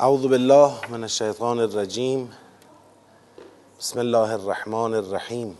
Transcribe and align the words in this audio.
اعوذ 0.00 0.26
بالله 0.26 0.72
من 0.88 1.02
الشیطان 1.02 1.58
الرجیم. 1.60 2.28
بسم 3.80 3.98
الله 3.98 4.32
الرحمن 4.34 4.94
الرحیم. 4.94 5.56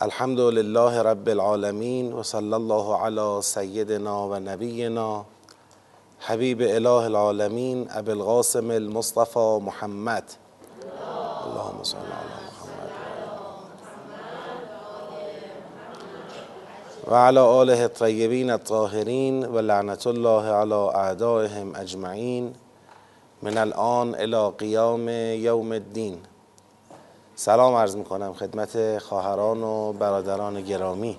الحمد 0.00 0.40
لله 0.40 1.02
رب 1.02 1.28
العالمین 1.28 2.12
و 2.12 2.22
صلی 2.22 2.52
الله 2.52 2.96
علی 3.06 3.42
سیدنا 3.42 4.28
و 4.28 4.38
نبینا. 4.38 5.24
حبیب 6.26 6.60
اله 6.60 7.04
العالمین 7.04 7.88
ابی 7.90 8.10
القاسم 8.10 8.70
المصطفى 8.70 9.58
محمد. 9.62 10.24
اللهم 11.46 11.82
صل 11.82 11.96
علی 11.96 12.36
و 17.10 17.14
علی 17.14 17.38
آله 17.38 17.82
الطیبین 17.82 18.50
الطاهرین 18.50 19.44
و 19.44 19.58
لعنت 19.58 20.06
الله 20.06 20.44
علی 20.60 20.74
اعدائهم 20.74 21.74
اجمعین. 21.76 22.54
من 23.42 23.58
الان 23.58 24.14
الى 24.14 24.50
قیام 24.58 25.08
یوم 25.08 25.72
الدین. 25.72 26.18
سلام 27.34 27.74
عرض 27.74 27.96
می‌کنم 27.96 28.32
خدمت 28.32 28.98
خواهران 28.98 29.62
و 29.62 29.92
برادران 29.92 30.62
گرامی. 30.62 31.18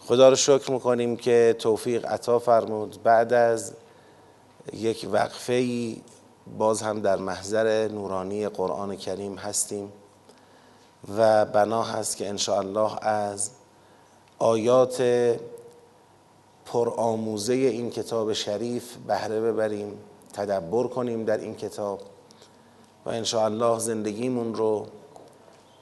خدا 0.00 0.28
رو 0.28 0.36
شکر 0.36 0.70
می‌کنیم 0.70 1.16
که 1.16 1.56
توفیق 1.58 2.06
عطا 2.06 2.38
فرمود. 2.38 3.02
بعد 3.02 3.32
از 3.32 3.72
یک 4.72 5.08
وقفه 5.12 5.52
ای 5.52 6.02
باز 6.58 6.82
هم 6.82 7.00
در 7.00 7.16
محضر 7.16 7.88
نورانی 7.88 8.48
قرآن 8.48 8.96
کریم 8.96 9.34
هستیم 9.34 9.92
و 11.18 11.44
بنا 11.44 11.82
هست 11.82 12.16
که 12.16 12.34
الله 12.48 13.04
از 13.04 13.50
آیات 14.38 15.02
پرآموزه 16.66 17.52
این 17.52 17.90
کتاب 17.90 18.32
شریف 18.32 18.96
بهره 19.06 19.40
ببریم. 19.40 19.98
تدبر 20.32 20.86
کنیم 20.86 21.24
در 21.24 21.38
این 21.38 21.54
کتاب 21.54 22.00
و 23.06 23.10
الله 23.34 23.78
زندگیمون 23.78 24.54
رو 24.54 24.86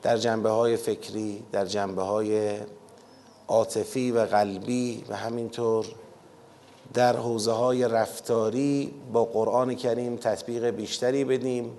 در 0.03 0.17
جنبه 0.17 0.51
های 0.51 0.77
فکری 0.77 1.45
در 1.53 1.65
جنبه 1.67 2.03
های 2.03 2.57
عاطفی 3.49 4.13
و 4.13 4.25
قلبی 4.25 5.05
و 5.09 5.17
همینطور 5.17 5.87
در 6.95 7.17
حوزه 7.17 7.53
های 7.53 7.89
رفتاری 7.89 8.95
با 9.13 9.25
قرآن 9.25 9.75
کریم 9.75 10.17
تطبیق 10.17 10.65
بیشتری 10.65 11.25
بدیم. 11.25 11.77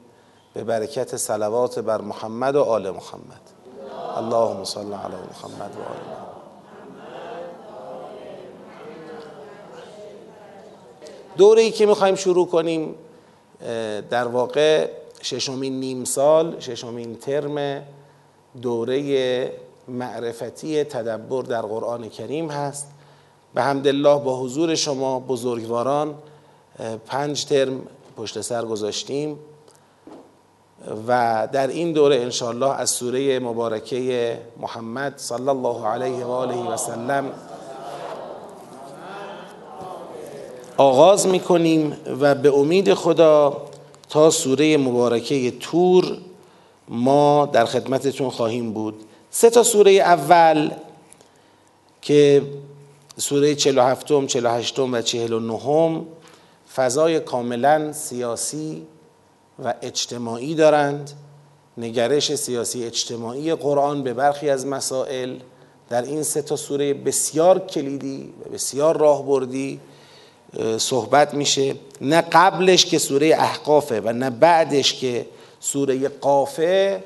به 0.53 0.63
برکت 0.63 1.17
صلوات 1.17 1.79
بر 1.79 2.01
محمد 2.01 2.55
و 2.55 2.63
آل 2.63 2.89
محمد. 2.89 3.41
اللهم 4.15 4.63
صل 4.63 4.93
علی 4.93 5.15
محمد 5.15 5.75
و 5.75 5.81
آل 5.81 5.97
محمد. 6.09 6.28
دوره 11.39 11.61
ای 11.61 11.71
که 11.71 11.85
می‌خوایم 11.85 12.15
شروع 12.15 12.47
کنیم 12.47 12.95
در 14.09 14.27
واقع 14.27 14.89
ششمین 15.21 15.79
نیم 15.79 16.03
سال 16.03 16.59
ششمین 16.59 17.15
ترم 17.15 17.83
دوره 18.61 19.51
معرفتی 19.87 20.83
تدبر 20.83 21.41
در 21.41 21.61
قرآن 21.61 22.09
کریم 22.09 22.51
هست. 22.51 22.87
به 23.53 23.61
حمدالله 23.61 24.19
با 24.19 24.39
حضور 24.39 24.75
شما 24.75 25.19
بزرگواران 25.19 26.15
پنج 27.05 27.45
ترم 27.45 27.81
پشت 28.17 28.41
سر 28.41 28.65
گذاشتیم 28.65 29.39
و 31.07 31.47
در 31.51 31.67
این 31.67 31.93
دوره 31.93 32.15
انشاءالله 32.15 32.79
از 32.79 32.89
سوره 32.89 33.39
مبارکه 33.39 34.37
محمد 34.57 35.13
صلی 35.17 35.49
الله 35.49 35.87
علیه 35.87 36.25
و 36.25 36.31
آله 36.31 36.71
و 36.73 36.77
سلم 36.77 37.31
آغاز 40.79 41.27
می‌کنیم 41.27 41.97
و 42.21 42.35
به 42.35 42.53
امید 42.53 42.93
خدا 42.93 43.57
تا 44.09 44.29
سوره 44.29 44.77
مبارکه 44.77 45.51
تور 45.51 46.17
ما 46.87 47.49
در 47.53 47.65
خدمتتون 47.65 48.29
خواهیم 48.29 48.73
بود. 48.73 48.95
سه 49.31 49.49
تا 49.49 49.63
سوره 49.63 49.91
اول 49.91 50.71
که 52.01 52.41
سوره 53.17 53.55
47 53.55 54.27
48 54.27 54.79
و 54.79 55.01
49 55.01 56.01
فضای 56.75 57.19
کاملا 57.19 57.93
سیاسی 57.93 58.81
و 59.63 59.73
اجتماعی 59.81 60.55
دارند. 60.55 61.11
نگرش 61.77 62.35
سیاسی 62.35 62.83
اجتماعی 62.83 63.55
قرآن 63.55 64.03
به 64.03 64.13
برخی 64.13 64.49
از 64.49 64.67
مسائل 64.67 65.35
در 65.89 66.01
این 66.01 66.23
سه 66.23 66.41
تا 66.41 66.55
سوره 66.55 66.93
بسیار 66.93 67.59
کلیدی 67.59 68.33
و 68.45 68.49
بسیار 68.53 68.97
راهبردی 68.97 69.79
صحبت 70.77 71.33
میشه. 71.33 71.75
نه 72.01 72.21
قبلش 72.21 72.85
که 72.85 72.97
سوره 72.97 73.27
احقافه 73.27 74.01
و 74.05 74.13
نه 74.13 74.29
بعدش 74.29 74.93
که 74.93 75.25
سوره 75.59 76.07
قافه 76.07 77.03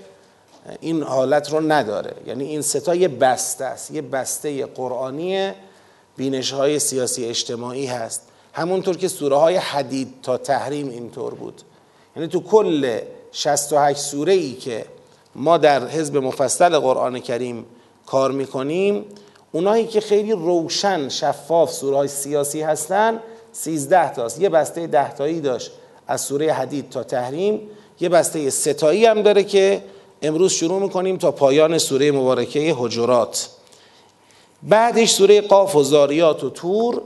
این 0.79 1.03
حالت 1.03 1.51
رو 1.51 1.71
نداره. 1.71 2.13
یعنی 2.27 2.43
این 2.43 2.61
ستا 2.61 2.95
یه 2.95 3.07
بسته 3.07 3.65
است. 3.65 3.91
یه 3.91 4.01
بسته 4.01 4.65
قرآنی 4.65 5.51
بینش 6.17 6.51
های 6.51 6.79
سیاسی 6.79 7.25
اجتماعی 7.25 7.85
هست. 7.85 8.21
همونطور 8.53 8.97
که 8.97 9.07
سوره 9.07 9.35
های 9.35 9.55
حدید 9.55 10.13
تا 10.23 10.37
تحریم 10.37 10.89
اینطور 10.89 11.33
بود. 11.33 11.61
یعنی 12.15 12.27
تو 12.27 12.39
کل 12.39 12.99
68 13.31 13.99
سوره 13.99 14.33
ای 14.33 14.53
که 14.53 14.85
ما 15.35 15.57
در 15.57 15.87
حزب 15.87 16.17
مفصل 16.17 16.79
قرآن 16.79 17.19
کریم 17.19 17.65
کار 18.05 18.31
می‌کنیم 18.31 19.05
اونایی 19.51 19.87
که 19.87 20.01
خیلی 20.01 20.31
روشن 20.31 21.09
شفاف 21.09 21.71
سوره 21.71 21.97
های 21.97 22.07
سیاسی 22.07 22.61
هستن 22.61 23.19
سیزده 23.53 24.13
تاست. 24.13 24.41
یه 24.41 24.49
بسته 24.49 24.87
ده 24.87 25.13
تایی 25.13 25.41
داشت 25.41 25.71
از 26.07 26.21
سوره 26.21 26.53
حدید 26.53 26.89
تا 26.89 27.03
تحریم. 27.03 27.61
یه 27.99 28.09
بسته 28.09 28.49
ستایی 28.49 29.05
هم 29.05 29.21
داره 29.21 29.43
که 29.43 29.83
امروز 30.21 30.51
شروع 30.51 30.81
می‌کنیم 30.81 31.17
تا 31.17 31.31
پایان 31.31 31.77
سوره 31.77 32.11
مبارکه 32.11 32.75
حجرات. 32.77 33.49
بعدش 34.63 35.11
سوره 35.11 35.41
قاف 35.41 35.75
و 35.75 35.83
زاریات 35.83 36.43
و 36.43 36.49
تور 36.49 37.01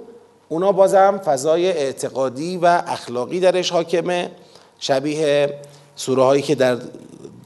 اونا 0.49 0.71
بازم 0.71 1.21
فضای 1.25 1.67
اعتقادی 1.67 2.57
و 2.57 2.83
اخلاقی 2.87 3.39
درش 3.39 3.71
حاکمه. 3.71 4.31
شبیه 4.79 5.53
سوره 5.95 6.23
هایی 6.23 6.41
که 6.41 6.55
در 6.55 6.77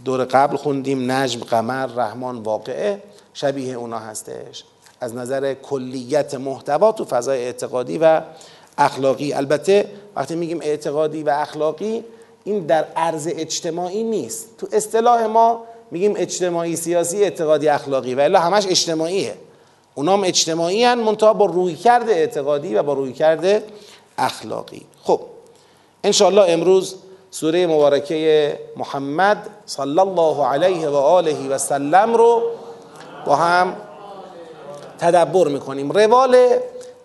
دور 0.05 0.25
قبل 0.25 0.57
خوندیم 0.57 1.11
نجم 1.11 1.39
قمر 1.39 1.85
رحمان 1.85 2.37
واقعه. 2.37 3.03
شبیه 3.33 3.73
اونا 3.73 3.99
هستش. 3.99 4.63
از 5.01 5.15
نظر 5.15 5.53
کلیت 5.53 6.35
محتوا 6.35 6.91
تو 6.91 7.05
فضای 7.05 7.43
اعتقادی 7.43 7.97
و 7.97 8.21
اخلاقی. 8.77 9.33
البته 9.33 9.85
وقتی 10.15 10.35
میگیم 10.35 10.59
اعتقادی 10.61 11.23
و 11.23 11.29
اخلاقی 11.29 12.03
این 12.43 12.65
در 12.65 12.85
عرض 12.95 13.29
اجتماعی 13.31 14.03
نیست. 14.03 14.57
تو 14.57 14.67
اصطلاح 14.71 15.25
ما 15.25 15.63
میگیم 15.91 16.13
اجتماعی 16.17 16.75
سیاسی 16.75 17.23
اعتقادی 17.23 17.67
اخلاقی. 17.67 18.15
و 18.15 18.19
الا 18.19 18.39
همش 18.39 18.67
اجتماعیه. 18.67 19.33
اونام 19.95 20.23
اجتماعی 20.23 20.83
هن 20.83 20.99
منتها 20.99 21.33
با 21.33 21.45
روی 21.45 21.75
کرده 21.75 22.11
اعتقادی 22.11 22.75
و 22.75 22.83
با 22.83 22.93
روی 22.93 23.13
کرده 23.13 23.63
اخلاقی. 24.17 24.81
خب 25.03 25.21
انشاءالله 26.03 26.51
امروز 26.51 26.95
سوره 27.31 27.67
مبارکه 27.67 28.59
محمد 28.77 29.49
صلی 29.65 29.99
الله 29.99 30.45
علیه 30.45 30.89
و 30.89 30.95
آله 30.95 31.47
و 31.47 31.57
سلم 31.57 32.13
رو 32.13 32.41
با 33.25 33.35
هم 33.35 33.75
تدبر 34.99 35.47
می‌کنیم. 35.47 35.91
روال 35.91 36.37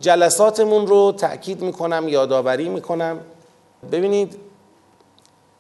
جلساتمون 0.01 0.87
رو 0.87 1.13
تأکید 1.13 1.63
می‌کنم 1.63 2.09
یادآوری 2.09 2.69
می‌کنم. 2.69 3.21
ببینید 3.93 4.37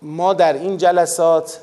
ما 0.02 0.34
در 0.34 0.52
این 0.52 0.76
جلسات 0.76 1.60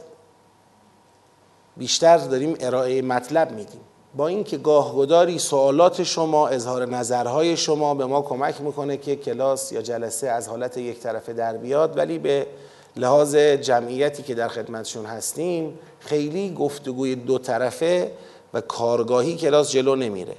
بیشتر 1.78 2.18
داریم 2.18 2.56
ارائه 2.60 3.02
مطلب 3.02 3.52
میدیم. 3.52 3.82
با 4.16 4.28
اینکه 4.28 4.58
گاهگداری 4.58 5.40
سوالات 5.40 6.04
شما 6.04 6.48
اظهار 6.48 6.86
نظرهای 6.86 7.58
شما 7.58 7.96
به 7.96 8.06
ما 8.06 8.22
کمک 8.22 8.62
می‌کنه 8.62 8.98
که 8.98 9.16
کلاس 9.16 9.72
یا 9.72 9.82
جلسه 9.82 10.28
از 10.28 10.48
حالت 10.48 10.78
یک 10.78 11.00
طرفه 11.00 11.34
در 11.34 11.58
بیاد 11.58 11.98
ولی 11.98 12.20
به 12.20 12.48
لحاظ 12.96 13.36
جمعیتی 13.36 14.24
که 14.24 14.36
در 14.36 14.48
خدمتشون 14.48 15.06
هستیم 15.06 15.80
خیلی 16.00 16.54
گفتگوی 16.54 17.16
دو 17.16 17.38
طرفه 17.38 18.12
و 18.54 18.62
کارگاهی 18.62 19.36
کلاس 19.36 19.72
جلو 19.72 19.96
نمیره. 19.96 20.36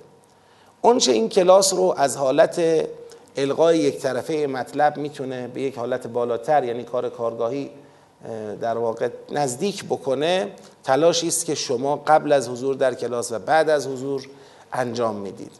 اونچه 0.85 1.13
این 1.13 1.29
کلاس 1.29 1.73
رو 1.73 1.95
از 1.97 2.17
حالت 2.17 2.61
القای 3.37 3.79
یک 3.79 3.99
طرفه 3.99 4.47
مطلب 4.47 4.97
می‌تونه 4.97 5.49
به 5.49 5.61
یک 5.61 5.79
حالت 5.79 6.07
بالاتر 6.07 6.65
یعنی 6.65 6.85
کار 6.85 7.09
کارگاهی 7.09 7.71
در 8.61 8.79
واقع 8.79 9.09
نزدیک 9.31 9.85
بکنه 9.85 10.51
تلاشی 10.85 11.29
است 11.29 11.47
که 11.47 11.55
شما 11.55 11.97
قبل 11.97 12.33
از 12.33 12.49
حضور 12.49 12.75
در 12.75 12.95
کلاس 12.95 13.33
و 13.33 13.39
بعد 13.39 13.71
از 13.71 13.87
حضور 13.87 14.27
انجام 14.73 15.17
می‌دید. 15.17 15.53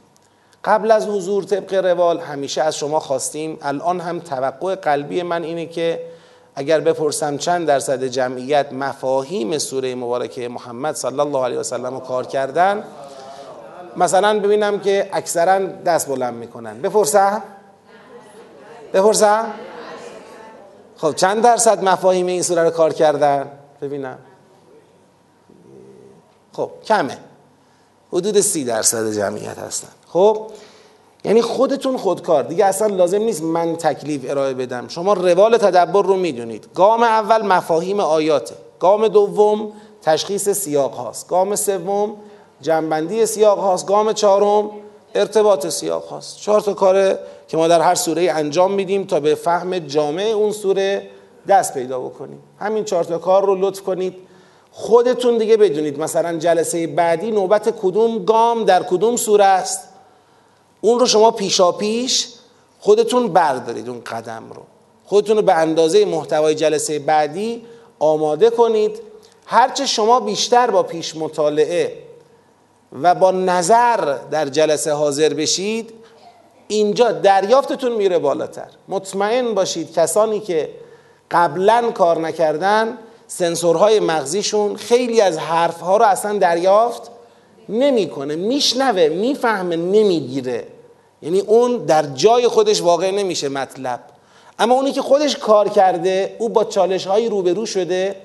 قبل 0.65 0.91
از 0.91 1.07
حضور 1.07 1.45
طبق 1.45 1.75
روال 1.75 2.19
همیشه 2.19 2.63
از 2.63 2.77
شما 2.77 3.01
خواستیم 3.01 3.59
الان 3.63 4.01
هم 4.01 4.21
توقع 4.21 4.75
قلبی 4.75 5.23
من 5.23 5.43
اینه 5.43 5.67
که 5.67 6.01
اگر 6.55 6.81
بپرسم 6.81 7.37
چند 7.37 7.67
درصد 7.67 8.05
جمعیت 8.05 8.73
مفاهیم 8.73 9.59
سوره 9.59 9.95
مبارکه 9.95 10.49
محمد 10.49 10.95
صلی 10.95 11.21
الله 11.21 11.45
علیه 11.45 11.59
و 11.59 11.63
سلم 11.63 12.01
کار 12.01 12.27
کردن 12.27 12.85
مثلا 13.97 14.41
ببینم 14.41 14.81
که 14.81 15.11
اکثرا 15.13 15.59
دست 15.59 16.09
بلند 16.09 16.35
می‌کنن. 16.35 16.83
بپرسم 16.83 17.43
بپرسم 18.93 19.47
خب 20.97 21.15
چند 21.15 21.43
درصد 21.43 21.85
مفاهیم 21.85 22.27
این 22.27 22.43
سوره 22.43 22.63
رو 22.63 22.71
کار 22.71 22.93
کردن؟ 22.93 23.51
ببینم. 23.83 24.19
خب 26.53 26.71
کمه. 26.85 27.19
حدود 28.13 28.41
سی 28.41 28.65
درصد 28.65 29.13
جمعیت 29.13 29.59
هستن. 29.59 29.89
خب؟ 30.09 30.51
یعنی 31.25 31.43
خودتون 31.43 31.97
خودکار. 31.97 32.43
دیگه 32.43 32.65
اصلا 32.65 32.87
لازم 32.87 33.19
نیست 33.19 33.43
من 33.43 33.77
تکلیف 33.77 34.31
ارائه 34.31 34.55
بدم. 34.55 34.89
شما 34.89 35.13
روال 35.13 35.57
تدبر 35.57 36.03
رو 36.03 36.17
می‌دونید. 36.17 36.69
گام 36.75 37.03
اول 37.03 37.47
مفاهیم 37.47 38.01
آیاته. 38.01 38.55
گام 38.81 39.09
دوم 39.09 39.73
تشخیص 40.03 40.49
سیاق 40.49 40.95
هاست. 40.95 41.29
گام 41.29 41.57
سوم 41.57 42.17
جنبندی 42.65 43.27
سیاق 43.27 43.59
هاست 43.59 43.87
گام 43.87 44.13
چهارم 44.13 44.71
ارتباط 45.15 45.67
سیاق 45.67 46.05
هاست. 46.05 46.39
چهار 46.41 46.61
تا 46.61 46.75
کاره 46.75 47.19
که 47.49 47.57
ما 47.57 47.69
در 47.69 47.81
هر 47.81 47.95
سوره 47.95 48.33
انجام 48.33 48.73
میدیم 48.73 49.05
تا 49.05 49.21
به 49.21 49.35
فهم 49.35 49.79
جامع 49.79 50.23
اون 50.23 50.53
سوره 50.53 51.11
دست 51.49 51.75
پیدا 51.75 52.01
بکنیم. 52.01 52.39
همین 52.61 52.85
چهار 52.85 53.05
تا 53.05 53.19
کار 53.19 53.47
رو 53.47 53.55
لطف 53.55 53.81
کنید. 53.81 54.15
خودتون 54.73 55.39
دیگه 55.39 55.57
بدونید 55.57 56.01
مثلا 56.01 56.39
جلسه 56.39 56.87
بعدی 56.87 57.31
نوبت 57.31 57.81
کدوم 57.81 58.25
گام 58.25 58.65
در 58.65 58.83
کدوم 58.83 59.17
سوره 59.17 59.45
است. 59.45 59.89
اون 60.81 60.99
رو 60.99 61.07
شما 61.07 61.31
پیشا 61.31 61.73
پیش 61.73 62.29
خودتون 62.81 63.29
بردارید 63.29 63.89
اون 63.89 64.01
قدم 64.01 64.45
رو. 64.55 64.63
خودتون 65.05 65.37
رو 65.37 65.43
به 65.43 65.55
اندازه 65.55 66.05
محتوای 66.05 66.55
جلسه 66.55 66.99
بعدی 66.99 67.67
آماده 67.99 68.51
کنید. 68.51 69.01
هرچه 69.47 69.87
شما 69.87 70.21
بیشتر 70.21 70.71
با 70.71 70.83
پیش 70.83 71.17
مطالعه 71.17 72.04
و 73.03 73.15
با 73.15 73.31
نظر 73.31 74.17
در 74.31 74.49
جلسه 74.49 74.93
حاضر 74.93 75.35
بشید 75.35 75.91
اینجا 76.69 77.13
دریافتتون 77.13 77.93
میره 77.93 78.19
بالاتر. 78.19 78.69
مطمئن 78.89 79.55
باشید 79.55 79.93
کسانی 79.93 80.41
که 80.41 80.71
قبلا 81.31 81.91
کار 81.95 82.19
نکردن 82.19 82.99
سنسورهای 83.27 84.01
مغزیشون 84.01 84.77
خیلی 84.77 85.21
از 85.21 85.39
حرفها 85.39 85.97
رو 85.97 86.05
اصلا 86.05 86.39
دریافت 86.39 87.11
نمی‌کنه 87.69 88.37
میشنوه 88.37 89.09
می‌فهمه 89.09 89.77
نمی‌گیره. 89.77 90.67
یعنی 91.23 91.41
اون 91.41 91.77
در 91.77 92.03
جای 92.03 92.49
خودش 92.49 92.83
واقع 92.83 93.11
نمیشه 93.11 93.49
مطلب. 93.49 94.01
اما 94.59 94.75
اونی 94.75 94.93
که 94.93 95.03
خودش 95.03 95.37
کار 95.37 95.69
کرده 95.69 96.37
او 96.39 96.49
با 96.49 96.65
چالش 96.65 97.07
های 97.07 97.29
روبرو 97.29 97.67
شده 97.67 98.17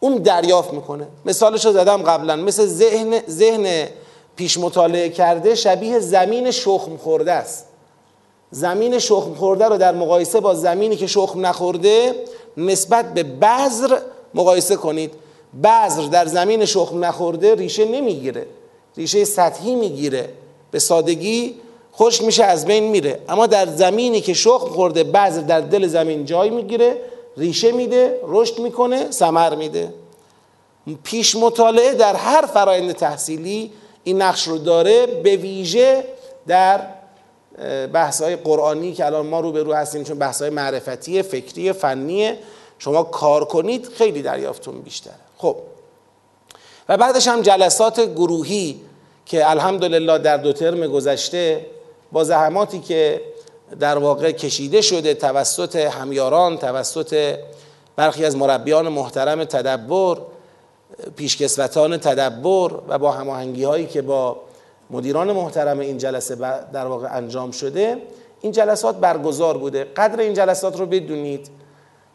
اون 0.00 0.14
دریافت 0.14 0.72
می‌کنه. 0.72 1.06
مثالش 1.24 1.66
رو 1.66 1.72
زدم 1.72 2.02
قبلا. 2.02 2.36
مثل 2.36 2.66
ذهن 2.66 3.20
ذهن 3.28 3.88
پیش 4.36 4.58
مطالعه 4.58 5.08
کرده 5.08 5.54
شبیه 5.54 5.98
زمین 5.98 6.50
شخم 6.50 6.96
خورده 6.96 7.32
است. 7.32 7.66
زمین 8.50 8.98
شخم 8.98 9.34
خورده 9.34 9.64
رو 9.64 9.76
در 9.76 9.94
مقایسه 9.94 10.40
با 10.40 10.54
زمینی 10.54 10.96
که 10.96 11.06
شخم 11.06 11.46
نخورده 11.46 12.14
نسبت 12.56 13.14
به 13.14 13.22
بذر 13.22 13.98
مقایسه 14.34 14.76
کنید. 14.76 15.12
بذر 15.64 16.02
در 16.02 16.26
زمین 16.26 16.64
شخم 16.64 17.04
نخورده 17.04 17.54
ریشه 17.54 17.84
نمی‌گیره. 17.84 18.46
ریشه 18.96 19.24
سطحی 19.24 19.74
می‌گیره. 19.74 20.28
به 20.70 20.78
سادگی 20.78 21.54
خشک 21.96 22.24
میشه 22.24 22.44
از 22.44 22.66
بین 22.66 22.84
میره. 22.84 23.20
اما 23.28 23.46
در 23.46 23.66
زمینی 23.66 24.20
که 24.20 24.34
شخم 24.34 24.68
خورده 24.68 25.04
بذر 25.04 25.40
در 25.40 25.60
دل 25.60 25.86
زمین 25.86 26.24
جای 26.24 26.50
می‌گیره. 26.50 26.96
ریشه 27.36 27.72
میده 27.72 28.20
رشد 28.22 28.58
می‌کنه 28.58 29.10
ثمر 29.10 29.54
میده. 29.54 29.94
پیش 31.04 31.36
مطالعه 31.36 31.94
در 31.94 32.16
هر 32.16 32.46
فرایند 32.46 32.92
تحصیلی 32.92 33.72
این 34.04 34.22
نقش 34.22 34.48
رو 34.48 34.58
داره 34.58 35.06
به 35.06 35.36
ویژه 35.36 36.04
در 36.46 36.80
بحث 37.92 38.22
های 38.22 38.36
قرآنی 38.36 38.92
که 38.92 39.06
الان 39.06 39.26
ما 39.26 39.40
رو 39.40 39.52
به 39.52 39.62
رو 39.62 39.72
هستیم 39.72 40.04
چون 40.04 40.18
بحث 40.18 40.42
های 40.42 40.50
معرفتی 40.50 41.22
فکری 41.22 41.72
فنی. 41.72 42.32
شما 42.78 43.02
کار 43.02 43.44
کنید 43.44 43.88
خیلی 43.88 44.22
دریافتون 44.22 44.80
بیشتره. 44.80 45.14
خب. 45.38 45.56
و 46.88 46.96
بعدش 46.96 47.28
هم 47.28 47.42
جلسات 47.42 48.00
گروهی 48.00 48.80
که 49.26 49.50
الحمدلله 49.50 50.18
در 50.18 50.36
دو 50.36 50.52
ترم 50.52 50.86
گذشته 50.86 51.66
با 52.12 52.24
زحماتی 52.24 52.78
که 52.80 53.20
در 53.80 53.98
واقع 53.98 54.32
کشیده 54.32 54.80
شده 54.80 55.14
توسط 55.14 55.76
همیاران 55.76 56.58
توسط 56.58 57.38
برخی 57.96 58.24
از 58.24 58.36
مربیان 58.36 58.88
محترم 58.88 59.44
تدبر 59.44 60.16
پیشکسوتان 61.16 61.96
تدبر 61.96 62.70
و 62.88 62.98
با 62.98 63.12
هماهنگی 63.12 63.64
هایی 63.64 63.86
که 63.86 64.02
با 64.02 64.36
مدیران 64.90 65.32
محترم 65.32 65.78
این 65.78 65.98
جلسه 65.98 66.34
در 66.72 66.86
واقع 66.86 67.16
انجام 67.16 67.50
شده 67.50 68.02
این 68.40 68.52
جلسات 68.52 68.96
برگزار 68.96 69.58
بوده. 69.58 69.84
قدر 69.84 70.20
این 70.20 70.34
جلسات 70.34 70.78
رو 70.78 70.86
بدونید 70.86 71.48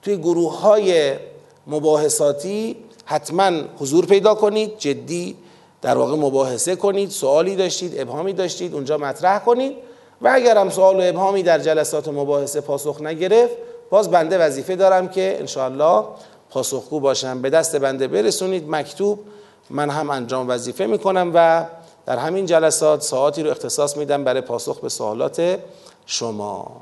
توی 0.01 0.17
گروه 0.17 0.59
های 0.59 1.13
مباحثاتی 1.67 2.75
حتما 3.05 3.51
حضور 3.79 4.05
پیدا 4.05 4.35
کنید 4.35 4.77
جدی 4.77 5.35
در 5.81 5.97
واقع 5.97 6.15
مباحثه 6.15 6.75
کنید 6.75 7.09
سوالی 7.09 7.55
داشتید 7.55 7.99
ابهامی 7.99 8.33
داشتید 8.33 8.73
اونجا 8.73 8.97
مطرح 8.97 9.39
کنید. 9.39 9.88
و 10.21 10.29
اگر 10.33 10.57
هم 10.57 10.69
سوال 10.69 10.99
و 10.99 11.09
ابهامی 11.09 11.43
در 11.43 11.59
جلسات 11.59 12.07
مباحثه 12.07 12.61
پاسخ 12.61 13.01
نگرفت 13.01 13.53
باز 13.89 14.11
بنده 14.11 14.37
وظیفه 14.37 14.75
دارم 14.75 15.07
که 15.07 15.35
انشاءالله 15.39 16.03
پاسخگو 16.49 16.99
باشم. 16.99 17.41
به 17.41 17.49
دست 17.49 17.75
بنده 17.75 18.07
برسونید. 18.07 18.69
مکتوب 18.69 19.19
من 19.69 19.89
هم 19.89 20.09
انجام 20.09 20.49
وظیفه 20.49 20.85
می‌کنم 20.85 21.31
و 21.33 21.65
در 22.05 22.17
همین 22.17 22.45
جلسات 22.45 23.01
ساعتی 23.01 23.43
رو 23.43 23.51
اختصاص 23.51 23.97
میدم 23.97 24.23
برای 24.23 24.41
پاسخ 24.41 24.79
به 24.79 24.89
سوالات 24.89 25.59
شما. 26.05 26.81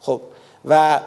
خب 0.00 0.20
و 0.64 1.00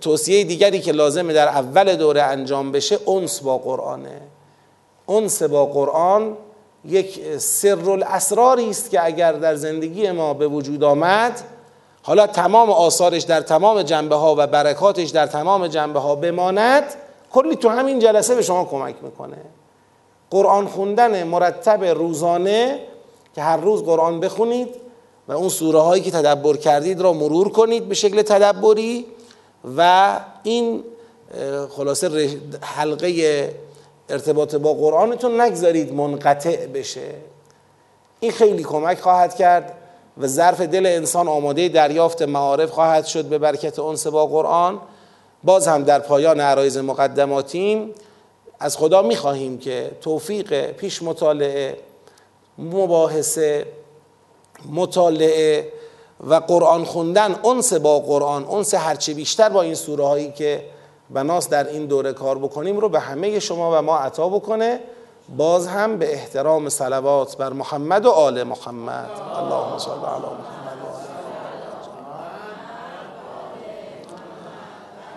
توصیه 0.00 0.44
دیگری 0.44 0.80
که 0.80 0.92
لازمه 0.92 1.32
در 1.32 1.48
اول 1.48 1.96
دوره 1.96 2.22
انجام 2.22 2.72
بشه 2.72 2.98
انس 3.08 3.40
با 3.40 3.58
قرآنه. 3.58 4.20
انس 5.08 5.42
با 5.42 5.66
قرآن 5.66 6.36
یک 6.84 7.38
سر 7.38 7.90
الاسراری 7.90 8.70
است 8.70 8.90
که 8.90 9.04
اگر 9.04 9.32
در 9.32 9.54
زندگی 9.54 10.10
ما 10.10 10.34
به 10.34 10.48
وجود 10.48 10.84
آمد 10.84 11.40
حالا 12.02 12.26
تمام 12.26 12.70
آثارش 12.70 13.22
در 13.22 13.40
تمام 13.40 13.82
جنبه 13.82 14.14
ها 14.14 14.34
و 14.38 14.46
برکاتش 14.46 15.08
در 15.08 15.26
تمام 15.26 15.66
جنبه 15.66 16.00
ها 16.00 16.14
بماند 16.14 16.84
کلی 17.32 17.56
تو 17.56 17.68
همین 17.68 17.98
جلسه 17.98 18.34
به 18.34 18.42
شما 18.42 18.64
کمک 18.64 18.94
می‌کنه. 19.02 19.36
قرآن 20.30 20.66
خوندن 20.66 21.22
مرتب 21.22 21.84
روزانه 21.84 22.80
که 23.34 23.42
هر 23.42 23.56
روز 23.56 23.84
قرآن 23.84 24.20
بخونید 24.20 24.68
و 25.28 25.32
اون 25.32 25.48
سوره 25.48 25.78
هایی 25.78 26.02
که 26.02 26.10
تدبر 26.10 26.56
کردید 26.56 27.00
را 27.00 27.12
مرور 27.12 27.48
کنید 27.48 27.88
به 27.88 27.94
شکل 27.94 28.22
تدبری 28.22 29.06
و 29.76 30.20
این 30.42 30.84
خلاصه 31.76 32.38
حلقه 32.60 33.50
ارتباط 34.08 34.54
با 34.54 34.74
قرآنتون 34.74 35.40
نگذارید 35.40 35.94
منقطع 35.94 36.66
بشه. 36.66 37.14
این 38.20 38.32
خیلی 38.32 38.64
کمک 38.64 39.00
خواهد 39.00 39.34
کرد 39.34 39.74
و 40.18 40.26
ظرف 40.26 40.60
دل 40.60 40.86
انسان 40.86 41.28
آماده 41.28 41.68
دریافت 41.68 42.22
معارف 42.22 42.70
خواهد 42.70 43.06
شد 43.06 43.24
به 43.24 43.38
برکت 43.38 43.78
انس 43.78 44.06
با 44.06 44.26
قرآن. 44.26 44.80
باز 45.44 45.68
هم 45.68 45.82
در 45.82 45.98
پایان 45.98 46.40
عرایز 46.40 46.78
مقدماتیم 46.78 47.94
از 48.60 48.76
خدا 48.76 49.02
می‌خواهیم 49.02 49.58
که 49.58 49.90
توفیق 50.00 50.70
پیش 50.70 51.02
مطالعه 51.02 51.76
مباحثه 52.58 53.66
مطالعه 54.72 55.72
و 56.26 56.34
قرآن 56.34 56.84
خوندن 56.84 57.34
انس 57.44 57.72
با 57.72 57.98
قرآن 57.98 58.44
انس 58.44 58.74
هرچه 58.74 59.14
بیشتر 59.14 59.48
با 59.48 59.62
این 59.62 59.74
سوره 59.74 60.04
هایی 60.04 60.32
که 60.32 60.64
بناس 61.10 61.48
در 61.48 61.68
این 61.68 61.86
دوره 61.86 62.12
کار 62.12 62.38
بکنیم 62.38 62.78
رو 62.78 62.88
به 62.88 63.00
همه 63.00 63.40
شما 63.40 63.78
و 63.78 63.82
ما 63.82 63.98
عطا 63.98 64.28
بکنه. 64.28 64.80
باز 65.36 65.66
هم 65.66 65.98
به 65.98 66.12
احترام 66.12 66.68
صلوات 66.68 67.36
بر 67.36 67.52
محمد 67.52 68.06
و 68.06 68.10
آل 68.10 68.42
محمد. 68.42 69.10
اللهم 69.36 69.78
صل 69.78 69.90
علی 69.90 70.00
محمد. 70.00 70.58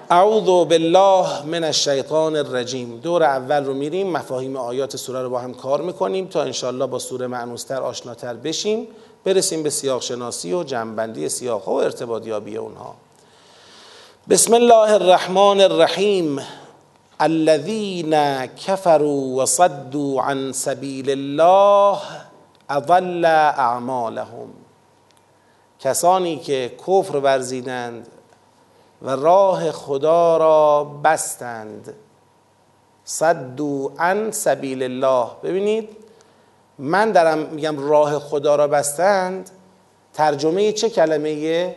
اعوذ 0.10 0.46
بالله 0.46 1.46
من 1.46 1.64
الشیطان 1.64 2.36
الرجیم. 2.36 3.00
دور 3.04 3.24
اول 3.24 3.66
رو 3.66 3.74
میریم 3.74 4.12
مفاهیم 4.12 4.56
آیات 4.56 4.96
سوره 4.96 5.22
رو 5.22 5.30
با 5.30 5.40
هم 5.40 5.54
کار 5.54 5.82
می‌کنیم 5.82 6.28
تا 6.28 6.42
انشالله 6.42 6.88
با 6.88 7.00
سوره 7.00 7.28
معنوستر 7.28 7.82
آشناتر 7.82 8.34
بشیم. 8.34 8.88
برسیم 9.24 9.64
به 9.64 9.70
سیاق 9.70 10.02
شناسی 10.02 10.54
و 10.54 10.64
جنبندی 10.64 11.30
سیاق 11.30 11.68
و 11.68 11.72
ارتباط 11.72 12.28
یابی 12.28 12.58
اونها. 12.58 12.96
بسم 14.30 14.54
الله 14.54 14.96
الرحمن 14.96 15.62
الرحیم. 15.62 16.40
الذين 17.22 18.46
كفروا 18.46 19.42
وصدوا 19.42 20.22
عن 20.22 20.54
سبيل 20.54 21.10
الله 21.10 22.00
اضل 22.70 23.26
اعمالهم. 23.26 24.50
کسانی 25.80 26.38
که 26.38 26.72
کفر 26.88 27.18
ورزیدند 27.18 28.08
و 29.02 29.10
راه 29.10 29.72
خدا 29.72 30.38
را 30.38 30.84
بستند. 30.84 31.94
صدو 33.06 33.92
عن 34.00 34.32
سبیل 34.32 34.84
الله. 34.84 35.28
ببینید 35.44 35.90
من 36.80 37.12
دارم 37.12 37.38
میگم 37.38 37.90
راه 37.90 38.20
خدا 38.20 38.56
را 38.56 38.68
بستند. 38.68 39.50
ترجمه 40.14 40.72
چه 40.72 40.90
کلمه؟ 40.90 41.76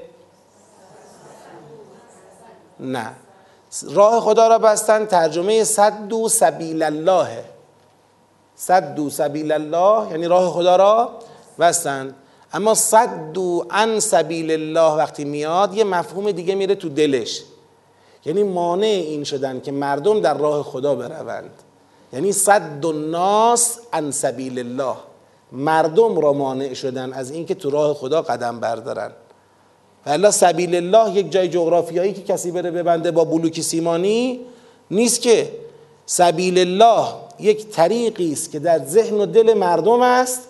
نه. 2.80 3.12
راه 3.90 4.20
خدا 4.20 4.48
را 4.48 4.58
بستن 4.58 5.06
ترجمه 5.06 5.64
صد 5.64 6.12
و 6.12 6.28
سبیل 6.28 6.82
الله. 6.82 7.44
صد 8.56 8.98
و 8.98 9.10
سبیل 9.10 9.52
الله 9.52 10.10
یعنی 10.10 10.26
راه 10.26 10.50
خدا 10.50 10.76
را 10.76 11.10
بستند 11.58 12.14
اما 12.52 12.74
صد 12.74 13.38
و 13.38 13.66
عن 13.70 14.00
سبیل 14.00 14.50
الله 14.50 14.96
وقتی 14.96 15.24
میاد 15.24 15.74
یه 15.74 15.84
مفهوم 15.84 16.30
دیگه 16.30 16.54
میره 16.54 16.74
تو 16.74 16.88
دلش. 16.88 17.42
یعنی 18.24 18.42
مانع 18.42 18.86
این 18.86 19.24
شدن 19.24 19.60
که 19.60 19.72
مردم 19.72 20.20
در 20.20 20.34
راه 20.34 20.62
خدا 20.62 20.94
بروند. 20.94 21.50
یعنی 22.12 22.32
صد 22.32 22.86
ناس 22.86 23.78
عن 23.92 24.10
سبیل 24.10 24.58
الله. 24.58 24.96
مردم 25.52 26.18
را 26.18 26.32
مانع 26.32 26.74
شدن 26.74 27.12
از 27.12 27.30
اینکه 27.30 27.54
تو 27.54 27.70
راه 27.70 27.94
خدا 27.94 28.22
قدم 28.22 28.60
بردارن. 28.60 29.10
و 30.06 30.30
سبیل 30.30 30.74
الله 30.74 31.18
یک 31.18 31.32
جای 31.32 31.48
جغرافیایی 31.48 32.12
که 32.12 32.22
کسی 32.22 32.50
بره 32.50 32.70
ببنده 32.70 33.10
با 33.10 33.24
بلوکی 33.24 33.62
سیمانی 33.62 34.40
نیست 34.90 35.22
که 35.22 35.52
سبیل 36.06 36.58
الله 36.58 37.06
یک 37.40 37.68
طریقی 37.68 38.32
است 38.32 38.52
که 38.52 38.58
در 38.58 38.78
ذهن 38.78 39.20
و 39.20 39.26
دل 39.26 39.54
مردم 39.54 40.00
است. 40.00 40.48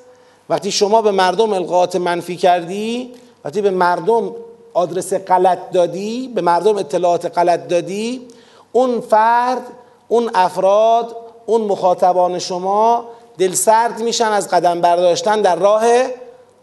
وقتی 0.49 0.71
شما 0.71 1.03
به 1.03 1.11
مردم 1.11 1.53
القاعات 1.53 1.97
منفی 1.97 2.37
کردی 2.37 3.13
وقتی 3.45 3.63
به 3.63 3.71
مردم 3.71 4.35
آدرس 4.75 5.13
غلط 5.13 5.59
دادی 5.73 6.33
به 6.35 6.41
مردم 6.41 6.79
اطلاعات 6.79 7.39
غلط 7.39 7.69
دادی 7.69 8.29
اون 8.73 9.01
فرد 9.01 9.63
اون 10.09 10.31
افراد 10.35 11.17
اون 11.47 11.61
مخاطبان 11.61 12.39
شما 12.39 13.05
دل 13.39 13.53
سرد 13.53 14.03
میشن 14.03 14.25
از 14.29 14.49
قدم 14.49 14.81
برداشتن 14.81 15.43
در 15.43 15.57
راه 15.57 15.85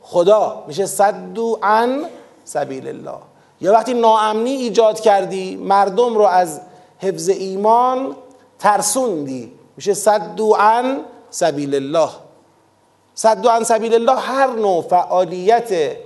خدا. 0.02 0.64
میشه 0.68 0.86
صدو 0.86 1.60
عن 1.64 2.06
سبیل 2.44 2.88
الله 2.88 3.18
یا 3.62 3.74
وقتی 3.74 3.94
ناامنی 3.94 4.52
ایجاد 4.52 5.00
کردی 5.00 5.56
مردم 5.56 6.16
رو 6.16 6.22
از 6.22 6.62
حفظ 7.00 7.30
ایمان 7.30 8.16
ترسوندی. 8.60 9.52
میشه 9.78 9.94
صدو 9.94 10.54
عن 10.54 10.98
سبیل 11.30 11.76
الله 11.76 12.10
صدو 13.16 13.50
عن 13.50 13.64
سبیل 13.64 13.94
الله 13.94 14.20
هر 14.20 14.48
نوع 14.48 14.82
فعالیت 14.82 15.98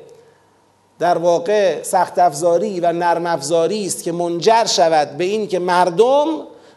در 0.99 1.17
واقع 1.17 1.83
سخت 1.83 2.19
افزاری 2.19 2.79
و 2.79 2.91
نرم 2.91 3.25
افزاری 3.25 3.85
است 3.85 4.03
که 4.03 4.11
منجر 4.11 4.65
شود 4.65 5.17
به 5.17 5.23
این 5.23 5.47
که 5.47 5.59
مردم 5.59 6.25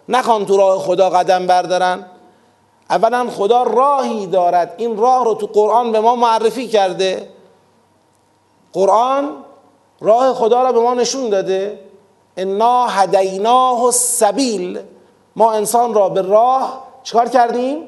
نخوان 0.09 0.47
تو 0.47 0.57
راه 0.57 0.79
خدا 0.79 1.11
قدم 1.11 1.47
بردارن. 1.47 2.07
اولا 2.91 3.31
خدا 3.31 3.63
راهی 3.63 4.27
دارد 4.27 4.75
این 4.77 4.97
راه 4.97 5.25
رو 5.25 5.35
تو 5.35 5.47
قرآن 5.47 5.93
به 5.93 6.01
ما 6.01 6.17
معرفی 6.17 6.69
کرده. 6.69 7.29
قرآن 8.73 9.45
راه 10.01 10.35
خدا 10.35 10.63
را 10.63 10.73
به 10.73 10.81
ما 10.81 10.95
نشون 10.95 11.31
داده. 11.31 11.79
انا 12.37 12.87
هدیناه 12.87 13.85
السبیل 13.85 14.79
ما 15.37 15.53
انسان 15.53 15.95
را 15.95 16.09
به 16.09 16.23
راه 16.23 16.85
چکار 17.03 17.29
کردیم؟ 17.29 17.79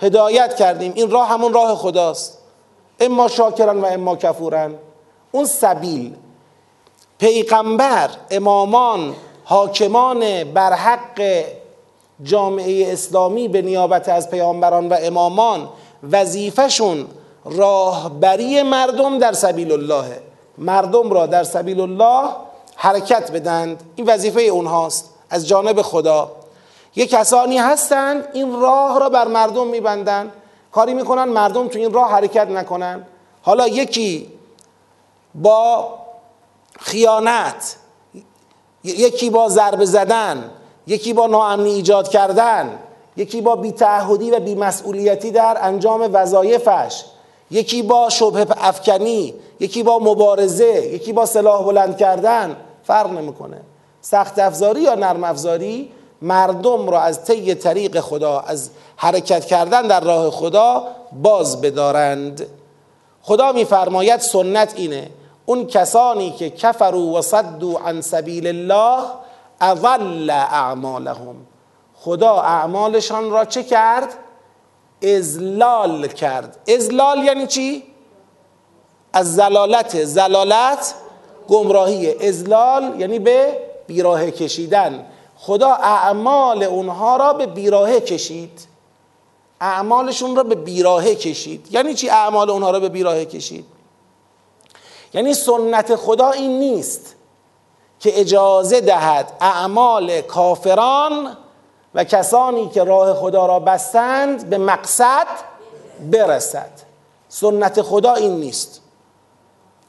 هدایت 0.00 0.56
کردیم. 0.56 0.92
این 0.94 1.10
راه 1.10 1.28
همون 1.28 1.52
راه 1.52 1.74
خداست. 1.74 2.38
اما 3.00 3.28
شاکرن 3.28 3.80
و 3.80 3.86
اما 3.86 4.16
کفورن. 4.16 4.74
اون 5.32 5.44
سبیل. 5.44 6.14
پیغمبر 7.18 8.10
امامان 8.30 9.14
حاکمان 9.44 10.44
برحق 10.44 11.44
جامعه 12.22 12.92
اسلامی 12.92 13.48
به 13.48 13.62
نیابت 13.62 14.08
از 14.08 14.30
پیامبران 14.30 14.88
و 14.88 14.96
امامان 15.00 15.68
وظیفهشون 16.12 17.06
راهبری 17.44 18.62
مردم 18.62 19.18
در 19.18 19.32
سبیل 19.32 19.72
الله 19.72 20.04
مردم 20.58 21.10
را 21.10 21.26
در 21.26 21.44
سبیل 21.44 21.80
الله 21.80 22.30
حرکت 22.76 23.30
بدند. 23.32 23.82
این 23.96 24.06
وظیفه 24.06 24.40
اونهاست. 24.40 25.10
از 25.30 25.48
جانب 25.48 25.82
خدا. 25.82 26.30
یه 26.96 27.06
کسانی 27.06 27.58
هستند 27.58 28.28
این 28.32 28.60
راه 28.60 29.00
را 29.00 29.08
بر 29.08 29.28
مردم 29.28 29.66
میبندن. 29.66 30.32
کاری 30.72 30.94
می‌کنن 30.94 31.24
مردم 31.24 31.68
تو 31.68 31.78
این 31.78 31.92
راه 31.92 32.10
حرکت 32.10 32.48
نکنن. 32.48 33.06
حالا 33.42 33.68
یکی 33.68 34.32
با 35.34 35.88
خیانت 36.80 37.76
یکی 38.84 39.30
با 39.30 39.48
ضربه 39.48 39.84
زدن 39.84 40.50
یکی 40.86 41.12
با 41.12 41.26
ناامنی 41.26 41.70
ایجاد 41.70 42.08
کردن 42.08 42.78
یکی 43.16 43.40
با 43.40 43.56
بیتعهدی 43.56 44.30
و 44.30 44.40
بیمسئولیتی 44.40 45.30
در 45.30 45.58
انجام 45.60 46.10
وظایفش. 46.12 47.04
یکی 47.54 47.82
با 47.82 48.08
شبه 48.08 48.46
افکنی 48.56 49.34
یکی 49.60 49.82
با 49.82 49.98
مبارزه 49.98 50.86
یکی 50.86 51.12
با 51.12 51.26
سلاح 51.26 51.64
بلند 51.64 51.96
کردن 51.96 52.56
فرق 52.82 53.10
نمی‌کنه. 53.10 53.60
سخت 54.00 54.38
افزاری 54.38 54.80
یا 54.80 54.94
نرم 54.94 55.24
افزاری 55.24 55.90
مردم 56.22 56.88
را 56.88 57.00
از 57.00 57.24
طی 57.24 57.54
طریق 57.54 58.00
خدا 58.00 58.40
از 58.40 58.70
حرکت 58.96 59.44
کردن 59.44 59.82
در 59.82 60.00
راه 60.00 60.30
خدا 60.30 60.82
باز 61.12 61.60
بدارند. 61.60 62.46
خدا 63.22 63.52
میفرماید 63.52 64.20
سنت 64.20 64.72
اینه. 64.76 65.10
اون 65.46 65.66
کسانی 65.66 66.30
که 66.30 66.50
کفروا 66.50 67.18
و 67.18 67.22
صدوا 67.22 67.78
عن 67.78 68.00
سبیل 68.00 68.46
الله 68.46 69.04
اضل 69.60 70.30
اعمالهم. 70.30 71.36
خدا 71.94 72.34
اعمالشان 72.34 73.30
را 73.30 73.44
چه 73.44 73.62
کرد؟ 73.62 74.08
ازلال 75.04 76.06
کرد. 76.06 76.58
ازلال 76.68 77.24
یعنی 77.24 77.46
چی؟ 77.46 77.82
از 79.12 79.34
زلالت. 79.34 80.04
زلالت 80.04 80.94
گمراهی. 81.48 82.28
ازلال 82.28 83.00
یعنی 83.00 83.18
به 83.18 83.58
بیراه 83.86 84.30
کشیدن. 84.30 85.06
خدا 85.36 85.70
اعمال 85.70 86.62
اونها 86.62 87.16
را 87.16 87.32
به 87.32 87.46
بیراهه 87.46 88.00
کشید. 88.00 88.60
اعمالشون 89.60 90.36
را 90.36 90.42
به 90.42 90.54
بیراهه 90.54 91.14
کشید. 91.14 91.68
یعنی 91.70 91.94
چی 91.94 92.08
اعمال 92.08 92.50
اونها 92.50 92.70
را 92.70 92.80
به 92.80 92.88
بیراهه 92.88 93.24
کشید؟ 93.24 93.64
یعنی 95.14 95.34
سنت 95.34 95.96
خدا 95.96 96.30
این 96.30 96.58
نیست 96.58 97.14
که 98.00 98.20
اجازه 98.20 98.80
دهد 98.80 99.32
اعمال 99.40 100.20
کافران 100.20 101.36
و 101.94 102.04
کسانی 102.04 102.68
که 102.68 102.84
راه 102.84 103.14
خدا 103.14 103.46
را 103.46 103.60
بستند 103.60 104.50
به 104.50 104.58
مقصد 104.58 105.26
برسد. 106.12 106.70
سنت 107.28 107.82
خدا 107.82 108.14
این 108.14 108.36
نیست. 108.36 108.80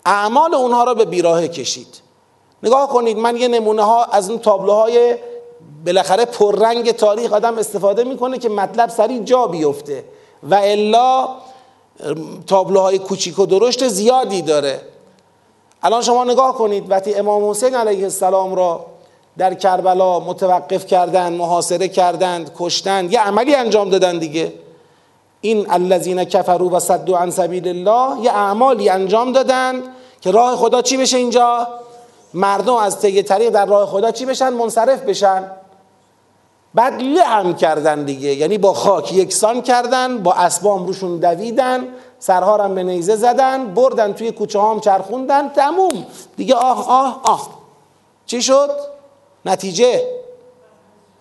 اعمال 0.06 0.56
اونها 0.56 0.84
را 0.84 0.94
به 0.94 1.06
بیراهه 1.06 1.48
کشید. 1.48 2.02
نگاه 2.64 2.90
کنید 2.90 3.18
من 3.18 3.36
یه 3.36 3.48
نمونه 3.48 3.82
ها 3.84 4.04
از 4.04 4.30
اون 4.30 4.40
تابلوهای 4.40 5.16
بالاخره 5.86 6.26
پررنگ 6.26 6.92
تاریخ 6.92 7.34
آدم 7.34 7.58
استفاده 7.58 8.04
می‌کنه 8.04 8.38
که 8.38 8.50
مطلب 8.50 8.90
سریع 8.90 9.24
جا 9.24 9.48
بیفته. 9.48 10.06
و 10.44 10.56
الا 10.56 11.30
تابلوهای 12.48 13.00
کوچیک 13.00 13.40
و 13.40 13.46
درشت 13.46 13.88
زیادی 13.88 14.42
داره. 14.42 14.82
الان 15.84 16.02
شما 16.02 16.24
نگاه 16.24 16.58
کنید 16.58 16.92
وقتی 16.92 17.14
امام 17.14 17.50
حسین 17.50 17.76
علیه 17.76 18.04
السلام 18.04 18.56
را 18.56 18.86
در 19.38 19.54
کربلا 19.54 20.20
متوقف 20.20 20.86
کردند 20.86 21.34
محاصره 21.34 21.88
کردند 21.88 22.52
کشتند 22.58 23.14
یه 23.14 23.20
عملی 23.20 23.56
انجام 23.56 23.90
دادن 23.90 24.18
دیگه. 24.20 24.54
این 25.42 25.66
الذین 25.70 26.24
کفروا 26.24 26.70
و 26.70 26.80
صدوا 26.80 27.18
عن 27.18 27.30
سبیل 27.30 27.68
الله 27.68 28.22
یه 28.22 28.32
اعمالی 28.32 28.90
انجام 28.90 29.32
دادند 29.32 29.84
که 30.22 30.32
راه 30.32 30.56
خدا 30.56 30.82
چی 30.82 30.98
بشه 30.98 31.18
اینجا؟ 31.18 31.68
مردم 32.34 32.74
از 32.74 33.00
طی 33.00 33.24
طریق 33.24 33.50
در 33.50 33.66
راه 33.66 33.86
خدا 33.88 34.12
چی 34.12 34.26
بشن؟ 34.26 34.50
منصرف 34.50 35.02
بشن. 35.02 35.44
بعد 36.74 37.02
لعم 37.02 37.56
کردن 37.56 38.04
دیگه. 38.04 38.34
یعنی 38.34 38.58
با 38.58 38.74
خاک 38.74 39.14
یکسان 39.14 39.62
کردن 39.62 40.18
با 40.18 40.34
اسبام 40.34 40.88
روشون 40.88 41.18
دویدن 41.18 41.88
سرها 42.20 42.64
هم 42.64 42.76
به 42.76 42.84
نیزه 42.84 43.16
زدن 43.16 43.74
بردن 43.74 44.14
توی 44.14 44.32
کوچه 44.32 44.62
هم 44.62 44.80
چرخوندن 44.80 45.50
تموم. 45.50 46.06
دیگه 46.38 46.56
آه 46.56 46.90
آه 46.90 47.22
آه. 47.24 47.48
چی 48.26 48.42
شد؟ 48.42 48.95
نتیجه. 49.46 50.08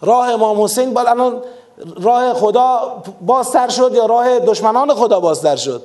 راه 0.01 0.31
امام 0.31 0.63
حسین 0.63 0.95
باید 0.95 1.09
الان 1.09 1.43
راه 2.01 2.35
خدا 2.35 3.03
بازتر 3.21 3.69
شد 3.69 3.95
یا 3.95 4.07
راه 4.07 4.39
دشمنان 4.39 4.95
خدا 4.95 5.21
بازتر 5.21 5.57
شد؟ 5.57 5.83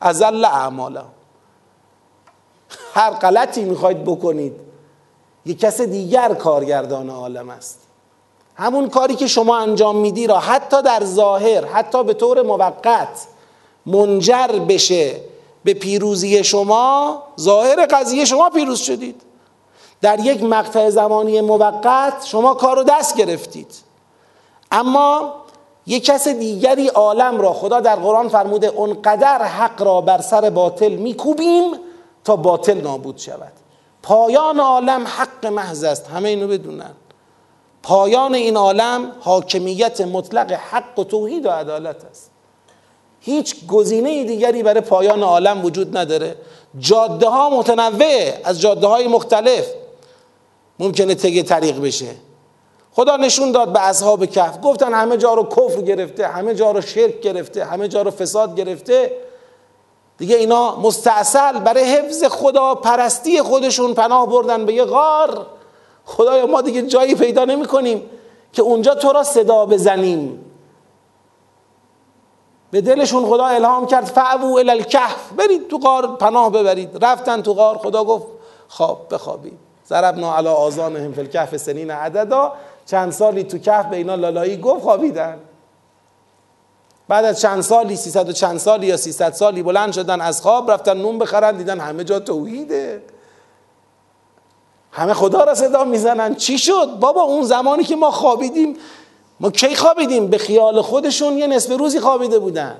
ازل 0.00 0.44
اعمالا 0.44 1.04
هر 2.94 3.10
غلطی 3.10 3.64
می‌خواید 3.64 4.04
بکنید 4.04 4.52
یک 5.46 5.60
کس 5.60 5.80
دیگر 5.80 6.34
کارگردان 6.34 7.10
عالم 7.10 7.50
است. 7.50 7.78
همون 8.56 8.88
کاری 8.88 9.14
که 9.14 9.26
شما 9.26 9.58
انجام 9.58 9.96
میدی 9.96 10.26
را 10.26 10.38
حتی 10.38 10.82
در 10.82 11.04
ظاهر 11.04 11.64
حتی 11.64 12.04
به 12.04 12.14
طور 12.14 12.42
موقت 12.42 13.26
منجر 13.86 14.48
بشه 14.68 15.20
به 15.64 15.74
پیروزی 15.74 16.44
شما 16.44 17.22
ظاهر 17.40 17.86
قضیه 17.86 18.24
شما 18.24 18.50
پیروز 18.50 18.78
شدید. 18.78 19.22
در 20.04 20.20
یک 20.20 20.42
مقطع 20.42 20.90
زمانی 20.90 21.40
موقت 21.40 22.24
شما 22.24 22.54
کار 22.54 22.76
رو 22.76 22.82
دست 22.82 23.16
گرفتید. 23.16 23.74
اما 24.72 25.34
یک 25.86 26.04
کس 26.04 26.28
دیگری 26.28 26.88
عالم 26.88 27.40
را 27.40 27.52
خدا 27.52 27.80
در 27.80 27.96
قرآن 27.96 28.28
فرموده 28.28 28.66
اونقدر 28.66 29.42
حق 29.42 29.82
را 29.82 30.00
بر 30.00 30.20
سر 30.20 30.50
باطل 30.50 30.92
میکوبیم 30.92 31.64
تا 32.24 32.36
باطل 32.36 32.80
نابود 32.80 33.18
شود. 33.18 33.52
پایان 34.02 34.60
عالم 34.60 35.06
حق 35.06 35.46
محض 35.46 35.84
است 35.84 36.06
همه 36.06 36.28
اینو 36.28 36.48
بدونن. 36.48 36.94
پایان 37.82 38.34
این 38.34 38.56
عالم 38.56 39.12
حاکمیت 39.20 40.00
مطلق 40.00 40.52
حق 40.52 40.98
و 40.98 41.04
توحید 41.04 41.46
و 41.46 41.50
عدالت 41.50 42.04
است. 42.10 42.30
هیچ 43.20 43.66
گزینه 43.66 44.24
دیگری 44.24 44.62
برای 44.62 44.80
پایان 44.80 45.22
عالم 45.22 45.64
وجود 45.64 45.96
نداره. 45.96 46.36
جاده 46.78 47.28
ها 47.28 47.50
متنوعه 47.50 48.40
از 48.44 48.60
جاده 48.60 48.86
های 48.86 49.08
مختلف. 49.08 49.83
ممکنه 50.78 51.14
تگه 51.14 51.42
طریق 51.42 51.80
بشه. 51.80 52.14
خدا 52.92 53.16
نشون 53.16 53.52
داد 53.52 53.72
به 53.72 53.80
اصحاب 53.80 54.26
کف 54.26 54.58
گفتن 54.62 54.94
همه 54.94 55.16
جا 55.16 55.34
رو 55.34 55.44
کفر 55.44 55.80
گرفته 55.80 56.26
همه 56.26 56.54
جا 56.54 56.70
رو 56.70 56.80
شرک 56.80 57.20
گرفته 57.20 57.64
همه 57.64 57.88
جا 57.88 58.02
رو 58.02 58.10
فساد 58.10 58.56
گرفته. 58.56 59.12
دیگه 60.18 60.36
اینا 60.36 60.76
مستاصل 60.76 61.60
برای 61.60 61.84
حفظ 61.84 62.24
خدا 62.24 62.74
پرستی 62.74 63.42
خودشون 63.42 63.94
پناه 63.94 64.26
بردن 64.26 64.66
به 64.66 64.74
یه 64.74 64.84
غار. 64.84 65.46
خدایا 66.04 66.46
ما 66.46 66.60
دیگه 66.60 66.82
جایی 66.82 67.14
پیدا 67.14 67.44
نمی 67.44 67.66
کنیم 67.66 68.10
که 68.52 68.62
اونجا 68.62 68.94
تو 68.94 69.12
را 69.12 69.22
صدا 69.22 69.66
بزنیم. 69.66 70.44
به 72.70 72.80
دلشون 72.80 73.26
خدا 73.26 73.46
الهام 73.46 73.86
کرد 73.86 74.04
فعبو 74.04 74.58
الالکهف 74.58 75.32
برید 75.36 75.68
تو 75.68 75.78
غار 75.78 76.16
پناه 76.16 76.52
ببرید. 76.52 77.04
رفتن 77.04 77.42
تو 77.42 77.54
غار 77.54 77.78
خدا 77.78 78.04
گفت 78.04 78.26
خواب 78.68 79.06
بخوابید. 79.10 79.63
ضربنا 79.88 80.36
علی 80.36 80.48
آذانهم 80.48 81.12
فی 81.12 81.20
الکهف 81.20 81.56
سنین 81.56 81.90
عددا. 81.90 82.52
چند 82.86 83.12
سالی 83.12 83.44
تو 83.44 83.58
کهف 83.58 83.86
به 83.86 83.96
اینا 83.96 84.14
لالایی 84.14 84.56
گفت 84.56 84.82
خوابیدن. 84.82 85.38
بعد 87.08 87.24
از 87.24 87.40
چند 87.40 87.60
سالی 87.60 87.96
سیصد 87.96 88.28
و 88.28 88.32
چند 88.32 88.58
سالی 88.58 88.86
یا 88.86 88.96
سیصد 88.96 89.32
سالی 89.32 89.62
بلند 89.62 89.92
شدن 89.92 90.20
از 90.20 90.42
خواب 90.42 90.70
رفتن 90.70 90.96
نون 90.96 91.18
بخرن 91.18 91.56
دیدن 91.56 91.80
همه 91.80 92.04
جا 92.04 92.20
توحیده. 92.20 93.02
همه 94.90 95.14
خدا 95.14 95.44
را 95.44 95.54
صدا 95.54 95.84
می‌زنن. 95.84 96.34
چی 96.34 96.58
شد؟ 96.58 96.98
بابا 97.00 97.22
اون 97.22 97.42
زمانی 97.42 97.84
که 97.84 97.96
ما 97.96 98.10
خوابیدیم 98.10 98.76
ما 99.40 99.50
کی 99.50 99.74
خوابیدیم؟ 99.74 100.26
به 100.26 100.38
خیال 100.38 100.82
خودشون 100.82 101.38
یه 101.38 101.46
نصف 101.46 101.78
روزی 101.78 102.00
خوابیده 102.00 102.38
بودن. 102.38 102.76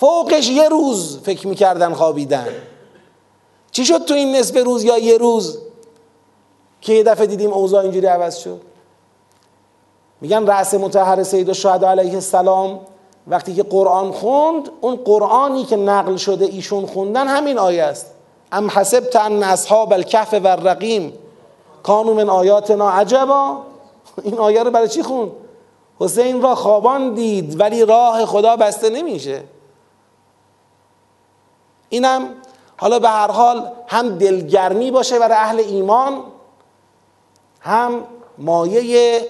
فوقش 0.00 0.48
یه 0.48 0.68
روز 0.68 1.20
فکر 1.20 1.48
می‌کردن 1.48 1.94
خوابیدن. 1.94 2.48
چی 3.72 3.84
شد 3.84 4.04
تو 4.04 4.14
این 4.14 4.36
نصف 4.36 4.56
روز 4.56 4.84
یا 4.84 4.98
یه 4.98 5.18
روز 5.18 5.58
که 6.80 6.92
یه 6.92 7.02
دفعه 7.02 7.26
دیدیم 7.26 7.52
اوضاع 7.52 7.82
اینجوری 7.82 8.06
عوض 8.06 8.36
شد؟ 8.36 8.60
میگن 10.20 10.46
رأس 10.46 10.74
متحر 10.74 11.22
سید 11.22 11.48
و 11.48 11.54
شهد 11.54 11.84
علیه 11.84 12.14
السلام 12.14 12.80
وقتی 13.26 13.54
که 13.54 13.62
قرآن 13.62 14.12
خوند 14.12 14.70
اون 14.80 14.96
قرآنی 14.96 15.64
که 15.64 15.76
نقل 15.76 16.16
شده 16.16 16.44
ایشون 16.44 16.86
خوندن 16.86 17.28
همین 17.28 17.58
آیه 17.58 17.82
است. 17.82 18.06
ام 18.52 18.70
حسبت 18.70 19.16
ان 19.16 19.42
اصحاب 19.42 19.92
الکهف 19.92 20.34
و 20.34 20.46
الرقیم 20.46 21.12
کانو 21.82 22.14
من 22.14 22.30
آیاتنا 22.30 22.90
عجبا. 22.90 23.58
این 24.22 24.38
آیه 24.38 24.62
رو 24.62 24.70
برای 24.70 24.88
چی 24.88 25.02
خوند؟ 25.02 25.30
حسین 26.00 26.42
را 26.42 26.54
خوابان 26.54 27.14
دید 27.14 27.60
ولی 27.60 27.84
راه 27.84 28.26
خدا 28.26 28.56
بسته 28.56 28.90
نمیشه. 28.90 29.42
اینم 31.88 32.28
حالا 32.78 32.98
به 32.98 33.08
هر 33.08 33.30
حال 33.30 33.70
هم 33.86 34.18
دلگرمی 34.18 34.90
باشه 34.90 35.18
برای 35.18 35.36
اهل 35.36 35.58
ایمان 35.60 36.22
هم 37.60 38.04
مایه 38.38 39.26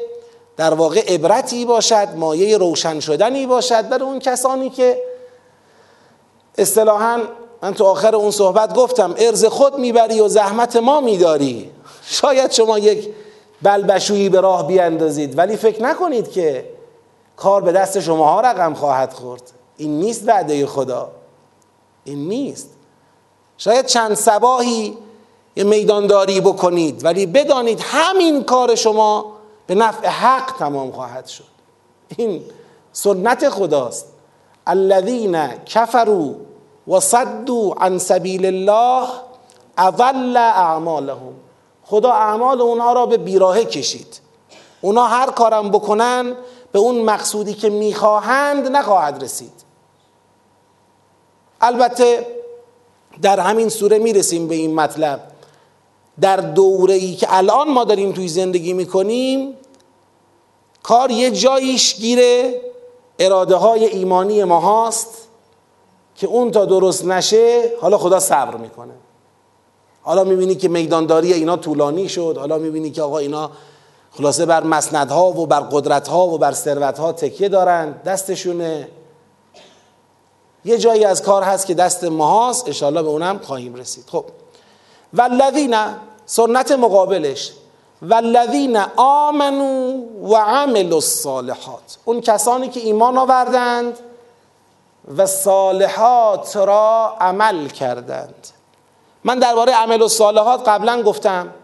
در 0.57 0.75
واقع 0.75 1.14
عبرتی 1.14 1.64
باشد 1.64 2.09
مایه 2.17 2.59
روشن 2.59 3.00
شدنی 3.00 3.47
باشد 3.47 3.88
برای 3.88 4.02
اون 4.02 4.19
کسانی 4.19 4.71
که 4.71 5.02
اصطلاحا 6.59 7.20
من 7.62 7.75
تو 7.75 7.85
آخر 7.85 8.16
اون 8.16 8.31
صحبت 8.31 8.75
گفتم 8.75 9.14
ارز 9.18 9.44
خود 9.44 9.79
می‌بری 9.79 10.20
و 10.20 10.29
زحمت 10.29 10.77
ما 10.77 11.01
میداری. 11.01 11.70
شاید 12.05 12.53
شما 12.53 12.79
یک 12.79 13.09
بلبشویی 13.62 14.29
به 14.29 14.40
راه 14.40 14.66
بیاندازید 14.66 15.38
ولی 15.38 15.57
فکر 15.57 15.83
نکنید 15.83 16.31
که 16.31 16.64
کار 17.37 17.62
به 17.62 17.72
دست 17.72 18.01
شما 18.01 18.33
ها 18.33 18.40
رقم 18.40 18.75
خواهد 18.75 19.12
خورد. 19.12 19.42
این 19.77 20.01
نیست 20.01 20.29
وعده 20.29 20.66
خدا. 20.66 21.11
این 22.05 22.29
نیست. 22.29 22.78
شاید 23.59 23.87
چند 23.87 24.14
سباهی 24.14 24.99
یه 25.57 25.64
میدانداری 25.64 26.40
بکنید 26.40 27.05
ولی 27.05 27.27
بدانید 27.27 27.81
همین 27.81 28.44
کار 28.44 28.75
شما 28.75 29.33
به 29.66 29.75
نفع 29.75 30.09
حق 30.09 30.59
تمام 30.59 30.92
خواهد 30.92 31.27
شد. 31.27 31.44
این 32.16 32.42
سنت 32.92 33.49
خداست. 33.49 34.07
الذین 34.66 35.49
کفروا 35.64 36.35
و 36.88 37.01
صدوا 37.01 37.75
عن 37.81 37.99
سبیل 37.99 38.47
الله 38.47 39.09
اضل 39.79 40.37
اعمالهم. 40.37 41.35
خدا 41.85 42.12
اعمال 42.12 42.61
اونها 42.61 42.92
را 42.92 43.07
به 43.07 43.16
بیراهه 43.16 43.64
کشید. 43.64 44.21
اونا 44.81 45.07
هر 45.07 45.31
کارم 45.31 45.71
بکنن 45.71 46.35
به 46.73 46.79
اون 46.79 47.01
مقصودی 47.01 47.55
که 47.55 47.71
می‌خواهند 47.71 48.68
نخواهد 48.68 49.23
رسید. 49.23 49.53
البته 51.61 52.38
در 53.22 53.40
همین 53.40 53.68
سوره 53.68 53.98
می‌رسیم 53.98 54.48
به 54.48 54.54
این 54.54 54.74
مطلب. 54.74 55.20
در 56.20 56.37
دوره 56.37 56.94
ای 56.94 57.14
که 57.14 57.26
الان 57.31 57.70
ما 57.70 57.85
داریم 57.85 58.12
توی 58.12 58.28
زندگی 58.28 58.72
می‌کنیم 58.72 59.54
کار 60.83 61.11
یه 61.11 61.31
جاییش 61.31 61.94
گیره 61.94 62.61
اراده 63.18 63.54
های 63.54 63.85
ایمانی 63.85 64.44
ما 64.44 64.61
هاست 64.61 65.09
که 66.16 66.26
اون 66.26 66.50
تا 66.50 66.64
درست 66.64 67.04
نشه 67.04 67.72
حالا 67.81 67.98
خدا 67.98 68.20
صبر 68.20 68.57
می‌کنه. 68.57 68.94
حالا 70.02 70.24
می‌بینی 70.24 70.54
که 70.54 70.68
میدانداری 70.68 71.33
اینا 71.33 71.57
طولانی 71.57 72.09
شد 72.09 72.37
حالا 72.38 72.59
می‌بینی 72.59 72.90
که 72.90 73.02
آقا 73.02 73.18
اینا 73.18 73.50
خلاصه 74.11 74.46
بر 74.46 74.62
مسندها 74.62 75.31
و 75.31 75.46
بر 75.46 75.61
قدرتها 75.61 76.26
و 76.26 76.38
بر 76.38 76.52
ثروتها 76.52 77.12
تکیه 77.12 77.48
دارن 77.48 77.92
دستشونه. 78.04 78.88
یه 80.68 80.78
جایی 80.78 81.04
از 81.04 81.22
کار 81.22 81.42
هست 81.42 81.66
که 81.66 81.74
دست 81.74 82.04
ما 82.04 82.50
هست 82.50 82.68
اشالله 82.68 83.02
به 83.02 83.09
اونم 83.09 83.38
خواهیم 83.38 83.74
رسید. 83.74 84.04
خب. 84.09 84.24
والذین 85.14 85.76
سنت 86.26 86.72
مقابلش. 86.72 87.52
والذین 88.02 88.76
آمنو 88.96 90.02
و 90.22 90.37
عملوا 90.37 90.94
الصالحات. 90.94 91.98
اون 92.04 92.20
کسانی 92.20 92.68
که 92.68 92.81
ایمان 92.81 93.18
آوردند 93.18 93.98
و 95.16 95.26
صالحات 95.26 96.57
را 96.57 97.16
عمل 97.20 97.68
کردند. 97.68 98.48
من 99.24 99.38
درباره 99.38 99.72
عمل 99.72 100.02
و 100.02 100.09
صالحات 100.09 100.68
قبلا 100.68 101.02
گفتم. 101.02 101.54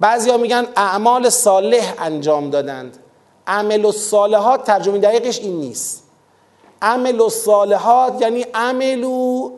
بعضیا 0.00 0.36
میگن 0.36 0.66
اعمال 0.76 1.28
صالح 1.28 1.94
انجام 1.98 2.50
دادند. 2.50 2.98
عمل 3.46 3.84
و 3.84 3.92
صالحات 3.92 4.64
ترجمه 4.64 4.98
دقیقش 4.98 5.38
این 5.38 5.60
نیست. 5.60 6.05
عمل 6.82 7.20
و 7.20 7.28
صالحات 7.28 8.22
یعنی 8.22 8.46
عملو 8.54 9.50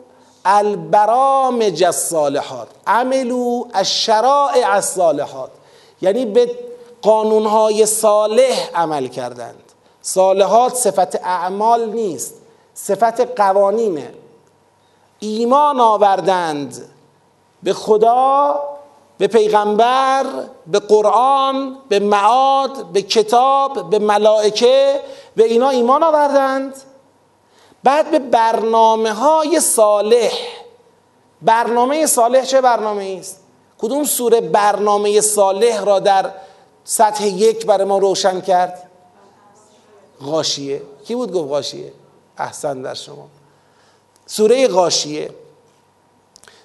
البرامج 0.45 1.83
الصالحات 1.83 2.67
عملو 2.87 3.65
الشرائع 3.73 4.73
الصالحات. 4.73 5.49
یعنی 6.01 6.25
به 6.25 6.55
قانونهای 7.01 7.85
صالح 7.85 8.69
عمل 8.75 9.07
کردند. 9.07 9.63
صالحات 10.01 10.75
صفت 10.75 11.15
اعمال 11.15 11.89
نیست 11.89 12.33
صفت 12.73 13.41
قوانینه. 13.41 14.13
ایمان 15.19 15.79
آوردند 15.79 16.85
به 17.63 17.73
خدا 17.73 18.59
به 19.17 19.27
پیغمبر 19.27 20.25
به 20.67 20.79
قرآن 20.79 21.77
به 21.89 21.99
معاد 21.99 22.85
به 22.85 23.01
کتاب 23.01 23.89
به 23.89 23.99
ملائکه 23.99 25.01
به 25.35 25.43
اینا 25.43 25.69
ایمان 25.69 26.03
آوردند. 26.03 26.73
بعد 27.83 28.11
به 28.11 28.19
برنامه 28.19 29.13
های 29.13 29.59
صالح. 29.59 30.31
برنامه 31.41 32.05
صالح 32.05 32.45
چه 32.45 32.61
برنامه 32.61 33.17
است 33.19 33.39
کدوم 33.77 34.03
سوره 34.03 34.41
برنامه 34.41 35.21
صالح 35.21 35.83
را 35.83 35.99
در 35.99 36.31
سطح 36.83 37.27
یک 37.27 37.65
برای 37.65 37.85
ما 37.85 37.97
روشن 37.97 38.41
کرد؟ 38.41 38.89
غاشیه. 40.21 40.81
کی 41.05 41.15
بود 41.15 41.31
گفت 41.31 41.49
غاشیه؟ 41.49 41.93
احسن 42.37 42.81
در 42.81 42.93
شما. 42.93 43.27
سوره 44.25 44.67
غاشیه. 44.67 45.29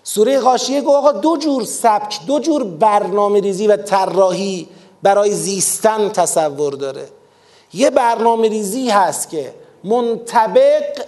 سوره 0.03 0.41
غاشیه 0.41 0.81
گفت 0.81 0.97
آقا 0.97 1.13
دو 1.13 1.37
جور 1.37 1.65
سبک 1.65 2.27
دو 2.27 2.39
جور 2.39 2.65
برنامه 2.65 3.41
ریزی 3.41 3.67
و 3.67 3.77
طراحی 3.77 4.69
برای 5.03 5.33
زیستن 5.33 6.09
تصور 6.09 6.73
داره. 6.73 7.09
یه 7.73 7.91
برنامه 7.91 8.49
ریزی 8.49 8.91
هست 8.91 9.31
که 9.31 9.55
منطبق 9.85 11.05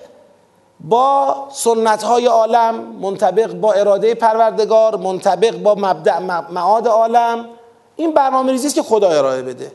با 0.80 1.36
سنت 1.52 2.02
های 2.02 2.26
عالم 2.26 2.74
منطبق 2.74 3.52
با 3.52 3.72
اراده 3.72 4.14
پروردگار 4.14 4.96
منطبق 4.96 5.56
با 5.56 5.74
مبدع 5.74 6.18
معاد 6.50 6.88
عالم. 6.88 7.48
این 7.96 8.14
برنامه 8.14 8.52
ریزی 8.52 8.66
است 8.66 8.76
که 8.76 8.82
خدا 8.82 9.10
ارائه 9.10 9.42
بده. 9.42 9.72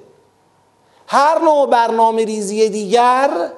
هر 1.07 1.39
نوع 1.39 1.69
برنامه 1.69 2.25
ریزی 2.25 2.69
دیگر 2.69 3.49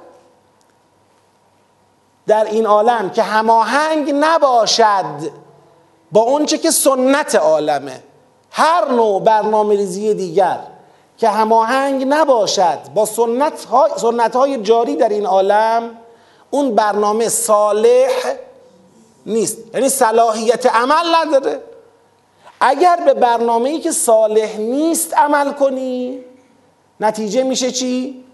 در 2.26 2.44
این 2.44 2.66
عالم 2.66 3.10
که 3.10 3.22
هماهنگ 3.22 4.12
نباشد 4.14 5.30
با 6.12 6.20
اونچه 6.20 6.58
که 6.58 6.70
سنت 6.70 7.34
عالمه. 7.34 8.02
هر 8.50 8.88
نوع 8.88 9.22
برنامه 9.22 9.76
ریزی 9.76 10.14
دیگر 10.14 10.58
که 11.18 11.28
هماهنگ 11.28 12.04
نباشد 12.08 12.78
با 12.94 13.06
سنت 13.06 13.64
های, 13.64 13.90
سنت 13.96 14.36
های 14.36 14.62
جاری 14.62 14.96
در 14.96 15.08
این 15.08 15.26
عالم 15.26 15.90
اون 16.50 16.74
برنامه 16.74 17.28
صالح 17.28 18.34
نیست. 19.26 19.58
یعنی 19.74 19.88
صلاحیت 19.88 20.66
عمل 20.66 21.14
نداره. 21.14 21.60
اگر 22.60 23.02
به 23.04 23.14
برنامه 23.14 23.68
ای 23.70 23.80
که 23.80 23.92
صالح 23.92 24.56
نیست 24.56 25.14
عمل 25.14 25.52
کنی 25.52 26.18
نتیجه 27.00 27.42
میشه 27.42 27.70
چی؟ 27.70 28.24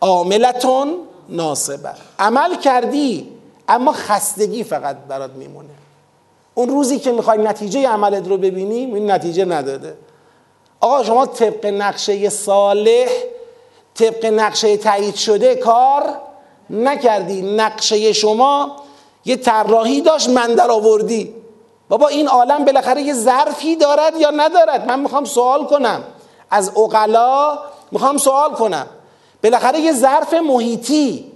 عاملتون 0.00 0.94
ناسبه. 1.28 1.90
عمل 2.18 2.56
کردی 2.56 3.32
اما 3.68 3.92
خستگی 3.92 4.64
فقط 4.64 4.96
برات 4.96 5.30
میمونه. 5.30 5.68
اون 6.54 6.68
روزی 6.68 6.98
که 6.98 7.12
می‌خوای 7.12 7.38
نتیجه 7.38 7.88
عملت 7.88 8.28
رو 8.28 8.36
ببینی 8.36 8.74
این 8.74 9.10
نتیجه 9.10 9.44
نداده. 9.44 9.96
آقا 10.80 11.02
شما 11.02 11.26
طبق 11.26 11.66
نقشه 11.66 12.28
صالح 12.28 13.08
طبق 13.94 14.26
نقشه 14.26 14.76
تایید 14.76 15.14
شده 15.14 15.54
کار 15.54 16.02
نکردی. 16.70 17.42
نقشه 17.42 18.12
شما 18.12 18.76
یه 19.24 19.36
طراحی 19.36 20.00
داشت 20.00 20.28
من 20.28 20.54
در 20.54 20.70
آوردی. 20.70 21.34
بابا 21.88 22.08
این 22.08 22.28
عالم 22.28 22.64
بالاخره 22.64 23.02
یه 23.02 23.14
ظرفی 23.14 23.76
دارد 23.76 24.16
یا 24.20 24.30
ندارد؟ 24.30 24.86
من 24.88 25.00
می‌خوام 25.00 25.24
سوال 25.24 25.66
کنم. 25.66 26.04
از 26.50 26.72
اقلا 26.76 27.58
می‌خوام 27.92 28.18
سوال 28.18 28.50
کنم. 28.50 28.86
بالاخره 29.42 29.80
یه 29.80 29.92
ظرف 29.92 30.34
محیطی 30.34 31.32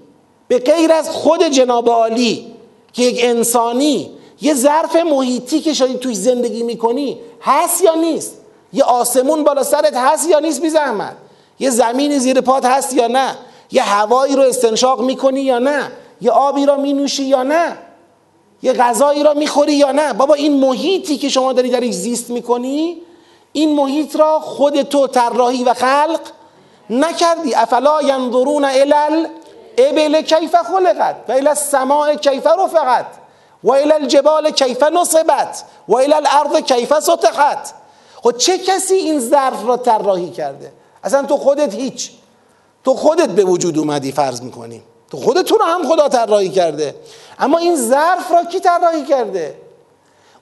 به 0.49 0.59
غیر 0.59 0.93
از 0.93 1.11
خود 1.11 1.43
جناب 1.43 1.89
عالی 1.89 2.55
که 2.93 3.03
یک 3.03 3.21
انسانی 3.25 4.11
یه 4.41 4.55
ظرف 4.55 4.97
محیطی 4.97 5.61
که 5.61 5.73
شاید 5.73 5.99
توی 5.99 6.15
زندگی 6.15 6.63
می‌کنی 6.63 7.21
هست 7.43 7.83
یا 7.83 7.95
نیست؟ 7.95 8.40
یه 8.73 8.85
آسمون 8.85 9.45
بالا 9.45 9.63
سرت 9.63 9.97
هست 9.97 10.29
یا 10.29 10.39
نیست 10.39 10.61
بی 10.61 10.71
زحمت 10.71 11.17
یه 11.59 11.71
زمین 11.71 12.19
زیر 12.19 12.41
پات 12.41 12.65
هست 12.65 12.95
یا 12.95 13.07
نه؟ 13.07 13.37
یه 13.71 13.83
هوایی 13.83 14.37
رو 14.37 14.43
استنشاق 14.43 15.01
می‌کنی 15.01 15.41
یا 15.41 15.59
نه؟ 15.59 15.93
یه 16.21 16.31
آبی 16.31 16.67
رو 16.67 16.77
مینوشی 16.77 17.25
یا 17.25 17.43
نه؟ 17.43 17.77
یه 18.63 18.73
غذایی 18.73 19.23
را 19.23 19.35
می‌خوری 19.35 19.73
یا 19.73 19.93
نه؟ 19.93 20.13
بابا 20.13 20.35
این 20.35 20.61
محیطی 20.61 21.19
که 21.19 21.29
شما 21.29 21.53
داری 21.53 21.71
درش 21.71 21.95
زیست 21.95 22.31
می‌کنی 22.31 22.97
این 23.53 23.75
محیط 23.75 24.17
را 24.17 24.41
خود 24.41 24.83
تو 24.83 25.07
طراحی 25.07 25.65
و 25.65 25.75
خلق 25.75 26.21
نکردی. 26.91 27.55
افلا 27.55 28.03
ینظرون 28.03 28.65
الی 28.65 29.27
ابل 29.79 30.23
کیف 30.23 30.57
خلقت 30.57 31.17
و 31.29 31.33
الى 31.33 31.49
السماء 31.49 32.15
کیف 32.15 32.47
رفقت 32.47 33.07
و 33.65 33.73
الى 33.73 33.93
الجبال 33.93 34.51
کیف 34.51 34.83
نصبت 34.83 35.65
و 35.89 35.97
الى 35.97 36.15
الارض 36.15 36.57
کیف 36.57 36.99
سطحت. 37.01 37.75
خب 38.23 38.37
چه 38.37 38.59
کسی 38.59 38.95
این 38.95 39.21
ظرف 39.21 39.67
را 39.67 39.77
طراحی 39.77 40.31
کرده؟ 40.31 40.73
اصلا 41.05 41.23
تو 41.23 41.37
خودت 41.37 41.75
هیچ. 41.75 42.11
تو 42.85 42.95
خودت 42.95 43.29
به 43.29 43.45
وجود 43.45 43.79
اومدی 43.79 44.13
فرض 44.13 44.43
می‌کنیم 44.43 44.83
تو 45.11 45.17
خودتون 45.17 45.59
رو 45.59 45.65
هم 45.65 45.89
خدا 45.89 46.09
طراحی 46.09 46.49
کرده. 46.49 46.95
اما 47.39 47.59
این 47.59 47.77
ظرف 47.77 48.33
را 48.33 48.45
کی 48.45 48.61
طراحی 48.61 49.05
کرده؟ 49.05 49.55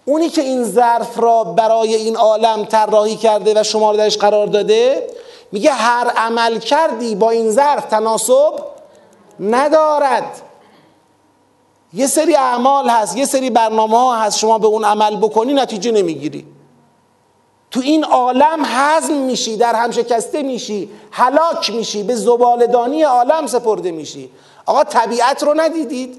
اونی 0.05 0.29
که 0.29 0.43
این 0.43 0.65
ظرف 0.65 1.19
را 1.19 1.45
برای 1.45 1.95
این 1.95 2.17
عالم 2.17 2.65
طراحی 2.65 3.17
کرده 3.17 3.61
و 3.61 3.63
شما 3.63 3.91
رو 3.91 3.97
درش 3.97 4.19
قرار 4.19 4.47
داده 4.47 5.07
میگه 5.53 5.73
هر 5.73 6.09
عمل 6.17 6.59
کردی 6.59 7.15
با 7.15 7.31
این 7.31 7.51
ظرف 7.51 7.85
تناسب 7.85 8.53
ندارد. 9.41 10.43
یه 11.93 12.07
سری 12.07 12.35
اعمال 12.35 12.89
هست 12.89 13.17
یه 13.17 13.25
سری 13.25 13.51
برنامه 13.51 13.99
ها 13.99 14.17
هست 14.17 14.39
شما 14.39 14.59
به 14.59 14.67
اون 14.67 14.85
عمل 14.85 15.17
بکنی 15.17 15.53
نتیجه 15.53 15.91
نمی‌گیری. 15.91 16.47
تو 17.71 17.81
این 17.81 18.05
عالم 18.05 18.63
هضم 18.65 19.15
میشی 19.15 19.57
در 19.57 19.75
هم 19.75 19.91
شکسته 19.91 20.43
میشی 20.43 20.91
هلاک 21.11 21.71
میشی 21.71 22.03
به 22.03 22.15
زبالدانی 22.15 23.03
عالم 23.03 23.47
سپرده 23.47 23.91
میشی. 23.91 24.31
آقا 24.67 24.85
طبیعت 24.85 25.43
رو 25.43 25.55
ندیدید؟ 25.57 26.19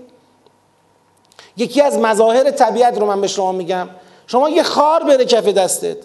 یکی 1.58 1.82
از 1.82 1.98
مظاهر 1.98 2.52
طبیعت 2.52 2.98
رو 2.98 3.06
من 3.06 3.22
به 3.22 3.28
شما 3.28 3.52
میگم. 3.52 3.90
شما 4.28 4.50
یه 4.50 4.64
خار 4.64 5.04
بره 5.04 5.26
کف 5.26 5.48
دستت. 5.48 5.98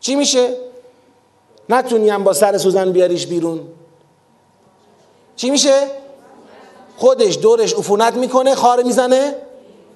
چی 0.00 0.14
میشه؟ 0.14 0.56
نتونی 1.68 2.10
هم 2.10 2.24
با 2.24 2.32
سر 2.32 2.58
سوزن 2.58 2.92
بیاریش 2.92 3.26
بیرون. 3.26 3.60
چی 5.36 5.50
میشه؟ 5.50 5.82
خودش 6.96 7.38
دورش 7.38 7.74
عفونت 7.74 8.14
می‌کنه 8.14 8.54
خار 8.54 8.82
می‌زنه 8.82 9.34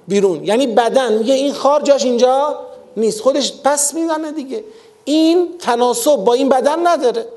بیرون. 0.09 0.45
یعنی 0.45 0.67
بدن 0.67 1.13
میگه 1.13 1.35
این 1.35 1.53
خار 1.53 1.83
جاش 1.83 2.05
اینجا 2.05 2.61
نیست. 2.97 3.21
خودش 3.21 3.53
پس 3.65 3.95
می‌زنه 3.95 4.33
دیگه. 4.33 4.65
این 5.05 5.59
تناسب 5.59 6.17
با 6.17 6.33
این 6.33 6.49
بدن 6.49 6.87
نداره. 6.87 7.29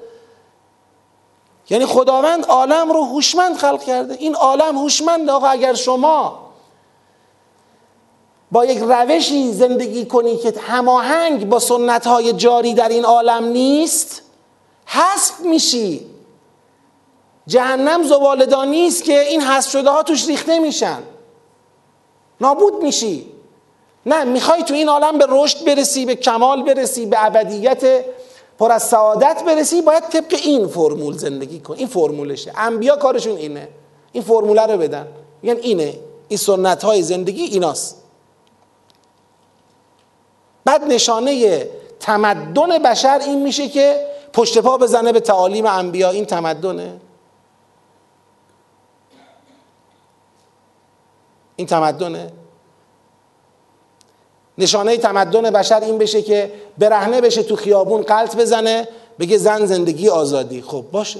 یعنی 1.69 1.85
خداوند 1.85 2.45
عالم 2.45 2.91
رو 2.91 3.03
هوشمند 3.03 3.57
خلق 3.57 3.83
کرده. 3.83 4.13
این 4.13 4.35
عالم 4.35 4.77
هوشمند 4.77 5.29
آقا 5.29 5.47
اگر 5.47 5.73
شما 5.73 6.47
با 8.51 8.65
یک 8.65 8.77
روشی 8.77 9.53
زندگی 9.53 10.05
کنی 10.05 10.37
که 10.37 10.53
هماهنگ 10.59 11.49
با 11.49 11.59
سنت 11.59 12.07
های 12.07 12.33
جاری 12.33 12.73
در 12.73 12.89
این 12.89 13.05
عالم 13.05 13.43
نیست 13.43 14.21
حسب 14.85 15.45
میشی. 15.45 16.05
جهنم 17.47 18.03
زبالدانی 18.03 18.87
است 18.87 19.03
که 19.03 19.21
این 19.21 19.41
حذف 19.41 19.71
شده 19.71 19.89
ها 19.89 20.03
توش 20.03 20.27
ریخته 20.27 20.59
میشن. 20.59 21.03
نابود 22.41 22.83
میشی. 22.83 23.31
نه 24.07 24.23
می‌خوای 24.23 24.63
تو 24.63 24.73
این 24.73 24.89
عالم 24.89 25.17
به 25.17 25.25
رشد 25.29 25.65
برسی 25.65 26.05
به 26.05 26.15
کمال 26.15 26.63
برسی 26.63 27.05
به 27.05 27.25
ابدیت 27.25 28.05
پر 28.59 28.71
از 28.71 28.83
سعادت 28.83 29.43
برسی 29.45 29.81
باید 29.81 30.03
طبق 30.03 30.33
این 30.43 30.67
فرمول 30.67 31.17
زندگی 31.17 31.59
کن. 31.59 31.73
این 31.73 31.87
فرمولشه. 31.87 32.53
انبیا 32.57 32.95
کارشون 32.95 33.37
اینه. 33.37 33.67
این 34.11 34.23
فرموله 34.23 34.65
رو 34.65 34.77
بدن. 34.77 35.07
میگن 35.41 35.57
اینه. 35.57 35.99
این 36.27 36.37
سنت 36.37 36.83
های 36.83 37.01
زندگی 37.01 37.43
ایناست. 37.43 38.03
بعد 40.65 40.83
نشانه 40.83 41.69
تمدن 41.99 42.77
بشر 42.77 43.19
این 43.25 43.43
میشه 43.43 43.67
که 43.67 44.07
پشت 44.33 44.57
پا 44.57 44.77
بزنه 44.77 45.11
به 45.11 45.19
تعالیم 45.19 45.65
انبیا. 45.65 46.09
این 46.09 46.25
تمدنه. 46.25 47.01
این 51.55 51.67
تمدنه. 51.67 52.31
نشانه 54.57 54.97
تمدن 54.97 55.41
بشر 55.41 55.79
این 55.79 55.97
بشه 55.97 56.21
که 56.21 56.53
برهنه 56.77 57.21
بشه 57.21 57.43
تو 57.43 57.55
خیابون 57.55 58.01
قلط 58.01 58.35
بزنه 58.35 58.87
بگه 59.19 59.37
زن 59.37 59.65
زندگی 59.65 60.09
آزادی. 60.09 60.61
خب 60.61 60.85
باشه. 60.91 61.19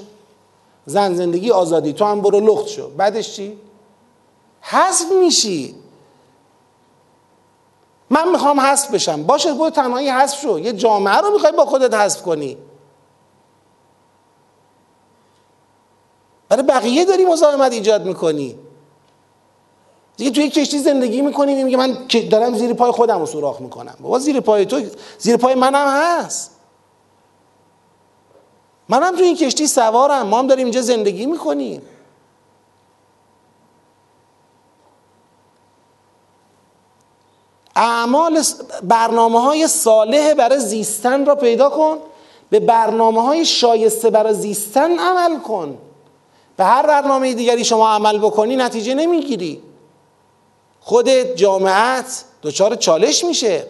زن 0.86 1.16
زندگی 1.16 1.52
آزادی. 1.52 1.94
تو 1.94 2.06
هم 2.06 2.22
برو 2.22 2.40
لخت 2.40 2.68
شو. 2.68 2.90
بعدش 2.90 3.36
چی؟ 3.36 3.58
حذف 4.62 5.12
میشی. 5.20 5.76
من 8.10 8.32
می‌خوام 8.32 8.60
حذف 8.60 8.92
بشم. 8.92 9.24
باشه 9.24 9.54
برو 9.54 9.70
تنهایی 9.70 10.10
حذف 10.10 10.42
شو. 10.42 10.60
یه 10.60 10.74
جامعه 10.74 11.18
رو 11.18 11.34
می‌خوای 11.34 11.52
با 11.52 11.66
خودت 11.66 11.94
حذف 11.94 12.22
کنی. 12.22 12.58
برای 16.50 16.64
بقیه 16.64 17.06
داری 17.06 17.26
مزاحمت 17.26 17.72
ایجاد 17.72 18.06
می‌کنی. 18.06 18.60
دیگه 20.18 20.32
توی 20.32 20.50
کشتی 20.50 20.80
زندگی 20.80 21.22
می‌کنی 21.22 21.64
میگه 21.64 21.78
من 21.78 21.98
دارم 22.32 22.56
زیر 22.58 22.74
پای 22.74 22.92
خودم 22.92 23.20
رو 23.20 23.26
سوراخ 23.26 23.62
می‌کنم. 23.62 23.96
بابا 24.00 24.20
زیر 24.20 24.40
پای 24.40 24.66
تو 24.66 24.82
زیر 25.18 25.38
پای 25.38 25.56
منم 25.56 25.88
هست. 25.88 26.52
منم 28.90 29.16
توی 29.16 29.26
این 29.26 29.36
کشتی 29.36 29.68
سوارم. 29.68 30.28
ما 30.28 30.40
هم 30.40 30.48
داریم 30.48 30.66
اینجا 30.66 30.82
زندگی 30.82 31.26
می‌کنیم. 31.26 31.82
اعمال 37.76 38.44
برنامه 38.84 39.42
های 39.42 39.68
صالح 39.68 40.34
برای 40.34 40.60
زیستن 40.60 41.26
را 41.26 41.36
پیدا 41.36 41.70
کن. 41.70 41.98
به 42.50 42.60
برنامه 42.60 43.22
های 43.22 43.46
شایسته 43.46 44.10
برای 44.10 44.34
زیستن 44.34 45.00
عمل 45.00 45.40
کن. 45.40 45.78
به 46.58 46.64
هر 46.64 46.88
برنامه 46.88 47.34
دیگری 47.34 47.66
شما 47.66 47.90
عمل 47.90 48.18
بکنی 48.18 48.56
نتیجه 48.56 48.94
نمی‌گیری. 48.94 49.67
خودت 50.88 51.36
جامعت 51.36 52.24
دچار 52.44 52.76
چالش 52.76 53.24
میشه. 53.24 53.64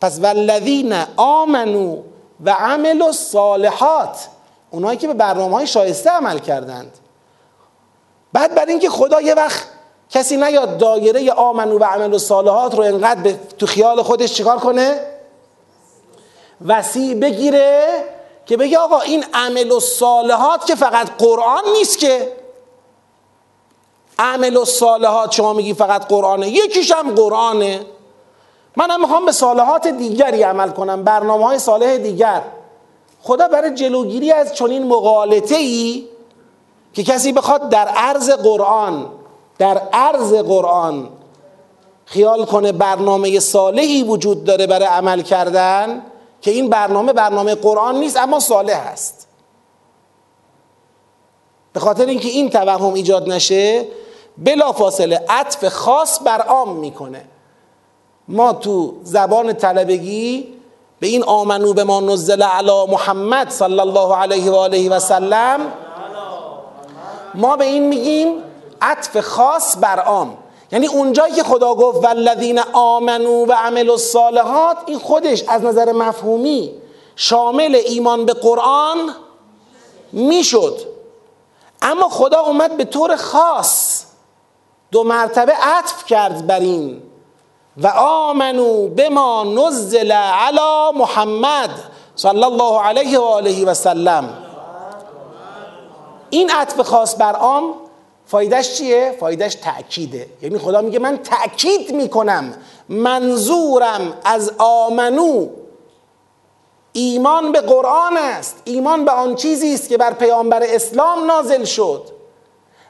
پس 0.00 0.18
والذین 0.20 0.92
آمنو 1.16 2.02
و 2.44 2.50
عمل 2.50 3.02
الصالحات 3.02 4.28
اونایی 4.70 4.98
که 4.98 5.06
به 5.06 5.14
برنامه 5.14 5.56
های 5.56 5.66
شایسته 5.66 6.10
عمل 6.10 6.38
کردند. 6.38 6.92
بعد 8.32 8.54
برای 8.54 8.70
اینکه 8.70 8.88
خدا 8.88 9.20
یه 9.20 9.34
وقت 9.34 9.64
کسی 10.10 10.36
نیاد 10.36 10.78
دایره 10.78 11.32
آمنو 11.32 11.78
و 11.78 11.84
عمل 11.84 12.12
الصالحات 12.12 12.74
رو 12.74 12.82
انقدر 12.82 13.20
به 13.20 13.38
تو 13.58 13.66
خیال 13.66 14.02
خودش 14.02 14.32
چیکار 14.34 14.56
کنه؟ 14.58 15.00
وسیع 16.66 17.14
بگیره 17.14 17.86
که 18.46 18.56
بگه 18.56 18.78
آقا 18.78 19.00
این 19.00 19.24
عمل 19.34 19.72
الصالحات 19.72 20.66
که 20.66 20.74
فقط 20.74 21.10
قرآن 21.18 21.62
نیست 21.72 21.98
که. 21.98 22.32
عمل 24.18 24.56
الصالحات 24.56 25.32
شما 25.32 25.52
میگی 25.52 25.74
فقط 25.74 26.06
قرآنه. 26.08 26.48
یکیش 26.48 26.92
هم 26.92 27.14
قرآنه. 27.14 27.80
منم 28.76 29.00
می‌خوام 29.00 29.26
به 29.26 29.32
صالحات 29.32 29.86
دیگری 29.86 30.42
عمل 30.42 30.70
کنم 30.70 31.04
برنامه 31.04 31.44
های 31.44 31.58
صالح 31.58 31.96
دیگر. 31.96 32.42
خدا 33.22 33.48
برای 33.48 33.74
جلوگیری 33.74 34.32
از 34.32 34.54
چنین 34.54 34.88
مقالطه 34.88 35.56
ای 35.56 36.06
که 36.94 37.02
کسی 37.02 37.32
بخواد 37.32 37.68
در 37.68 37.88
عرض 37.88 38.30
قرآن 38.30 39.06
در 39.58 39.78
عرض 39.92 40.34
قرآن 40.34 41.08
خیال 42.04 42.44
کنه 42.44 42.72
برنامه 42.72 43.40
صالحی 43.40 44.02
وجود 44.02 44.44
داره 44.44 44.66
برای 44.66 44.86
عمل 44.86 45.22
کردن 45.22 46.02
که 46.40 46.50
این 46.50 46.68
برنامه 46.68 47.12
برنامه 47.12 47.54
قرآن 47.54 47.96
نیست 47.96 48.16
اما 48.16 48.40
صالح 48.40 48.86
است 48.92 49.28
به 51.72 51.80
خاطر 51.80 52.06
اینکه 52.06 52.28
این 52.28 52.50
توهم 52.50 52.94
ایجاد 52.94 53.28
نشه 53.28 53.86
بلا 54.38 54.72
فاصله 54.72 55.24
عطف 55.28 55.68
خاص 55.68 56.20
بر 56.24 56.40
عام 56.40 56.76
می‌کنه. 56.76 57.24
ما 58.28 58.52
تو 58.52 58.94
زبان 59.02 59.52
طلبگی 59.52 60.54
به 61.00 61.06
این 61.06 61.24
آمنو 61.24 61.72
به 61.72 61.84
ما 61.84 62.00
نزل 62.00 62.42
علی 62.42 62.86
محمد 62.88 63.50
صلی 63.50 63.80
الله 63.80 64.16
علیه 64.16 64.50
و 64.50 64.54
آله 64.54 64.90
و 64.90 64.98
سلم 64.98 65.72
ما 67.34 67.56
به 67.56 67.64
این 67.64 67.88
میگیم 67.88 68.42
عطف 68.82 69.20
خاص 69.20 69.76
بر 69.80 70.00
عام. 70.00 70.36
یعنی 70.72 70.86
اونجایی 70.86 71.34
که 71.34 71.42
خدا 71.42 71.74
گفت 71.74 72.04
والذین 72.04 72.60
آمنو 72.72 73.46
و 73.46 73.52
عملوا 73.52 73.92
الصالحات 73.92 74.76
این 74.86 74.98
خودش 74.98 75.44
از 75.48 75.62
نظر 75.62 75.92
مفهومی 75.92 76.72
شامل 77.16 77.74
ایمان 77.74 78.24
به 78.24 78.32
قرآن 78.32 79.14
می‌شد. 80.12 80.78
اما 81.82 82.08
خدا 82.08 82.40
اومد 82.40 82.76
به 82.76 82.84
طور 82.84 83.16
خاص 83.16 84.05
دو 84.90 85.04
مرتبه 85.04 85.52
عطف 85.52 86.04
کرد 86.04 86.46
بر 86.46 86.60
این 86.60 87.02
و 87.76 87.86
آمنو 87.96 88.88
بما 88.88 89.44
نزل 89.44 90.12
علی 90.12 90.98
محمد 90.98 91.70
صلی 92.16 92.44
الله 92.44 92.80
علیه 92.80 93.18
و 93.18 93.22
آله 93.22 93.64
و 93.64 93.74
سلم. 93.74 94.28
این 96.30 96.50
عطف 96.50 96.80
خاص 96.80 97.16
بر 97.18 97.32
عام 97.32 97.74
فایدهش 98.26 98.78
چیه؟ 98.78 99.16
فایدهش 99.20 99.54
تأکیده. 99.54 100.26
یعنی 100.42 100.58
خدا 100.58 100.80
میگه 100.80 100.98
من 100.98 101.16
تأکید 101.16 101.94
می‌کنم 101.94 102.54
منظورم 102.88 104.12
از 104.24 104.52
آمنو. 104.58 105.48
ایمان 106.92 107.52
به 107.52 107.60
قرآن 107.60 108.16
است. 108.16 108.62
ایمان 108.64 109.04
به 109.04 109.10
آن 109.10 109.34
چیزی 109.34 109.74
است 109.74 109.88
که 109.88 109.96
بر 109.96 110.12
پیامبر 110.12 110.62
اسلام 110.62 111.24
نازل 111.24 111.64
شد. 111.64 112.15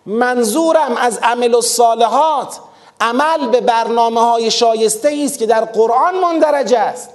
منظورم 0.06 0.96
از 0.96 1.18
عمل 1.18 1.54
الصالحات 1.54 2.60
عمل 3.00 3.48
به 3.48 3.60
برنامه 3.60 4.20
های 4.20 4.50
شایسته 4.50 5.22
است 5.24 5.38
که 5.38 5.46
در 5.46 5.64
قرآن 5.64 6.20
مندرج 6.20 6.74
است. 6.74 7.10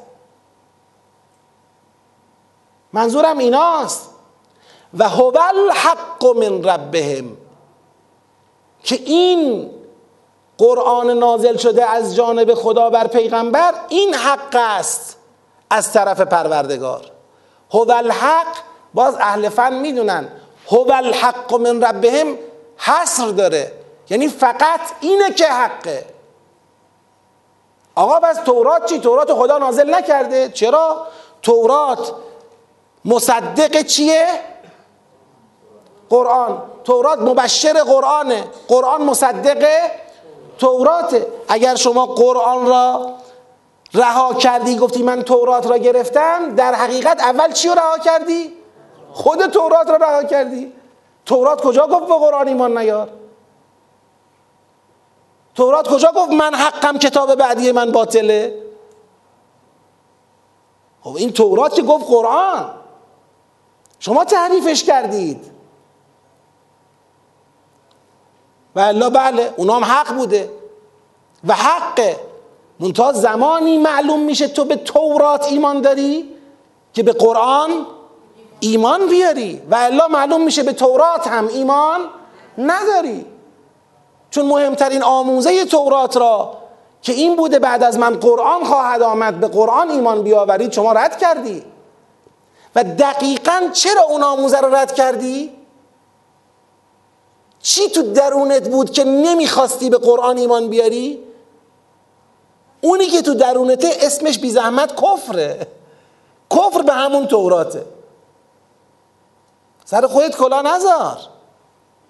منظورم 2.93 3.37
ایناست. 3.37 4.09
و 4.97 5.09
هو 5.09 5.37
الحق 5.41 6.25
من 6.25 6.63
ربهم. 6.63 7.37
که 8.83 8.95
این 8.95 9.71
قرآن 10.57 11.11
نازل 11.11 11.57
شده 11.57 11.85
از 11.85 12.15
جانب 12.15 12.53
خدا 12.53 12.89
بر 12.89 13.07
پیغمبر 13.07 13.73
این 13.89 14.13
حق 14.13 14.55
است 14.55 15.17
از 15.69 15.93
طرف 15.93 16.21
پروردگار. 16.21 17.11
هو 17.71 17.91
الحق 17.91 18.57
باز 18.93 19.15
اهل 19.19 19.49
فن 19.49 19.73
می‌دونن. 19.73 20.29
هو 20.71 20.91
الحق 20.93 21.53
من 21.53 21.83
ربهم 21.83 22.37
حصر 22.81 23.27
داره 23.27 23.71
یعنی 24.09 24.27
فقط 24.27 24.79
اینه 24.99 25.33
که 25.33 25.45
حقه 25.45 26.05
آقا 27.95 28.19
بس 28.19 28.37
تورات 28.37 28.85
چی؟ 28.85 28.99
تورات 28.99 29.33
خدا 29.33 29.57
نازل 29.57 29.95
نکرده 29.95 30.49
چرا؟ 30.49 31.07
تورات 31.41 32.13
مصدق 33.05 33.81
چیه؟ 33.81 34.27
قرآن 36.09 36.63
تورات 36.83 37.19
مبشر 37.19 37.83
قرآنه 37.83 38.43
قرآن 38.67 39.01
مصدق 39.01 39.67
توراته 40.57 41.27
اگر 41.47 41.75
شما 41.75 42.05
قرآن 42.05 42.65
را 42.65 43.13
رها 43.93 44.33
کردی 44.33 44.75
گفتی 44.75 45.03
من 45.03 45.21
تورات 45.21 45.67
را 45.67 45.77
گرفتم 45.77 46.55
در 46.55 46.73
حقیقت 46.73 47.21
اول 47.21 47.51
چی 47.51 47.67
رو 47.67 47.75
رها 47.75 47.97
کردی؟ 47.97 48.53
خود 49.13 49.45
تورات 49.45 49.89
را 49.89 49.95
رها 49.95 50.23
کردی 50.23 50.73
تورات 51.31 51.61
کجا 51.61 51.87
گفت 51.87 52.07
به 52.07 52.13
قرآن 52.19 52.47
ایمان 52.47 52.77
نیار؟ 52.77 53.09
تورات 55.55 55.87
کجا 55.87 56.11
گفت 56.15 56.31
من 56.31 56.55
حقم 56.55 56.97
کتاب 56.97 57.35
بعدی 57.35 57.71
من 57.71 57.91
باطله؟ 57.91 58.61
خب 61.01 61.15
این 61.15 61.31
تورات 61.31 61.75
که 61.75 61.81
گفت 61.81 62.07
قرآن. 62.07 62.73
شما 63.99 64.25
تعریفش 64.25 64.83
کردید. 64.83 65.51
و 68.75 68.79
الا 68.79 69.09
بله 69.09 69.53
اونام 69.57 69.85
حق 69.85 70.15
بوده. 70.15 70.49
و 71.47 71.53
حقه 71.53 72.19
منتها 72.79 73.13
زمانی 73.13 73.77
معلوم 73.77 74.19
میشه 74.19 74.47
تو 74.47 74.65
به 74.65 74.75
تورات 74.75 75.45
ایمان 75.45 75.81
داری 75.81 76.35
که 76.93 77.03
به 77.03 77.13
قرآن 77.13 77.85
ایمان 78.61 79.07
بیاری 79.07 79.61
و 79.71 79.75
الا 79.75 80.07
معلوم 80.07 80.43
میشه 80.43 80.63
به 80.63 80.73
تورات 80.73 81.27
هم 81.27 81.47
ایمان 81.47 81.99
نداری 82.57 83.25
چون 84.31 84.45
مهمترین 84.45 85.03
آموزه 85.03 85.65
تورات 85.65 86.17
را 86.17 86.57
که 87.01 87.13
این 87.13 87.35
بوده 87.35 87.59
بعد 87.59 87.83
از 87.83 87.97
من 87.97 88.15
قرآن 88.15 88.63
خواهد 88.63 89.01
آمد 89.01 89.39
به 89.39 89.47
قرآن 89.47 89.89
ایمان 89.89 90.23
بیاورید 90.23 90.71
شما 90.71 90.91
رد 90.91 91.17
کردی 91.17 91.63
و 92.75 92.83
دقیقا 92.83 93.69
چرا 93.73 94.01
اون 94.01 94.23
آموزه 94.23 94.59
را 94.59 94.67
رد 94.67 94.93
کردی؟ 94.93 95.51
چی 97.61 97.89
تو 97.89 98.13
درونت 98.13 98.69
بود 98.69 98.91
که 98.91 99.03
نمی‌خواستی 99.03 99.89
به 99.89 99.97
قرآن 99.97 100.37
ایمان 100.37 100.69
بیاری؟ 100.69 101.23
اونی 102.81 103.05
که 103.05 103.21
تو 103.21 103.33
درونته 103.33 103.89
اسمش 104.01 104.39
بی 104.39 104.49
زحمت 104.49 105.01
کفره 105.01 105.67
کفر 106.51 106.81
به 106.81 106.93
همون 106.93 107.27
توراته 107.27 107.85
سر 109.91 110.07
خودت 110.07 110.37
کلا 110.37 110.61
نذار. 110.61 111.17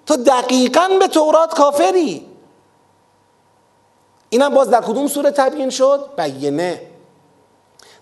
تو 0.06 0.16
دقیقا 0.16 0.90
به 1.00 1.08
تورات 1.08 1.54
کافری. 1.54 2.28
اینم 4.30 4.54
باز 4.54 4.70
در 4.70 4.82
کدوم 4.82 5.08
سوره 5.08 5.32
تبیین 5.32 5.70
شد؟ 5.70 6.10
بینه. 6.18 6.82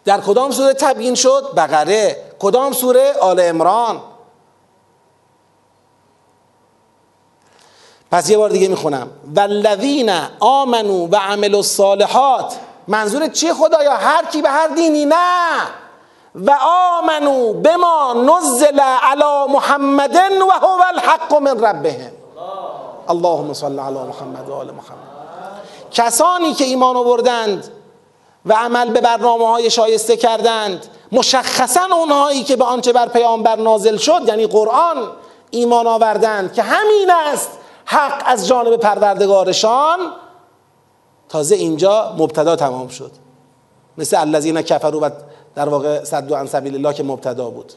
در 0.05 0.21
کدام 0.21 0.51
سوره 0.51 0.73
تبیین 0.73 1.15
شد؟ 1.15 1.53
بقره. 1.55 2.33
کدام 2.39 2.73
سوره؟ 2.73 3.13
آل 3.21 3.39
امران 3.39 4.01
پس 8.11 8.29
یه 8.29 8.37
بار 8.37 8.49
دیگه 8.49 8.67
می‌خونم. 8.67 9.11
والذین 9.35 10.09
آمنو 10.39 11.07
و 11.07 11.15
عملوا 11.15 11.57
الصالحات. 11.57 12.55
منظور 12.87 13.27
چی 13.27 13.53
خدایا؟ 13.53 13.93
هر 13.93 14.25
کی 14.25 14.41
به 14.41 14.49
هر 14.49 14.67
دینی 14.67 15.05
نه! 15.05 15.88
و 16.35 16.57
آمنو 16.97 17.53
بما 17.53 18.13
نزل 18.13 18.79
علی 18.79 19.53
محمد 19.53 20.15
و 20.15 20.51
هو 20.51 20.81
الحق 20.93 21.33
من 21.35 21.59
ربهم. 21.59 22.11
اللهم 23.09 23.53
صل 23.53 23.79
علی 23.79 23.99
محمد 23.99 24.49
و 24.49 24.53
آل 24.53 24.71
محمد. 24.71 25.09
کسانی 25.91 26.53
که 26.53 26.65
ایمان 26.65 26.97
آوردند 26.97 27.67
و 28.45 28.53
عمل 28.53 28.89
به 28.89 29.01
برنامه 29.01 29.47
های 29.47 29.69
شایسته 29.69 30.17
کردند 30.17 30.85
مشخصا 31.11 31.81
اونهایی 31.91 32.43
که 32.43 32.55
به 32.55 32.65
آنچه 32.65 32.93
بر 32.93 33.07
پیامبر 33.07 33.55
نازل 33.55 33.97
شد 33.97 34.21
یعنی 34.27 34.47
قرآن 34.47 34.97
ایمان 35.51 35.87
آوردند 35.87 36.53
که 36.53 36.63
همین 36.63 37.11
است 37.11 37.49
حق 37.85 38.23
از 38.25 38.47
جانب 38.47 38.77
پروردگارشان. 38.77 39.99
تازه 41.29 41.55
اینجا 41.55 42.15
مبتدا 42.17 42.55
تمام 42.55 42.87
شد. 42.87 43.11
مثل 43.97 44.21
الذین 44.21 44.61
کفروا 44.61 45.07
و 45.07 45.11
در 45.59 45.69
واقع 45.69 46.03
صدو 46.03 46.35
عن 46.35 46.47
سبیل 46.47 46.75
الله 46.75 46.93
که 46.93 47.03
مبتدا 47.03 47.49
بود. 47.49 47.73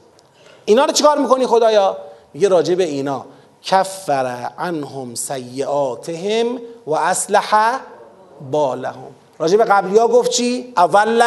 اینا 0.64 0.84
رو 0.84 0.92
چیکار 0.92 1.18
می‌کنی 1.18 1.46
خدایا؟ 1.46 1.96
میگه 2.34 2.48
راجع 2.48 2.74
به 2.74 2.84
اینا. 2.84 3.24
کفر 3.62 4.50
عنهم 4.58 5.14
سیئاتهم 5.14 6.46
و 6.86 6.94
اصلح 6.94 7.80
بالهم. 8.50 9.10
راجع 9.38 9.56
به 9.56 9.64
قبلی 9.64 9.98
ها 9.98 10.08
گفت 10.08 10.30
چی؟ 10.30 10.72
اول 10.76 11.22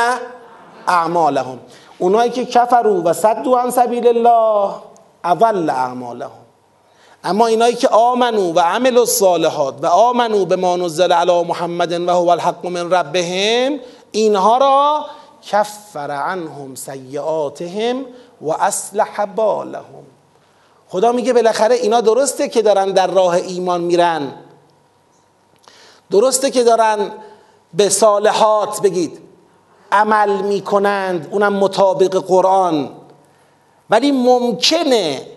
اعمالهم. 0.88 1.60
اونایی 1.98 2.32
که 2.32 2.46
کفروا 2.46 3.02
و 3.06 3.14
صدو 3.14 3.56
عن 3.56 3.72
سبیل 3.72 4.08
الله 4.08 4.76
اول 5.24 5.70
اعمالهم. 5.70 6.46
اما 7.24 7.48
اینایی 7.48 7.76
که 7.76 7.88
آمنو 7.88 8.54
و 8.54 8.60
عمل 8.60 8.98
الصالحات 8.98 9.76
و 9.82 9.86
آمنو 9.86 10.46
به 10.46 10.56
ما 10.56 10.76
نزل 10.76 11.12
علی 11.12 11.44
محمد 11.44 11.92
و 12.08 12.12
هو 12.12 12.30
الحق 12.30 12.66
من 12.66 12.92
ربهم 12.92 13.80
اینها 14.12 14.58
را 14.58 15.06
کفر 15.46 16.12
عنهم 16.12 16.76
سیئاتهم 16.76 18.06
و 18.42 18.50
اصلح 18.50 19.26
بالهم. 19.26 20.04
خدا 20.90 21.12
میگه 21.12 21.34
بالاخره 21.34 21.76
اینا 21.76 22.02
درسته 22.02 22.50
که 22.50 22.62
دارن 22.62 22.92
در 22.92 23.08
راه 23.08 23.34
ایمان 23.34 23.82
میرن. 23.82 24.34
درسته 26.12 26.52
که 26.52 26.64
دارن 26.64 27.12
به 27.74 27.90
صالحات 27.90 28.82
بگید. 28.82 29.20
عمل 29.92 30.42
می‌کنند 30.42 31.28
اونم 31.32 31.54
مطابق 31.54 32.18
قرآن. 32.18 32.90
ولی 33.90 34.12
ممکنه 34.12 35.28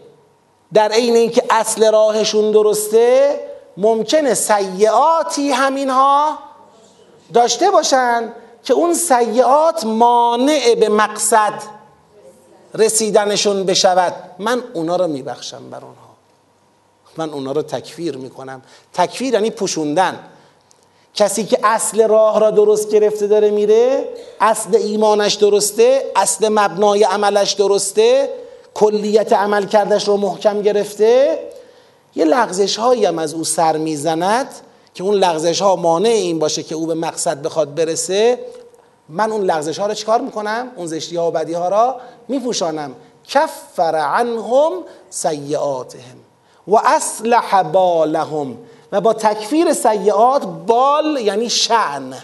در 0.72 0.92
عین 0.92 1.16
اینکه 1.16 1.42
اصل 1.50 1.92
راهشون 1.92 2.50
درسته 2.50 3.40
ممکنه 3.76 4.34
سیعاتی 4.34 5.50
همینها 5.50 6.38
داشته 7.34 7.70
باشن. 7.70 8.32
که 8.68 8.74
اون 8.74 8.94
سیعات 8.94 9.84
مانع 9.84 10.74
به 10.74 10.88
مقصد 10.88 11.52
رسیدنشون 12.74 13.64
بشود. 13.64 14.14
من 14.38 14.62
اونا 14.74 14.96
رو 14.96 15.06
میبخشم 15.06 15.70
بر 15.70 15.76
اونها. 15.76 16.08
من 17.16 17.30
اونا 17.30 17.52
رو 17.52 17.62
تکفیر 17.62 18.16
می‌کنم. 18.16 18.62
تکفیر 18.94 19.34
یعنی 19.34 19.50
پوشوندن. 19.50 20.18
کسی 21.14 21.44
که 21.44 21.58
اصل 21.64 22.08
راه 22.08 22.40
را 22.40 22.50
درست 22.50 22.90
گرفته 22.90 23.26
داره 23.26 23.50
میره 23.50 24.08
اصل 24.40 24.76
ایمانش 24.76 25.34
درسته 25.34 26.12
اصل 26.16 26.48
مبنای 26.48 27.04
عملش 27.04 27.52
درسته 27.52 28.28
کلیت 28.74 29.32
عمل 29.32 29.66
کردش 29.66 30.08
رو 30.08 30.16
محکم 30.16 30.62
گرفته. 30.62 31.38
یه 32.16 32.24
لغزش 32.24 32.76
هایی 32.76 33.04
هم 33.04 33.18
از 33.18 33.34
او 33.34 33.44
سر 33.44 33.76
می‌زند 33.76 34.48
که 34.94 35.04
اون 35.04 35.14
لغزش 35.14 35.62
ها 35.62 35.76
مانع 35.76 36.08
این 36.08 36.38
باشه 36.38 36.62
که 36.62 36.74
او 36.74 36.86
به 36.86 36.94
مقصد 36.94 37.42
بخواد 37.42 37.74
برسه. 37.74 38.38
من 39.08 39.32
اون 39.32 39.42
لغزش 39.42 39.78
ها 39.78 39.86
رو 39.86 39.94
چیکار 39.94 40.20
می‌کنم؟ 40.20 40.68
اون 40.76 40.86
زشتی 40.86 41.16
ها 41.16 41.28
و 41.28 41.30
بدی 41.30 41.52
ها 41.52 41.68
را 41.68 42.00
میپوشانم. 42.28 42.94
کفر 43.28 43.96
عنهم 43.96 44.72
سیئاتهم 45.10 46.16
و 46.68 46.76
اصلح 46.84 47.62
بالهم. 47.62 48.58
و 48.92 49.00
با 49.00 49.12
تکفیر 49.12 49.72
سیئات 49.72 50.46
بال 50.46 51.18
یعنی 51.20 51.50
شعن 51.50 52.14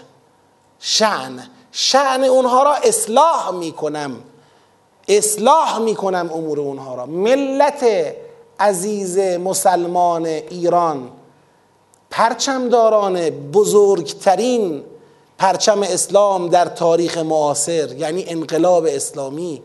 شعن 0.79 1.39
شعن 1.71 2.23
اونها 2.23 2.63
را 2.63 2.73
اصلاح 2.73 3.51
می‌کنم. 3.51 4.15
اصلاح 5.07 5.79
می‌کنم 5.79 6.29
امور 6.33 6.59
اونها 6.59 6.95
را. 6.95 7.05
ملت 7.05 7.85
عزیز 8.59 9.17
مسلمان 9.19 10.25
ایران 10.25 11.09
پرچمداران 12.09 13.29
بزرگترین 13.29 14.83
پرچم 15.37 15.83
اسلام 15.83 16.49
در 16.49 16.65
تاریخ 16.65 17.17
معاصر 17.17 17.91
یعنی 17.91 18.25
انقلاب 18.27 18.85
اسلامی 18.89 19.61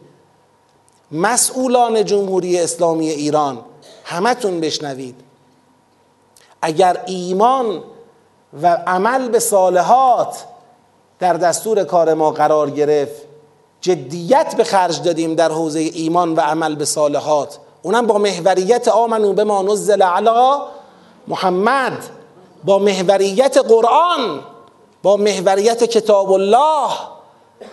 مسئولان 1.12 2.04
جمهوری 2.04 2.61
اسلامی 2.61 3.09
ایران 3.11 3.59
همتون 4.04 4.61
بشنوید. 4.61 5.14
اگر 6.62 7.02
ایمان 7.06 7.83
و 8.62 8.66
عمل 8.87 9.28
به 9.28 9.38
صالحات 9.38 10.44
در 11.18 11.33
دستور 11.33 11.85
کار 11.85 12.14
ما 12.14 12.30
قرار 12.30 12.70
گرفت 12.70 13.22
جدیت 13.80 14.54
به 14.56 14.64
خرج 14.64 15.02
دادیم 15.02 15.35
در 15.35 15.52
حوزه 15.52 15.80
ایمان 15.80 16.35
و 16.35 16.40
عمل 16.40 16.74
به 16.74 16.85
صالحات. 16.85 17.59
اونم 17.83 18.06
با 18.06 18.18
محوریت 18.18 18.88
آمنو 18.88 19.33
به 19.33 19.44
ما 19.44 19.62
نزل 19.62 20.02
علی 20.02 20.61
محمد 21.28 22.04
با 22.64 22.78
محوریت 22.78 23.59
قرآن. 23.59 24.40
با 25.02 25.16
محوریت 25.16 25.84
کتاب 25.84 26.32
الله 26.32 26.90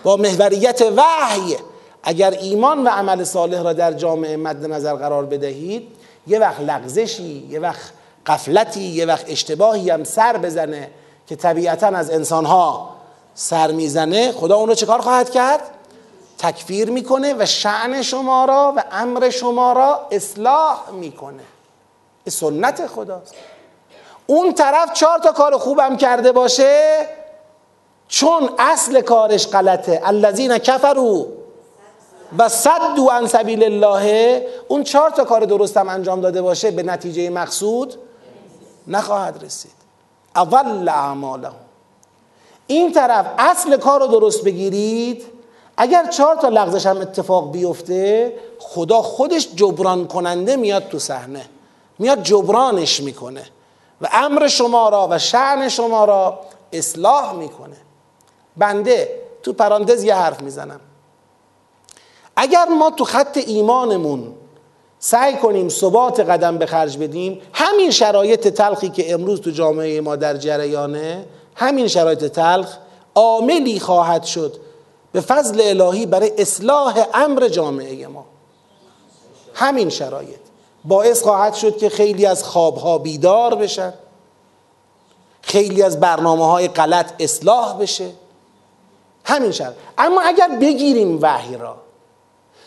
با 0.02 0.16
محوریت 0.16 0.82
وحی. 0.96 1.56
اگر 2.02 2.30
ایمان 2.30 2.86
و 2.86 2.88
عمل 2.88 3.24
صالح 3.24 3.62
را 3.62 3.72
در 3.72 3.92
جامعه 3.92 4.36
مد 4.36 4.66
نظر 4.66 4.94
قرار 4.94 5.26
بدهید 5.26 5.88
یه 6.26 6.38
وقت 6.38 6.60
لغزشی 6.60 7.46
یه 7.50 7.60
وقت 7.60 7.92
قفلتی 8.26 8.80
یه 8.80 9.06
وقت 9.06 9.30
اشتباهی 9.30 9.90
هم 9.90 10.04
سر 10.04 10.36
بزنه 10.36 10.90
که 11.26 11.36
طبیعتا 11.36 11.86
از 11.86 12.10
انسانها 12.10 12.90
سر 13.34 13.70
می‌زنه. 13.70 14.32
خدا 14.32 14.74
چه 14.74 14.86
کار 14.86 15.00
خواهد 15.00 15.30
کرد؟ 15.30 15.60
تکفیر 16.38 16.90
می‌کنه 16.90 17.34
و 17.38 17.46
شعن 17.46 18.02
شما 18.02 18.44
را 18.44 18.74
و 18.76 18.84
امر 18.92 19.30
شما 19.30 19.72
را 19.72 20.06
اصلاح 20.10 20.90
می‌کنه. 20.92 21.42
سنت 22.28 22.86
خداست. 22.86 23.34
اون 24.26 24.52
طرف 24.52 24.92
چهار 24.92 25.18
تا 25.18 25.32
کار 25.32 25.58
خوبم 25.58 25.96
کرده 25.96 26.32
باشه 26.32 27.06
چون 28.08 28.50
اصل 28.58 29.00
کارش 29.00 29.46
غلطه. 29.48 30.00
الذین 30.04 30.58
کفروا 30.58 31.26
و 32.38 32.48
صدوا 32.48 33.12
عن 33.12 33.26
سبیل 33.26 33.64
الله 33.64 34.46
اون 34.68 34.82
چهار 34.82 35.10
تا 35.10 35.24
کار 35.24 35.44
درستم 35.44 35.88
انجام 35.88 36.20
داده 36.20 36.42
باشه 36.42 36.70
به 36.70 36.82
نتیجه 36.82 37.30
مقصود 37.30 37.94
نخواهد 38.86 39.44
رسید. 39.44 39.78
اول 40.36 40.88
اعمالهم. 40.88 41.54
این 42.66 42.92
طرف 42.92 43.26
اصل 43.38 43.76
کار 43.76 44.00
رو 44.00 44.06
درست 44.06 44.44
بگیرید 44.44 45.24
اگر 45.76 46.06
چهار 46.06 46.36
تا 46.36 46.48
لغزش 46.48 46.86
هم 46.86 47.00
اتفاق 47.00 47.52
بیفته 47.52 48.32
خدا 48.58 49.02
خودش 49.02 49.48
جبران 49.54 50.06
کننده 50.06 50.56
میاد 50.56 50.88
تو 50.88 50.98
صحنه. 50.98 51.44
میاد 51.98 52.22
جبرانش 52.22 53.00
می‌کنه. 53.00 53.44
و 54.00 54.08
امر 54.12 54.48
شما 54.48 54.88
را 54.88 55.08
و 55.10 55.18
شعن 55.18 55.68
شما 55.68 56.04
را 56.04 56.40
اصلاح 56.72 57.32
می‌کنه. 57.32 57.76
بنده 58.58 59.20
تو 59.42 59.52
پراندز 59.52 60.04
یه 60.04 60.14
حرف 60.14 60.40
می‌زنم. 60.42 60.80
اگر 62.36 62.64
ما 62.64 62.90
تو 62.90 63.04
خط 63.04 63.36
ایمانمون 63.36 64.34
سعی 64.98 65.36
کنیم 65.36 65.68
ثبات 65.68 66.20
قدم 66.20 66.58
به 66.58 66.66
خرج 66.66 66.98
بدیم 66.98 67.40
همین 67.52 67.90
شرایط 67.90 68.48
تلخی 68.48 68.88
که 68.88 69.12
امروز 69.12 69.40
تو 69.40 69.50
جامعه 69.50 70.00
ما 70.00 70.16
در 70.16 70.36
جریانه 70.36 71.24
همین 71.54 71.88
شرایط 71.88 72.24
تلخ 72.24 72.76
عاملی 73.14 73.80
خواهد 73.80 74.24
شد 74.24 74.56
به 75.12 75.20
فضل 75.20 75.60
الهی 75.64 76.06
برای 76.06 76.32
اصلاح 76.38 77.06
امر 77.14 77.48
جامعه 77.48 78.06
ما. 78.06 78.24
همین 79.54 79.88
شرایط 79.88 80.40
باعث 80.84 81.22
خواهد 81.22 81.54
شد 81.54 81.76
که 81.76 81.88
خیلی 81.88 82.26
از 82.26 82.44
خوابها 82.44 82.98
بیدار 82.98 83.54
بشن 83.54 83.94
خیلی 85.42 85.82
از 85.82 86.00
برنامه 86.00 86.46
های 86.46 86.68
غلط 86.68 87.12
اصلاح 87.20 87.78
بشه. 87.78 88.10
همین 89.28 89.50
شرایط 89.50 89.76
اما 89.98 90.20
اگر 90.20 90.48
بگیریم 90.60 91.18
وحی 91.22 91.56
را 91.56 91.76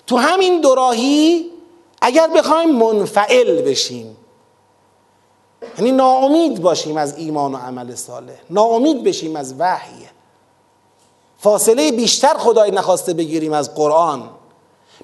تو 0.08 0.17
همین 0.17 0.62
دوراهی 0.62 1.52
اگر 2.02 2.28
بخوایم 2.28 2.71
منفعل 2.71 3.62
بشیم 3.62 4.17
یعنی 5.78 5.91
ناامید 5.91 6.62
باشیم 6.62 6.97
از 6.97 7.17
ایمان 7.17 7.56
و 7.56 7.58
عمل 7.58 7.95
صالح 7.95 8.34
ناامید 8.50 9.04
بشیم 9.04 9.36
از 9.36 9.56
وحی. 9.60 10.10
فاصله 11.38 11.91
بیشتر 11.91 12.34
خدای 12.38 12.71
نخواسته 12.71 13.13
بگیریم 13.13 13.54
از 13.54 13.76
قرآن. 13.76 14.30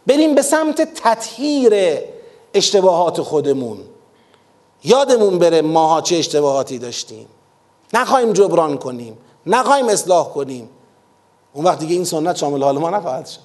بریم 0.08 0.36
به 0.36 0.42
سمت 0.42 0.94
تطهیر 1.04 2.00
اشتباهات 2.54 3.22
خودمون. 3.22 3.78
یادمون 4.84 5.40
بره 5.40 5.62
ماها 5.62 6.02
چه 6.02 6.16
اشتباهاتی 6.16 6.80
داشتیم. 6.80 7.28
نخواهیم 7.94 8.34
جبران 8.34 8.78
کنیم. 8.78 9.18
نخواهیم 9.46 9.88
اصلاح 9.88 10.30
کنیم. 10.30 10.70
اون 11.58 11.66
وقت 11.66 11.80
دیگه 11.80 11.96
این 11.96 12.06
سنت 12.06 12.36
شامل 12.36 12.64
حال 12.64 12.78
ما 12.78 12.90
نخواهد 12.90 13.28
شد. 13.28 13.40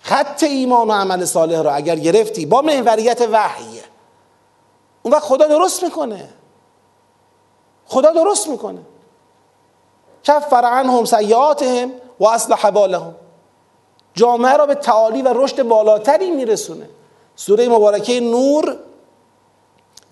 خط 0.00 0.42
ایمان 0.42 0.88
و 0.88 0.92
عمل 0.92 1.24
صالح 1.24 1.62
رو 1.62 1.74
اگر 1.74 1.96
گرفتی 1.96 2.46
با 2.46 2.62
محوریت 2.62 3.28
وحیه 3.32 3.82
اون 5.02 5.14
وقت 5.14 5.22
خدا 5.22 5.48
درست 5.48 5.82
می‌کنه. 5.82 6.28
خدا 7.86 8.12
درست 8.12 8.48
می‌کنه. 8.48 8.80
کفر 10.24 10.64
عنهم 10.64 11.04
سیئاتهم 11.04 11.92
و 12.20 12.26
اصلح 12.26 12.70
بالهم. 12.70 13.14
جامعه 14.14 14.56
را 14.56 14.66
به 14.66 14.74
تعالی 14.74 15.22
و 15.22 15.32
رشد 15.34 15.62
بالاتری 15.62 16.30
میرسونه. 16.30 16.88
سوره 17.36 17.68
مبارکه 17.68 18.20
نور 18.20 18.76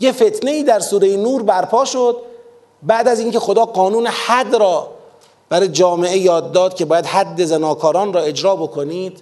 یه 0.00 0.12
فتنه 0.12 0.50
ای 0.50 0.62
در 0.62 0.80
سوره 0.80 1.16
نور 1.16 1.42
برپا 1.42 1.84
شد. 1.84 2.22
بعد 2.82 3.08
از 3.08 3.20
اینکه 3.20 3.38
خدا 3.38 3.64
قانون 3.64 4.06
حد 4.06 4.56
را 4.56 4.97
برای 5.48 5.68
جامعه 5.68 6.18
یاد 6.18 6.52
داد 6.52 6.74
که 6.74 6.84
باید 6.84 7.06
حد 7.06 7.44
زناکاران 7.44 8.12
را 8.12 8.20
اجرا 8.20 8.56
بکنید. 8.56 9.20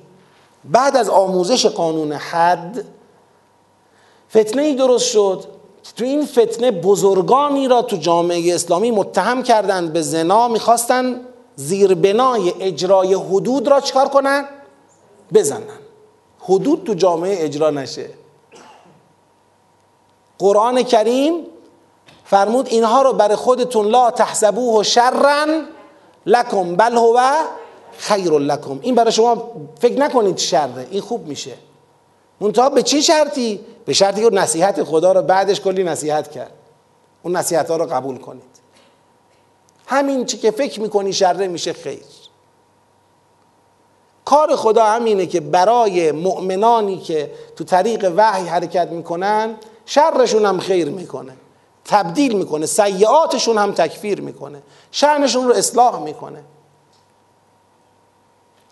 بعد 0.64 0.96
از 0.96 1.08
آموزش 1.08 1.66
قانون 1.66 2.12
حد 2.12 2.84
فتنه 4.30 4.62
ای 4.62 4.74
درست 4.74 5.08
شد 5.08 5.44
تو 5.96 6.04
این 6.04 6.26
فتنه 6.26 6.70
بزرگانی 6.70 7.68
را 7.68 7.82
تو 7.82 7.96
جامعه 7.96 8.54
اسلامی 8.54 8.90
متهم 8.90 9.42
کردند 9.42 9.92
به 9.92 10.02
زنا. 10.02 10.48
می‌خواستن 10.48 11.20
زیربنای 11.56 12.52
اجرای 12.60 13.14
حدود 13.14 13.68
را 13.68 13.80
چکار 13.80 14.08
کنن؟ 14.08 14.44
بزنن. 15.34 15.78
حدود 16.40 16.84
تو 16.84 16.94
جامعه 16.94 17.44
اجرا 17.44 17.70
نشه. 17.70 18.10
قرآن 20.38 20.82
کریم 20.82 21.46
فرمود 22.24 22.68
اینها 22.68 23.02
رو 23.02 23.12
برای 23.12 23.36
خودتون 23.36 23.86
لا 23.86 24.10
تحسبوه 24.10 24.82
شرا. 24.82 25.46
لکم 26.26 26.76
بل 26.76 26.96
هو 26.96 27.32
خیر 27.98 28.32
لکم. 28.32 28.78
این 28.82 28.94
برای 28.94 29.12
شما 29.12 29.50
فکر 29.80 29.98
نکنید 29.98 30.38
شره. 30.38 30.86
این 30.90 31.00
خوب 31.00 31.26
میشه. 31.26 31.54
منتها 32.40 32.70
به 32.70 32.82
چه 32.82 33.00
شرطی؟ 33.00 33.60
به 33.84 33.92
شرطی 33.92 34.22
که 34.22 34.30
نصیحت 34.30 34.84
خدا 34.84 35.12
رو 35.12 35.22
بعدش 35.22 35.60
کلی 35.60 35.84
نصیحت 35.84 36.30
کرد. 36.30 36.52
اون 37.22 37.36
نصیحت 37.36 37.70
ها 37.70 37.76
رو 37.76 37.86
قبول 37.86 38.18
کنید. 38.18 38.42
همین 39.86 40.24
چی 40.24 40.38
که 40.38 40.50
فکر 40.50 40.80
می‌کنی 40.80 41.12
شره 41.12 41.48
میشه 41.48 41.72
خیر. 41.72 42.02
کار 44.24 44.56
خدا 44.56 44.84
همینه 44.84 45.26
که 45.26 45.40
برای 45.40 46.12
مؤمنانی 46.12 46.98
که 46.98 47.30
تو 47.56 47.64
طریق 47.64 48.12
وحی 48.16 48.46
حرکت 48.46 48.88
می‌کنن 48.88 49.56
شرشون 49.86 50.46
هم 50.46 50.58
خیر 50.58 50.88
می‌کنه. 50.88 51.32
تبدیل 51.87 52.37
می‌کنه 52.37 52.66
سیعاتشون 52.66 53.59
هم 53.59 53.72
تکفیر 53.72 54.20
می‌کنه 54.20 54.62
شأنشون 54.91 55.49
رو 55.49 55.55
اصلاح 55.55 56.03
می‌کنه. 56.03 56.43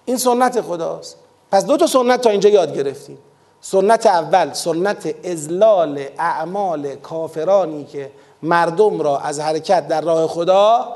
این 0.05 0.17
سنت 0.17 0.61
خداست. 0.61 1.17
پس 1.53 1.65
دو 1.65 1.77
تا 1.77 1.87
سنت 1.87 2.21
تا 2.21 2.31
اینجا 2.31 2.49
یاد 2.49 2.77
گرفتیم. 2.77 3.19
سنت 3.61 4.07
اول 4.07 4.53
سنت 4.53 5.15
ازلال 5.25 6.05
اعمال 6.19 6.95
کافرانی 6.95 7.85
که 7.85 8.11
مردم 8.43 9.01
را 9.01 9.19
از 9.19 9.41
حرکت 9.41 9.89
در 9.89 10.01
راه 10.01 10.27
خدا 10.27 10.89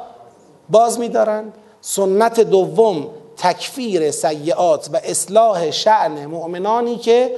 باز 0.68 0.98
میدارند 0.98 1.52
سنت 1.80 2.40
دوم 2.40 3.06
تکفیر 3.36 4.10
سیعات 4.10 4.90
و 4.92 5.00
اصلاح 5.04 5.70
شعن 5.70 6.26
مؤمنانی 6.26 6.96
که 6.96 7.36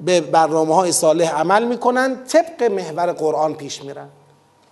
به 0.00 0.20
برنامه 0.20 0.74
های 0.74 0.92
صالح 0.92 1.34
عمل 1.34 1.64
می‌کنن 1.64 2.24
طبق 2.24 2.62
محور 2.62 3.12
قرآن 3.12 3.54
پیش 3.54 3.82
میرن. 3.82 4.08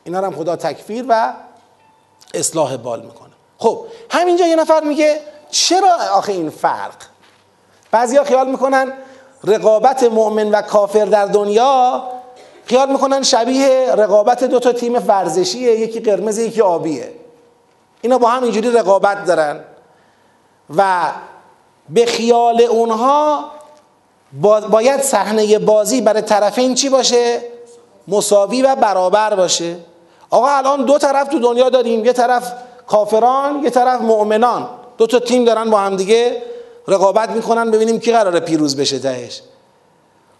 اینا 0.05 0.19
هم 0.19 0.37
خدا 0.37 0.57
تکفیر 0.57 1.05
و 1.09 1.33
اصلاح 2.35 2.77
بال 2.77 3.03
می‌کنه. 3.03 3.31
خب 3.59 3.85
همینجا 4.11 4.47
یه 4.47 4.57
نفر 4.57 4.81
میگه 4.81 5.21
چرا 5.51 5.95
آخه 6.13 6.33
این 6.33 6.51
فرق؟ 6.51 6.95
بعضیا 7.91 8.25
خیال 8.25 8.51
می‌کنن 8.51 8.93
رقابت 9.45 10.03
مؤمن 10.05 10.51
و 10.51 10.63
کافر 10.63 11.05
در 11.05 11.27
دنیا 11.27 12.03
خیال 12.65 12.93
می‌کنن 12.93 13.23
شبیه 13.23 13.93
رقابت 13.95 14.45
دو 14.45 14.59
تا 14.59 14.73
تیم 14.73 14.95
ورزشیه 15.07 15.81
یکی 15.81 16.01
قرمز 16.01 16.39
یکی 16.39 16.61
آبیه. 16.61 17.13
اینا 18.01 18.19
با 18.19 18.29
هم 18.29 18.43
اینجوری 18.43 18.71
رقابت 18.71 19.25
دارن 19.25 19.65
و 20.77 21.13
به 21.89 22.07
خیال 22.07 22.63
اونها 22.63 23.51
باید 24.71 25.03
صحنه 25.03 25.59
بازی 25.59 26.01
برای 26.01 26.23
طرفین 26.23 26.75
چی 26.75 26.89
باشه؟ 26.89 27.43
مساوی 28.09 28.63
و 28.63 28.77
برابر 28.77 29.35
باشه. 29.35 29.77
آقا 30.31 30.49
الان 30.49 30.85
دو 30.85 30.99
طرف 30.99 31.29
تو 31.29 31.39
دنیا 31.39 31.69
داریم. 31.69 32.05
یه 32.05 32.13
طرف 32.13 32.53
کافران 32.87 33.65
یه 33.65 33.71
طرف 33.71 34.01
مؤمنان. 34.01 34.69
دو 34.99 35.07
تا 35.07 35.19
تیم 35.19 35.45
دارن 35.45 35.71
با 35.71 35.79
هم 35.79 35.97
دیگه 35.97 36.43
رقابت 36.89 37.31
می‌کنن 37.31 37.71
ببینیم 37.71 38.01
کی 38.01 38.13
قراره 38.13 38.41
پیروز 38.41 38.77
بشه 38.77 38.99
تهش. 38.99 39.43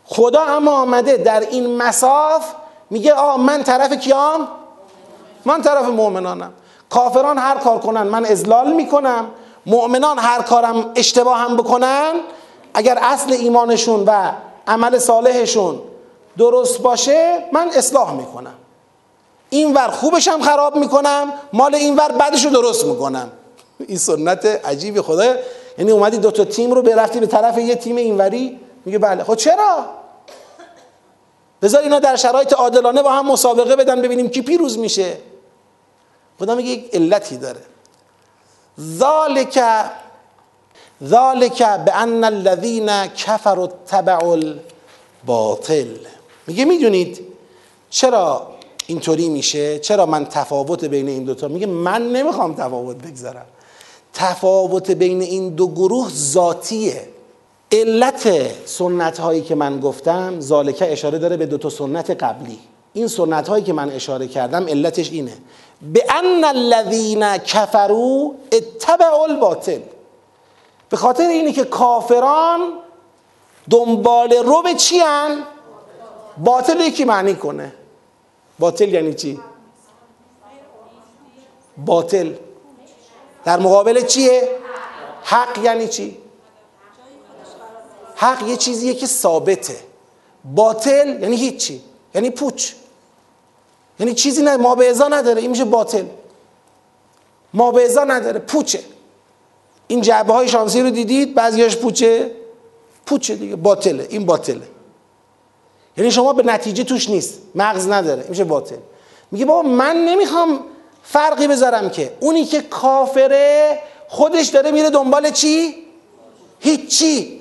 خدا 0.05 0.43
اما 0.43 0.71
آمده 0.71 1.17
در 1.17 1.41
این 1.41 1.77
مساف 1.77 2.47
میگه 2.91 3.13
آ 3.13 3.37
من 3.37 3.63
طرف 3.63 3.93
کیام؟ 3.93 4.49
من 5.45 5.63
طرف 5.63 5.85
مؤمنانم. 5.85 6.53
کافران 6.91 7.39
هر 7.39 7.57
کار 7.57 7.79
کنن 7.79 8.03
من 8.03 8.25
ازلال 8.25 8.73
می‌کنم. 8.73 9.31
مؤمنان 9.67 10.19
هر 10.19 10.43
کارم 10.43 10.91
اشتباه 10.97 11.39
هم 11.39 11.57
بکنن 11.57 12.13
اگر 12.79 12.99
اصل 13.03 13.33
ایمانشون 13.33 14.05
و 14.07 14.33
عمل 14.67 14.99
صالحشون 14.99 15.81
درست 16.39 16.83
باشه 16.83 17.45
من 17.53 17.71
اصلاح 17.75 18.15
می‌کنم. 18.15 18.55
این 19.51 19.75
ور 19.75 19.89
خوبش 19.89 20.29
خراب 20.29 20.77
می‌کنم 20.77 21.33
مال 21.53 21.75
این 21.75 21.97
ور 21.97 22.13
بعدش 22.13 22.45
رو 22.45 22.51
درست 22.51 22.85
می‌کنم. 22.85 23.31
این 23.79 23.99
سنت 23.99 24.47
عجیب 24.47 25.01
خدا. 25.01 25.35
یعنی 25.79 25.91
اومدی 25.91 26.19
دو 26.19 26.31
تا 26.31 26.45
تیم 26.45 26.73
رو 26.73 26.83
برفتی 26.83 27.21
به 27.21 27.27
طرف 27.27 27.59
یه 27.59 27.75
تیم 27.75 27.97
اینوری 27.97 28.61
میگه 28.85 28.99
بله. 28.99 29.25
خب 29.25 29.35
چرا؟ 29.35 29.85
بذار 31.63 31.83
اینا 31.83 31.99
در 31.99 32.17
شرایط 32.17 32.53
عادلانه 32.53 33.03
با 33.03 33.11
هم 33.11 33.27
مسابقه 33.27 33.77
بدن 33.77 34.03
ببینیم 34.03 34.29
کی 34.29 34.43
پیروز 34.43 34.79
میشه. 34.79 35.17
خدا 36.39 36.55
میگه 36.55 36.71
یک 36.71 36.95
علتی 36.95 37.37
داره. 37.37 37.61
ذالک 38.81 39.63
ذالک 41.05 41.59
به 41.59 41.97
ان 41.97 42.25
الذین 42.25 43.07
کفروا 43.07 43.67
تبع 43.67 44.25
الباطل. 44.25 45.87
میگه 46.47 46.65
می‌دونید 46.65 47.21
چرا 47.91 48.47
اینطوری 48.87 49.29
میشه؟ 49.29 49.79
چرا 49.79 50.07
من 50.07 50.25
تفاوت 50.25 50.85
بین 50.85 51.09
این 51.09 51.25
دوتا 51.25 51.49
میگه 51.49 51.67
من 51.67 52.13
نمی‌خوام 52.13 52.55
تفاوت 52.55 52.97
بگذارم. 52.97 53.47
تفاوت 54.15 54.91
بین 54.91 55.21
این 55.21 55.49
دو 55.49 55.69
گروه 55.69 56.09
ذاتیه. 56.09 57.09
علت 57.73 58.51
سنت 58.67 59.21
هایی 59.21 59.41
که 59.41 59.55
من 59.55 59.81
گفتم 59.81 60.41
ذالکه 60.41 60.93
اشاره 60.93 61.19
داره 61.19 61.37
به 61.37 61.47
دو 61.47 61.59
تا 61.59 61.71
سنت 61.71 62.11
قبلی. 62.11 62.59
این 62.93 63.09
سنت 63.09 63.49
هایی 63.49 63.65
که 63.65 63.73
من 63.73 63.91
اشاره 63.91 64.27
کردم 64.27 64.69
علتش 64.69 65.11
اینه. 65.11 65.33
به 65.93 66.05
ان 66.11 66.45
الذین 66.45 67.39
کفروا 67.39 68.31
اتبعوا 68.53 69.25
الباطل. 69.25 69.81
به 70.89 70.97
خاطر 70.97 71.29
اینه 71.29 71.53
که 71.53 71.65
کافران 71.65 72.73
دنبال 73.71 74.33
رو 74.33 74.63
به 74.63 74.75
چی 74.75 74.99
هن؟ 74.99 75.45
باطل 76.39 76.81
یکی 76.81 77.05
معنی 77.05 77.35
کنه. 77.35 77.73
باطل 78.59 78.89
یعنی 78.89 79.15
چی؟ 79.15 79.41
باطل. 81.77 82.35
در 83.45 83.59
مقابل 83.59 84.07
چیه؟ 84.07 84.49
حق 85.23 85.59
یعنی 85.59 85.89
چی؟ 85.89 86.19
حق 88.17 88.49
یه 88.49 88.57
چیزیه 88.57 88.95
که 88.95 89.07
ثابته. 89.07 89.77
باطل 90.55 91.23
یعنی 91.23 91.37
هیچی. 91.37 91.83
یعنی 92.15 92.31
پوچ. 92.31 92.73
یعنی 94.01 94.15
چیزی 94.15 94.43
نه 94.43 94.57
ما 94.57 94.75
به 94.75 94.91
ازا 94.91 95.09
نداره. 95.09 95.41
این 95.41 95.51
میشه 95.51 95.65
باطل. 95.65 96.05
ما 97.55 97.71
به 97.71 97.85
ازا 97.85 98.05
نداره. 98.05 98.39
پوچه. 98.39 98.81
این 99.89 100.01
جعبه 100.01 100.33
های 100.33 100.49
شانسی 100.49 100.83
رو 100.83 100.91
دیدید؟ 100.91 101.35
بعضیاش 101.35 101.77
پوچه. 101.77 102.31
پوچه 103.07 103.37
دیگه. 103.37 103.57
باطله. 103.57 104.07
این 104.11 104.27
باطله. 104.27 104.69
یعنی 105.97 106.11
شما 106.11 106.33
به 106.33 106.43
نتیجه 106.43 106.85
توش 106.85 107.11
نیست. 107.11 107.39
مغز 107.55 107.89
نداره. 107.89 108.27
میشه 108.29 108.45
باطل. 108.45 108.77
میگه 109.31 109.45
بابا 109.45 109.69
من 109.69 109.97
نمی‌خوام 109.97 110.61
فرقی 111.03 111.49
بذارم 111.49 111.91
که 111.91 112.17
اونی 112.21 112.45
که 112.45 112.61
کافره 112.61 113.79
خودش 114.09 114.47
داره 114.47 114.71
میره 114.71 114.91
دنبال 114.91 115.31
چی؟ 115.31 115.75
هیچی. 116.61 117.41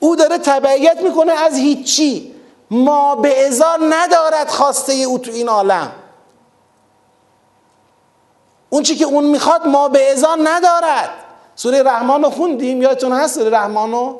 او 0.00 0.16
داره 0.16 0.38
تبعیت 0.38 1.00
می‌کنه 1.02 1.32
از 1.32 1.54
هیچی. 1.54 2.34
ما 2.70 3.16
به 3.16 3.46
ازار 3.46 3.78
ندارد 3.90 4.48
خواسته 4.48 4.92
او 4.92 5.18
تو 5.18 5.30
این 5.30 5.48
عالم. 5.48 5.92
اون 8.70 8.82
چی 8.82 8.96
که 8.96 9.04
اون 9.04 9.24
می‌خواد 9.24 9.66
ما 9.66 9.88
به 9.88 10.12
ازار 10.12 10.38
ندارد. 10.42 11.23
سوره 11.56 11.82
رحمان 11.82 12.22
رو 12.22 12.30
خوندیم؟ 12.30 12.82
یادتون 12.82 13.12
هست 13.12 13.34
سوره 13.34 13.50
رحمان 13.50 14.16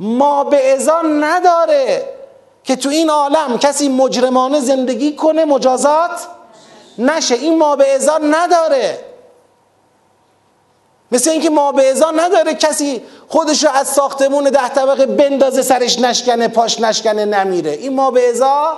ما 0.00 0.44
به 0.44 0.74
ازار 0.74 1.04
نداره 1.20 2.04
که 2.64 2.76
تو 2.76 2.88
این 2.88 3.10
عالم 3.10 3.58
کسی 3.58 3.88
مجرمانه 3.88 4.60
زندگی 4.60 5.16
کنه 5.16 5.44
مجازات 5.44 6.26
نشه. 6.98 7.34
این 7.34 7.58
ما 7.58 7.76
به 7.76 7.94
ازار 7.94 8.20
نداره. 8.22 8.98
مثل 11.12 11.30
اینکه 11.30 11.50
ما 11.50 11.72
به 11.72 11.90
ازار 11.90 12.12
نداره 12.20 12.54
کسی 12.54 13.02
خودش 13.28 13.64
رو 13.64 13.70
از 13.70 13.88
ساختمون 13.88 14.44
ده 14.44 14.68
طبقه 14.68 15.06
بندازه 15.06 15.62
سرش 15.62 15.98
نشکنه 15.98 16.48
پاش 16.48 16.80
نشکنه 16.80 17.24
نمیره. 17.24 17.70
این 17.70 17.94
ما 17.94 18.10
به 18.10 18.30
ازار 18.30 18.76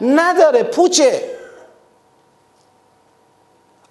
نداره. 0.00 0.62
پوچه. 0.62 1.22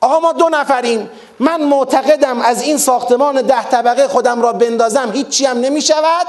آقا 0.04 0.20
ما 0.20 0.32
دو 0.34 0.50
نفریم. 0.50 1.10
من 1.40 1.64
معتقدم 1.64 2.42
از 2.42 2.62
این 2.62 2.78
ساختمان 2.78 3.42
ده 3.42 3.64
طبقه 3.64 4.08
خودم 4.08 4.42
را 4.42 4.54
بندازم 4.54 5.12
هیچی 5.14 5.46
هم 5.46 5.60
نمی 5.60 5.82
شود 5.82 6.28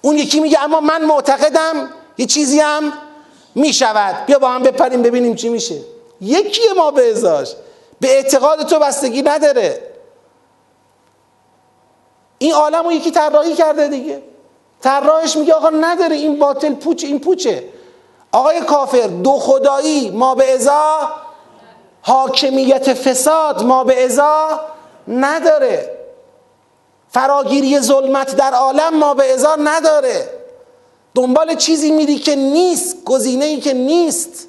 اون 0.00 0.18
یکی 0.18 0.40
میگه 0.40 0.62
اما 0.62 0.80
من 0.80 1.04
معتقدم 1.04 1.90
یه 2.18 2.26
چیزی 2.26 2.60
هم 2.60 2.92
می 3.54 3.72
شود 3.72 4.26
بیا 4.26 4.38
با 4.38 4.48
هم 4.48 4.62
بپریم 4.62 5.02
ببینیم 5.02 5.34
چی 5.34 5.48
میشه. 5.48 5.80
یکی 6.20 6.62
ما 6.76 6.90
به 6.90 7.10
ازاش. 7.10 7.54
به 8.00 8.08
اعتقاد 8.08 8.66
تو 8.66 8.78
بستگی 8.78 9.22
نداره. 9.22 9.82
این 12.38 12.52
عالم 12.52 12.84
رو 12.84 12.92
یکی 12.92 13.10
طراحی 13.10 13.54
کرده 13.54 13.88
دیگه. 13.88 14.22
طراحش 14.80 15.36
میگه 15.36 15.52
آقا 15.52 15.70
نداره 15.70 16.16
این 16.16 16.38
باطل 16.38 16.74
پوچ 16.74 17.04
این 17.04 17.20
پوچه. 17.20 17.64
آقای 18.32 18.60
کافر 18.60 19.06
دو 19.06 19.32
خدایی 19.32 20.10
ما 20.10 20.34
به 20.34 20.54
ازا 20.54 21.10
حاکمیت 22.02 22.94
فساد 22.94 23.62
ما 23.62 23.84
به 23.84 24.04
ازا 24.04 24.60
نداره. 25.08 25.96
فراگیری 27.08 27.80
ظلمت 27.80 28.36
در 28.36 28.54
عالم 28.54 28.98
ما 28.98 29.14
به 29.14 29.32
ازا 29.32 29.56
نداره. 29.56 30.28
دنبال 31.14 31.54
چیزی 31.54 31.90
میری 31.90 32.18
که 32.18 32.36
نیست 32.36 33.04
گزینه 33.04 33.44
ای 33.44 33.60
که 33.60 33.72
نیست. 33.72 34.48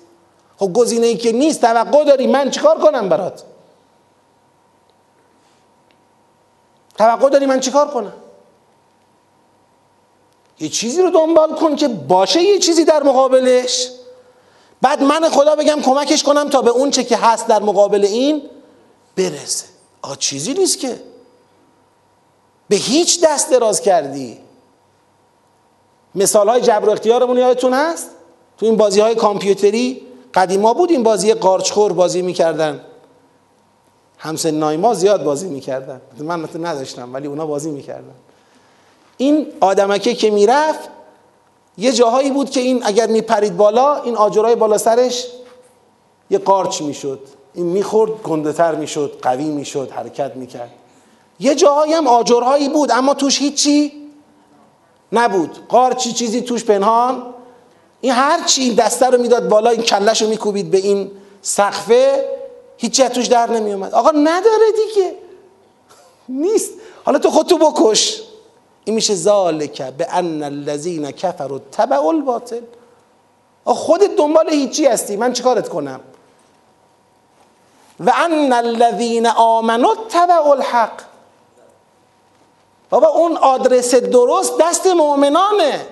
خب 0.59 0.73
گزینه 0.73 1.07
ای 1.07 1.17
که 1.17 1.31
نیست 1.31 1.61
توقع 1.61 2.03
داری. 2.03 2.27
من 2.27 2.51
چیکار 2.51 2.79
کنم 2.79 3.09
برات؟ 3.09 3.43
توقع 6.97 7.29
داری 7.29 7.45
من 7.45 7.59
چیکار 7.59 7.87
کنم؟ 7.87 8.13
یه 10.59 10.69
چیزی 10.69 11.01
رو 11.01 11.09
دنبال 11.09 11.55
کن 11.55 11.75
که 11.75 11.87
باشه 11.87 12.41
یه 12.41 12.59
چیزی 12.59 12.85
در 12.85 13.03
مقابلش. 13.03 13.91
بعد 14.81 15.03
من 15.03 15.29
خدا 15.29 15.55
بگم 15.55 15.81
کمکش 15.81 16.23
کنم 16.23 16.49
تا 16.49 16.61
به 16.61 16.69
اون 16.69 16.91
چه 16.91 17.03
که 17.03 17.17
هست 17.17 17.47
در 17.47 17.61
مقابل 17.61 18.05
این 18.05 18.41
برسه. 19.15 19.65
آ 20.01 20.15
چیزی 20.15 20.53
نیست 20.53 20.79
که. 20.79 20.99
به 22.69 22.75
هیچ 22.75 23.21
دست 23.23 23.51
دراز 23.51 23.81
کردی. 23.81 24.37
مثال 26.15 26.49
های 26.49 26.61
جبر 26.61 26.89
و 26.89 26.91
اختیارمون 26.91 27.37
یادتون 27.37 27.73
هست؟ 27.73 28.09
تو 28.57 28.65
این 28.65 28.77
بازی 28.77 28.99
های 28.99 29.15
کامپیوتری 29.15 30.01
قدیما 30.33 30.73
بود 30.73 30.91
این 30.91 31.03
بازی 31.03 31.33
قارچخور 31.33 31.93
بازی 31.93 32.21
می‌کردن. 32.21 32.81
همسن 34.17 34.51
نایما 34.51 34.93
زیاد 34.93 35.23
بازی 35.23 35.47
می‌کردن. 35.47 36.01
من 36.19 36.49
نداشتم 36.55 37.13
ولی 37.13 37.27
اونا 37.27 37.45
بازی 37.45 37.71
می‌کردن. 37.71 38.15
این 39.17 39.47
آدمکه 39.59 40.13
که 40.13 40.31
می‌رفت 40.31 40.89
یه 41.77 41.91
جاهایی 41.91 42.31
بود 42.31 42.49
که 42.49 42.59
این 42.59 42.81
اگر 42.85 43.07
میپرید 43.07 43.57
بالا 43.57 44.01
این 44.01 44.15
آجرای 44.15 44.55
بالا 44.55 44.77
سرش 44.77 45.27
یه 46.29 46.37
قارچ 46.37 46.81
می‌شد. 46.81 47.19
این 47.53 47.65
می‌خورد 47.65 48.11
گندهتر 48.11 48.75
می‌شد 48.75 49.19
قوی 49.21 49.45
می‌شد 49.45 49.91
حرکت 49.91 50.35
می‌کرد. 50.35 50.71
یه 51.39 51.55
جاهایی 51.55 51.93
هم 51.93 52.07
آجرهایی 52.07 52.69
بود 52.69 52.91
اما 52.91 53.13
توش 53.13 53.39
هیچی 53.39 53.91
نبود. 55.11 55.67
قارچی 55.69 56.13
چیزی 56.13 56.41
توش 56.41 56.65
پنهان. 56.65 57.33
این 58.01 58.13
هر 58.13 58.43
چی 58.43 58.61
این 58.61 58.73
دسته 58.73 59.05
رو 59.05 59.21
می‌داد 59.21 59.49
بالا 59.49 59.69
این 59.69 59.81
کلش 59.81 60.21
رو 60.21 60.29
میکوبید 60.29 60.71
به 60.71 60.77
این 60.77 61.11
سقفه 61.41 62.29
هیچی 62.77 63.09
توش 63.09 63.27
در 63.27 63.49
نمیومد 63.49 63.93
آقا 63.93 64.11
نداره 64.11 64.65
دیگه. 64.71 65.15
نیست. 66.47 66.71
حالا 67.05 67.19
تو 67.19 67.29
خودتو 67.29 67.57
بکش. 67.57 68.21
این 68.85 68.95
میشه 68.95 69.15
ذالک 69.15 69.81
به 69.81 70.07
ان 70.09 70.43
الذین 70.43 71.11
کفروا 71.11 71.59
تبع 71.59 72.05
الباطل. 72.05 72.61
خودت 73.65 74.15
دنبال 74.15 74.49
هیچی 74.49 74.85
هستی؟ 74.85 75.17
من 75.17 75.33
چیکارت 75.33 75.69
کنم؟ 75.69 75.99
و 77.99 78.13
ان 78.15 78.53
الذین 78.53 79.27
آمنوا 79.27 79.95
تبع 80.09 80.47
الحق. 80.47 81.01
بابا 82.89 83.07
اون 83.07 83.37
آدرس 83.37 83.95
درست 83.95 84.53
دست 84.59 84.87
مؤمنانه. 84.87 85.87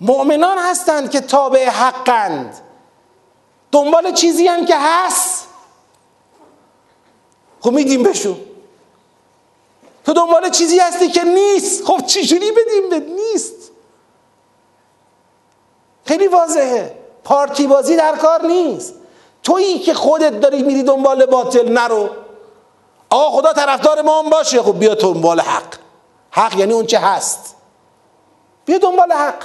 مؤمنان 0.00 0.58
هستند 0.58 1.10
که 1.10 1.20
تابع 1.20 1.68
حقند. 1.68 2.58
دنبال 3.72 4.12
چیزی 4.12 4.46
هم 4.46 4.66
که 4.66 4.74
هست. 4.78 5.48
خب 7.60 7.70
میدیم 7.70 8.02
بشون 8.02 8.47
تو 10.08 10.14
دنبال 10.14 10.50
چیزی 10.50 10.78
هستی 10.78 11.08
که 11.08 11.24
نیست. 11.24 11.84
خب 11.84 12.06
چجوری 12.06 12.52
بدیم 12.52 12.90
به 12.90 12.98
نیست؟ 12.98 13.54
خیلی 16.04 16.26
واضحه. 16.26 16.96
پارتی 17.24 17.66
بازی 17.66 17.96
در 17.96 18.16
کار 18.16 18.46
نیست. 18.46 18.94
تویی 19.42 19.78
که 19.78 19.94
خودت 19.94 20.40
داری 20.40 20.62
میری 20.62 20.82
دنبال 20.82 21.26
باطل 21.26 21.72
نرو. 21.72 22.08
آقا 23.10 23.40
خدا 23.40 23.52
طرفدار 23.52 24.02
ما 24.02 24.22
هم 24.22 24.30
باشه. 24.30 24.62
خب 24.62 24.78
بیا 24.78 24.94
دنبال 24.94 25.40
حق. 25.40 25.74
حق 26.30 26.58
یعنی 26.58 26.72
اون 26.72 26.86
چه 26.86 26.98
هست. 26.98 27.56
بیا 28.64 28.78
دنبال 28.78 29.12
حق. 29.12 29.44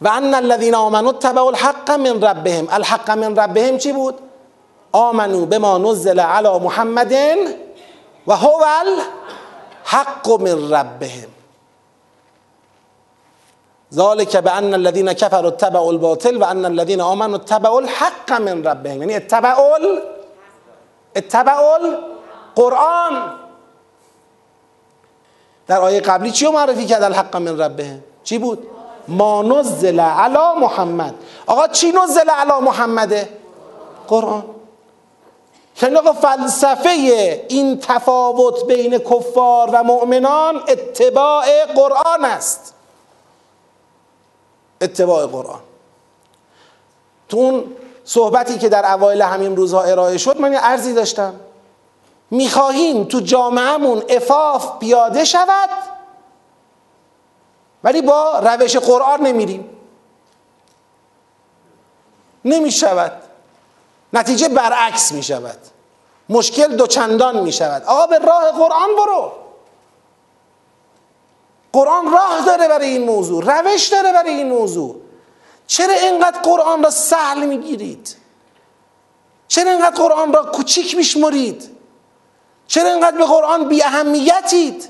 و 0.00 0.08
ان 0.08 0.34
الذين 0.34 0.74
امنوا 0.74 1.10
اتبعوا 1.10 1.48
الحق 1.48 1.90
من 1.90 2.22
ربهم. 2.22 2.68
الحق 2.70 3.10
من 3.10 3.36
ربهم 3.36 3.78
چی 3.78 3.92
بود؟ 3.92 4.18
آمنو 4.92 5.46
بما 5.46 5.78
نزل 5.78 6.20
على 6.20 6.58
محمد 6.58 7.12
و 8.26 8.36
هو 8.36 8.64
الحق 8.64 10.28
من 10.30 10.72
ربهم. 10.74 11.28
ذلك 13.94 14.36
بان 14.36 14.74
الذين 14.74 15.12
كفروا 15.12 15.48
اتبعوا 15.48 15.92
الباطل 15.92 16.36
و 16.36 16.44
ان 16.44 16.64
الذين 16.64 17.00
امنوا 17.00 17.36
اتبعوا 17.36 17.80
الحق 17.80 18.32
من 18.32 18.64
ربهم. 18.64 19.00
یعنی 19.02 19.14
اتبعوا 19.14 19.78
اتبعوا 21.16 21.76
القرآن 21.76 23.32
در 25.66 25.80
آیه 25.80 26.00
قبلی 26.00 26.30
چی 26.30 26.46
معرفی 26.46 26.86
کرد؟ 26.86 27.02
الحق 27.02 27.36
من 27.36 27.58
ربهم. 27.58 28.02
چی 28.24 28.38
بود؟ 28.38 28.66
ما 29.08 29.42
نزل 29.42 30.00
علی 30.00 30.60
محمد. 30.60 31.14
آقا 31.46 31.68
چی 31.68 31.92
نزل 31.92 32.30
علی 32.30 32.60
محمده؟ 32.60 33.28
قرآن. 34.08 34.44
آقا 35.84 36.12
فلسفه 36.12 36.90
این 37.48 37.80
تفاوت 37.80 38.66
بین 38.66 38.98
کفار 38.98 39.70
و 39.72 39.82
مؤمنان 39.82 40.56
اتباع 40.68 41.64
قرآن 41.64 42.24
است. 42.24 42.74
اتباع 44.80 45.26
قرآن. 45.26 45.60
تو 47.28 47.36
اون 47.36 47.76
صحبتی 48.04 48.58
که 48.58 48.68
در 48.68 48.92
اوایل 48.92 49.22
همین 49.22 49.56
روزها 49.56 49.82
ارائه 49.82 50.18
شد 50.18 50.40
من 50.40 50.52
یه 50.52 50.58
عرضی 50.58 50.92
داشتم. 50.92 51.34
می‌خواهیم 52.30 53.04
تو 53.04 53.20
جامعهمون 53.20 54.02
افاف 54.08 54.78
پیاده 54.78 55.24
شود 55.24 55.68
ولی 57.84 58.02
با 58.02 58.38
روش 58.38 58.76
قرآن 58.76 59.20
نمیریم. 59.20 59.70
نمی 62.44 62.70
شود 62.70 63.12
نتیجه 64.12 64.48
برعکس 64.48 65.12
می 65.12 65.22
شود 65.22 65.58
مشکل 66.28 66.76
دوچندان 66.76 67.40
می 67.40 67.52
شود 67.52 67.82
آقا 67.82 68.06
به 68.06 68.18
راه 68.18 68.50
قرآن 68.50 68.88
برو. 68.96 69.32
قرآن 71.72 72.12
راه 72.12 72.44
داره 72.46 72.68
برای 72.68 72.88
این 72.88 73.04
موضوع 73.04 73.44
روش 73.44 73.88
داره 73.88 74.12
برای 74.12 74.34
این 74.34 74.48
موضوع. 74.48 74.96
چرا 75.66 75.94
اینقدر 75.94 76.40
قرآن 76.40 76.82
را 76.82 76.90
سهل 76.90 77.46
می‌گیرید؟ 77.46 78.16
چرا 79.48 79.70
اینقدر 79.70 79.96
قرآن 79.96 80.32
را 80.32 80.42
کوچیک 80.42 80.96
میشمرید؟ 80.96 81.70
چرا 82.66 82.88
اینقدر 82.88 83.16
به 83.16 83.24
قرآن 83.24 83.68
بی 83.68 83.82
اهمیتید 83.82 84.88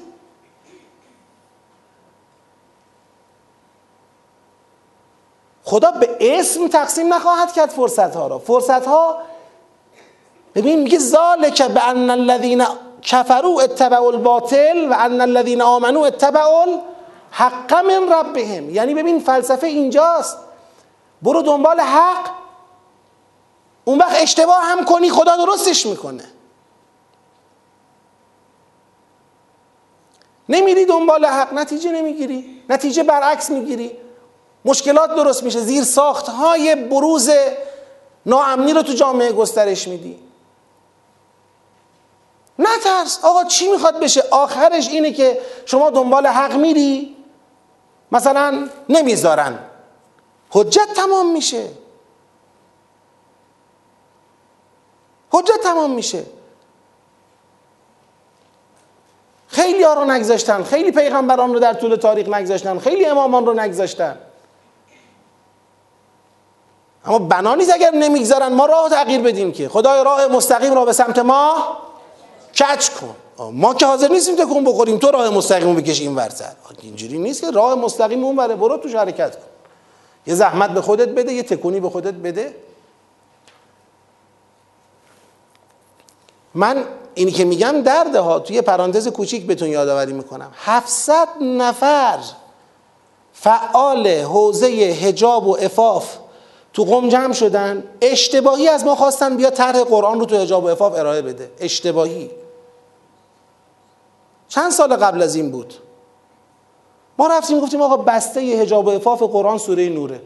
خدا 5.64 5.90
به 5.90 6.16
اسم 6.20 6.68
تقسیم 6.68 7.14
نخواهد 7.14 7.52
کرد 7.52 7.70
فرصت 7.70 8.16
ها 8.16 8.26
را. 8.26 8.38
فرصت 8.38 8.86
ها 8.86 9.18
ببین 10.54 10.82
میگه 10.82 10.98
ذالک 10.98 11.62
به 11.62 11.88
ان 11.88 12.10
الذین 12.10 12.64
کفروا 13.02 13.60
اتبعوا 13.62 14.06
الباطل 14.06 14.88
و 14.90 14.94
ان 14.98 15.20
الذین 15.20 15.62
آمنوا 15.62 16.06
اتبعوا 16.06 16.62
الحق 16.62 17.74
من 17.74 18.12
ربهم. 18.12 18.70
یعنی 18.70 18.94
ببین 18.94 19.20
فلسفه 19.20 19.66
اینجاست. 19.66 20.38
برو 21.22 21.42
دنبال 21.42 21.80
حق. 21.80 22.30
اون 23.84 23.98
وقت 23.98 24.22
اشتباه 24.22 24.62
هم 24.62 24.84
کنی 24.84 25.10
خدا 25.10 25.36
درستش 25.36 25.86
می‌کنه. 25.86 26.24
نمیری 30.48 30.84
دنبال 30.84 31.24
حق 31.24 31.54
نتیجه 31.54 31.92
نمی‌گیری. 31.92 32.62
نتیجه 32.70 33.02
برعکس 33.02 33.50
می‌گیری. 33.50 33.92
مشکلات 34.64 35.14
درست 35.14 35.42
میشه. 35.42 35.60
زیر 35.60 35.84
ساخت 35.84 36.28
های 36.28 36.74
بروز 36.74 37.30
ناامنی 38.26 38.72
رو 38.72 38.82
تو 38.82 38.92
جامعه 38.92 39.32
گسترش 39.32 39.88
میدی. 39.88 40.31
نترس. 42.58 43.24
آقا 43.24 43.44
چی 43.44 43.68
می‌خواد 43.68 44.00
بشه؟ 44.00 44.24
آخرش 44.30 44.88
اینه 44.88 45.12
که 45.12 45.40
شما 45.66 45.90
دنبال 45.90 46.26
حق 46.26 46.56
میری. 46.56 47.16
مثلا 48.12 48.68
نمی‌ذارن. 48.88 49.58
حجت 50.50 50.88
تمام 50.96 51.32
میشه. 51.32 51.68
حجت 55.30 55.60
تمام 55.62 55.90
میشه. 55.90 56.24
خیلی 59.48 59.82
ها 59.82 59.94
رو 59.94 60.04
نگذاشتن. 60.04 60.62
خیلی 60.62 60.92
پیغمبران 60.92 61.52
رو 61.52 61.58
در 61.58 61.74
طول 61.74 61.96
تاریخ 61.96 62.28
نگذاشتن. 62.28 62.78
خیلی 62.78 63.06
امامان 63.06 63.46
رو 63.46 63.54
نگذاشتن. 63.54 64.18
اما 67.04 67.18
بنا 67.18 67.54
نیست 67.54 67.74
اگر 67.74 67.90
نمی‌گذارن. 67.90 68.48
ما 68.52 68.66
راه 68.66 68.90
تغییر 68.90 69.20
بدیم 69.20 69.52
که. 69.52 69.68
خدای 69.68 70.04
راه 70.04 70.26
مستقیم 70.26 70.74
را 70.74 70.84
به 70.84 70.92
سمت 70.92 71.18
ما 71.18 71.76
کچ 72.54 72.88
کن. 72.88 73.14
ما 73.52 73.74
که 73.74 73.86
حاضر 73.86 74.08
نیستیم 74.08 74.36
تکون 74.36 74.64
بخوریم. 74.64 74.98
تو 74.98 75.10
راه 75.10 75.30
مستقیم 75.30 75.74
بکش 75.74 76.00
این 76.00 76.14
ورسر 76.14 76.52
اینجوری 76.82 77.18
نیست 77.18 77.40
که 77.40 77.50
راه 77.50 77.74
مستقیم 77.74 78.24
اون 78.24 78.36
بره 78.36 78.54
برو 78.54 78.76
توش 78.76 78.94
حرکت 78.94 79.36
کن. 79.36 79.42
یه 80.26 80.34
زحمت 80.34 80.70
به 80.70 80.80
خودت 80.80 81.08
بده 81.08 81.32
یه 81.32 81.42
تکونی 81.42 81.80
به 81.80 81.90
خودت 81.90 82.14
بده. 82.14 82.54
من 86.54 86.84
اینی 87.14 87.32
که 87.32 87.44
میگم 87.44 87.82
درده 87.82 88.20
ها. 88.20 88.38
توی 88.38 88.62
پرانتز 88.62 89.08
کوچیک 89.08 89.46
بهتون 89.46 89.68
یادآوری 89.68 90.12
می‌کنم. 90.12 90.50
700 90.56 91.28
نفر 91.40 92.18
فعال 93.32 94.08
حوزه 94.08 94.66
هجاب 94.66 95.46
و 95.46 95.56
افاف 95.60 96.16
تو 96.72 96.84
قم 96.84 97.08
جمع 97.08 97.32
شدن. 97.32 97.84
اشتباهی 98.00 98.68
از 98.68 98.84
ما 98.84 98.94
خواستن 98.94 99.36
بیا 99.36 99.50
طرح 99.50 99.82
قرآن 99.82 100.20
رو 100.20 100.26
تو 100.26 100.36
هجاب 100.36 100.64
و 100.64 100.66
افاف 100.66 100.92
ارائه 100.92 101.22
بده. 101.22 101.50
اشتباهی. 101.60 102.30
چند 104.54 104.72
سال 104.72 104.96
قبل 104.96 105.22
از 105.22 105.34
این 105.34 105.50
بود. 105.50 105.74
ما 107.18 107.26
رفتیم 107.26 107.60
گفتیم 107.60 107.82
آقا 107.82 107.96
بسته 107.96 108.40
هجاب 108.40 108.86
و 108.86 108.90
افاف 108.90 109.22
قرآن 109.22 109.58
سوره 109.58 109.88
نوره. 109.88 110.22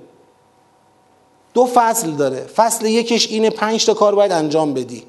دو 1.55 1.69
فصل 1.75 2.11
داره. 2.11 2.41
فصل 2.41 2.87
یکش 2.87 3.27
اینه 3.27 3.51
پنج 3.51 3.87
تا 3.87 3.95
کار 3.95 4.15
باید 4.15 4.33
انجام 4.33 4.75
بدی. 4.75 5.07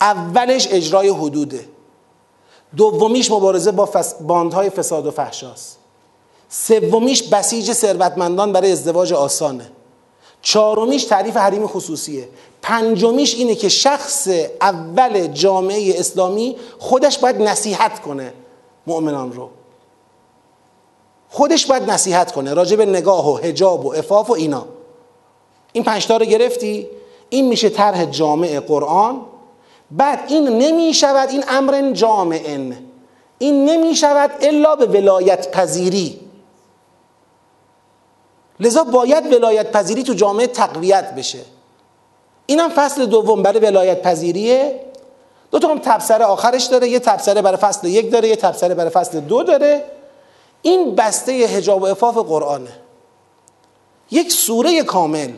اولش 0.00 0.68
اجرای 0.70 1.08
حدوده. 1.08 1.68
دومیش 2.76 3.30
مبارزه 3.30 3.72
با 3.72 3.86
فس... 3.86 4.14
باندهای 4.14 4.70
فساد 4.70 5.06
و 5.06 5.10
فحشاست. 5.10 5.78
سومیش 6.48 7.22
بسیج 7.22 7.72
ثروتمندان 7.72 8.52
برای 8.52 8.72
ازدواج 8.72 9.12
آسانه. 9.12 9.70
چهارمیش 10.42 11.04
تعریف 11.04 11.36
حریم 11.36 11.66
خصوصیه. 11.66 12.28
پنجمیش 12.64 13.34
اینه 13.34 13.54
که 13.54 13.68
شخص 13.68 14.28
اول 14.60 15.26
جامعه 15.26 15.98
اسلامی 15.98 16.56
خودش 16.78 17.18
باید 17.18 17.42
نصیحت 17.42 18.02
کنه 18.02 18.32
مؤمنان 18.86 19.32
رو. 19.32 19.50
خودش 21.28 21.66
باید 21.66 21.90
نصیحت 21.90 22.32
کنه 22.32 22.54
راجع 22.54 22.76
به 22.76 22.86
نگاه 22.86 23.32
و 23.32 23.36
حجاب 23.36 23.86
و 23.86 23.94
افاف 23.94 24.30
و 24.30 24.32
اینا. 24.32 24.66
این 25.72 25.84
پنجتا 25.84 26.16
رو 26.16 26.26
گرفتی؟ 26.26 26.88
این 27.30 27.48
میشه 27.48 27.68
طرح 27.68 28.04
جامع 28.04 28.60
قرآن. 28.60 29.20
بعد 29.90 30.20
این 30.28 30.48
نمی 30.48 30.94
شود 30.94 31.28
این 31.28 31.44
امر 31.48 31.92
جامع. 31.92 32.72
این 33.38 33.64
نمی 33.64 33.94
شود 33.94 34.30
الا 34.40 34.76
به 34.76 34.86
ولایت 34.86 35.50
پذیری. 35.50 36.20
لذا 38.60 38.84
باید 38.84 39.32
ولایت 39.32 39.72
پذیری 39.72 40.02
تو 40.02 40.14
جامعه 40.14 40.46
تقویت 40.46 41.14
بشه. 41.14 41.53
اینم 42.46 42.68
فصل 42.68 43.06
دوم 43.06 43.42
برای 43.42 43.60
ولایت 43.60 44.02
پذیریه 44.02 44.80
دو 45.50 45.58
تا 45.58 45.68
هم 45.68 45.78
تبصره 45.78 46.24
آخرش 46.24 46.64
داره 46.64 46.88
یه 46.88 46.98
تبصره 46.98 47.42
برای 47.42 47.56
فصل 47.56 47.86
یک 47.86 48.12
داره 48.12 48.28
یه 48.28 48.36
تبصره 48.36 48.74
برای 48.74 48.90
فصل 48.90 49.20
دو 49.20 49.42
داره. 49.42 49.84
این 50.62 50.94
بسته 50.94 51.32
هجاب 51.32 51.82
و 51.82 51.86
افاف 51.86 52.16
قرآنه. 52.16 52.72
یک 54.10 54.32
سوره 54.32 54.82
کامل. 54.82 55.32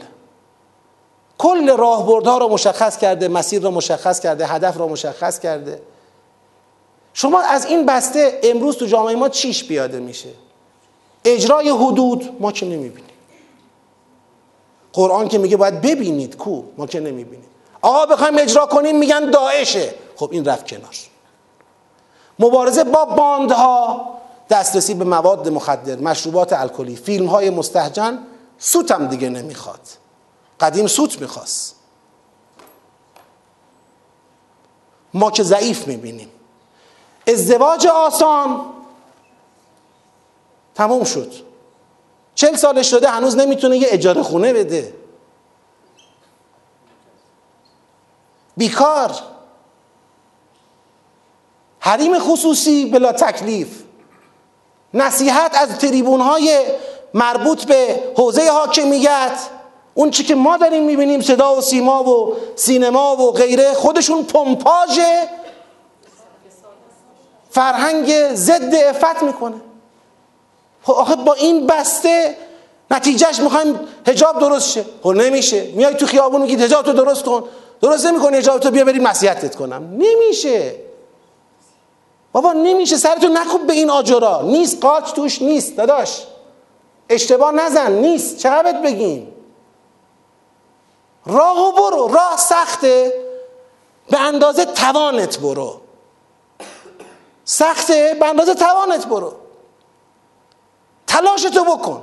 کل 1.39 1.77
راهبردها 1.77 2.39
رو 2.39 2.49
مشخص 2.49 2.99
کرده 2.99 3.29
مسیر 3.29 3.63
رو 3.63 3.71
مشخص 3.71 4.21
کرده 4.21 4.47
هدف 4.47 4.77
رو 4.77 4.89
مشخص 4.89 5.39
کرده. 5.39 5.83
شما 7.15 7.41
از 7.41 7.67
این 7.67 7.87
بسته 7.87 8.41
امروز 8.43 8.77
تو 8.77 8.87
جامعه 8.87 9.15
ما 9.15 9.29
چیش 9.29 9.65
بیاده 9.65 9.99
میشه؟ 10.01 10.29
اجرای 11.25 11.69
حدود 11.71 12.37
ما 12.41 12.53
که 12.53 12.67
نمی‌بینیم؟ 12.67 13.16
قرآن 14.97 15.29
که 15.29 15.39
میگه 15.39 15.57
باید 15.57 15.81
ببینید 15.81 16.37
کو 16.37 16.63
ما 16.77 16.87
که 16.87 17.01
نمی‌بینیم. 17.01 17.49
آقا 17.83 18.07
بخوایم 18.07 18.39
اجرا 18.39 18.67
کنیم 18.67 18.99
میگن 18.99 19.31
داعشه. 19.31 19.95
خب 20.17 20.29
این 20.33 20.45
رفت 20.45 20.67
کنار. 20.67 20.95
مبارزه 22.39 22.85
با 22.85 23.05
باندها 23.05 24.09
دسترسی 24.51 24.95
به 24.95 25.05
مواد 25.05 25.49
مخدر 25.49 25.97
مشروبات 25.97 26.53
الکلی 26.53 26.97
فیلم 26.97 27.27
های 27.27 27.51
مستهجن 27.51 28.19
سوتم 28.59 29.07
دیگه 29.07 29.29
نمی‌خواد. 29.29 29.81
قدیم 30.61 30.87
سوت 30.87 31.21
می‌خواست. 31.21 31.75
ما 35.15 35.31
که 35.31 35.43
ضعیف 35.43 35.87
می‌بینیم. 35.87 36.29
ازدواج 37.29 37.87
آسان 37.87 38.61
تموم 40.75 41.05
شد. 41.05 41.46
چل 42.37 42.57
سالش 42.57 42.91
شده 42.91 43.09
هنوز 43.09 43.37
نمی‌تونه 43.37 43.77
یه 43.77 43.89
اجاره 43.91 44.23
خونه 44.23 44.53
بده. 44.53 44.95
بیکار. 48.57 49.11
حریم 51.81 52.19
خصوصی 52.19 52.87
بلا 52.91 53.13
تکلیف. 53.13 53.83
نصیحت 54.95 55.63
از 55.63 55.79
تریبون 55.79 56.21
های 56.21 56.65
مربوط 57.15 57.65
به 57.65 58.03
حوزه 58.17 58.51
حاکمیت. 58.51 59.39
اون 59.95 60.11
چی 60.11 60.25
که 60.25 60.35
ما 60.35 60.57
داریم 60.57 60.85
می‌بینیم 60.85 61.21
صدا 61.21 61.57
و 61.57 61.61
سیما 61.61 62.05
و 62.05 62.37
سینما 62.57 63.17
و 63.17 63.33
غیره 63.33 63.75
خودشون 63.75 64.25
پمپاژ 64.25 65.01
فرهنگ 67.51 68.35
ضد 68.35 68.75
افت 68.75 69.23
می‌کنه. 69.23 69.61
آخه 70.93 71.17
با 71.17 71.33
این 71.35 71.67
بسته 71.67 72.37
نتیجهش 72.91 73.41
می‌خوایم 73.41 73.81
هجاب 74.07 74.39
درست 74.39 74.71
شه. 74.71 74.85
خب 75.03 75.09
نمیشه. 75.11 75.71
میای 75.75 75.95
تو 75.95 76.07
خیابون 76.07 76.41
میگید 76.41 76.61
هجاب 76.61 76.85
تو 76.85 76.93
درست 76.93 77.25
کن. 77.25 77.45
درست 77.81 78.07
نمی‌کنی 78.07 78.37
هجاب 78.37 78.61
تو 78.61 78.71
بیا 78.71 78.85
بریم 78.85 79.09
نصیحتت 79.09 79.57
کنم. 79.57 79.83
نمیشه. 79.99 80.75
بابا 82.33 82.53
نمیشه. 82.53 82.97
سرتو 82.97 83.29
نکوب 83.29 83.67
به 83.67 83.73
این 83.73 83.91
آجرا. 83.91 84.43
نیست. 84.43 84.85
قاچ 84.85 85.13
توش 85.13 85.43
نیست. 85.43 85.77
داداش. 85.77 86.23
اشتباه 87.09 87.53
نزن. 87.53 87.93
نیست. 87.93 88.39
چقدر 88.39 88.81
بگیم؟ 88.81 89.33
راه 91.27 91.69
و 91.69 91.73
برو. 91.73 92.09
راه 92.09 92.37
سخته. 92.37 93.13
به 94.11 94.21
اندازه 94.21 94.65
توانت 94.65 95.39
برو. 95.39 95.81
سخته. 97.45 98.17
به 98.21 98.27
اندازه 98.27 98.55
توانت 98.55 99.07
برو. 99.07 99.33
تلاشتو 101.17 101.65
بکن. 101.65 102.03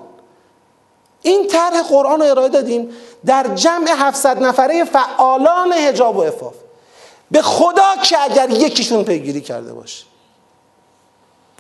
این 1.22 1.48
طرح 1.48 1.82
قرآن 1.82 2.22
رو 2.22 2.26
ارائه 2.26 2.50
دادیم 2.50 2.96
در 3.26 3.48
جمع 3.48 3.88
700 3.90 4.44
نفره 4.44 4.84
فعالان 4.84 5.74
هجاب 5.74 6.18
و 6.18 6.22
افاف 6.22 6.54
به 7.32 7.42
خدا 7.42 7.96
که 8.04 8.24
اگر 8.24 8.50
یکیشون 8.50 9.04
پیگیری 9.04 9.42
کرده 9.42 9.74
باشه. 9.74 10.06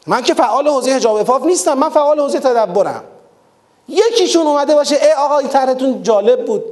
من 0.08 0.22
که 0.22 0.34
فعال 0.34 0.68
حوزه 0.68 0.91
هجاب 0.91 1.16
افاف 1.16 1.43
نیستم 1.43 1.74
من 1.74 1.89
فعال 1.89 2.20
حوزه 2.20 2.39
تدبرم. 2.39 3.04
یکیشون 3.88 4.47
اومده 4.47 4.76
باشه 4.76 4.95
ای 4.95 5.12
آقا 5.12 5.38
این 5.38 5.49
طرحتون 5.49 6.04
جالب 6.04 6.45
بود. 6.45 6.64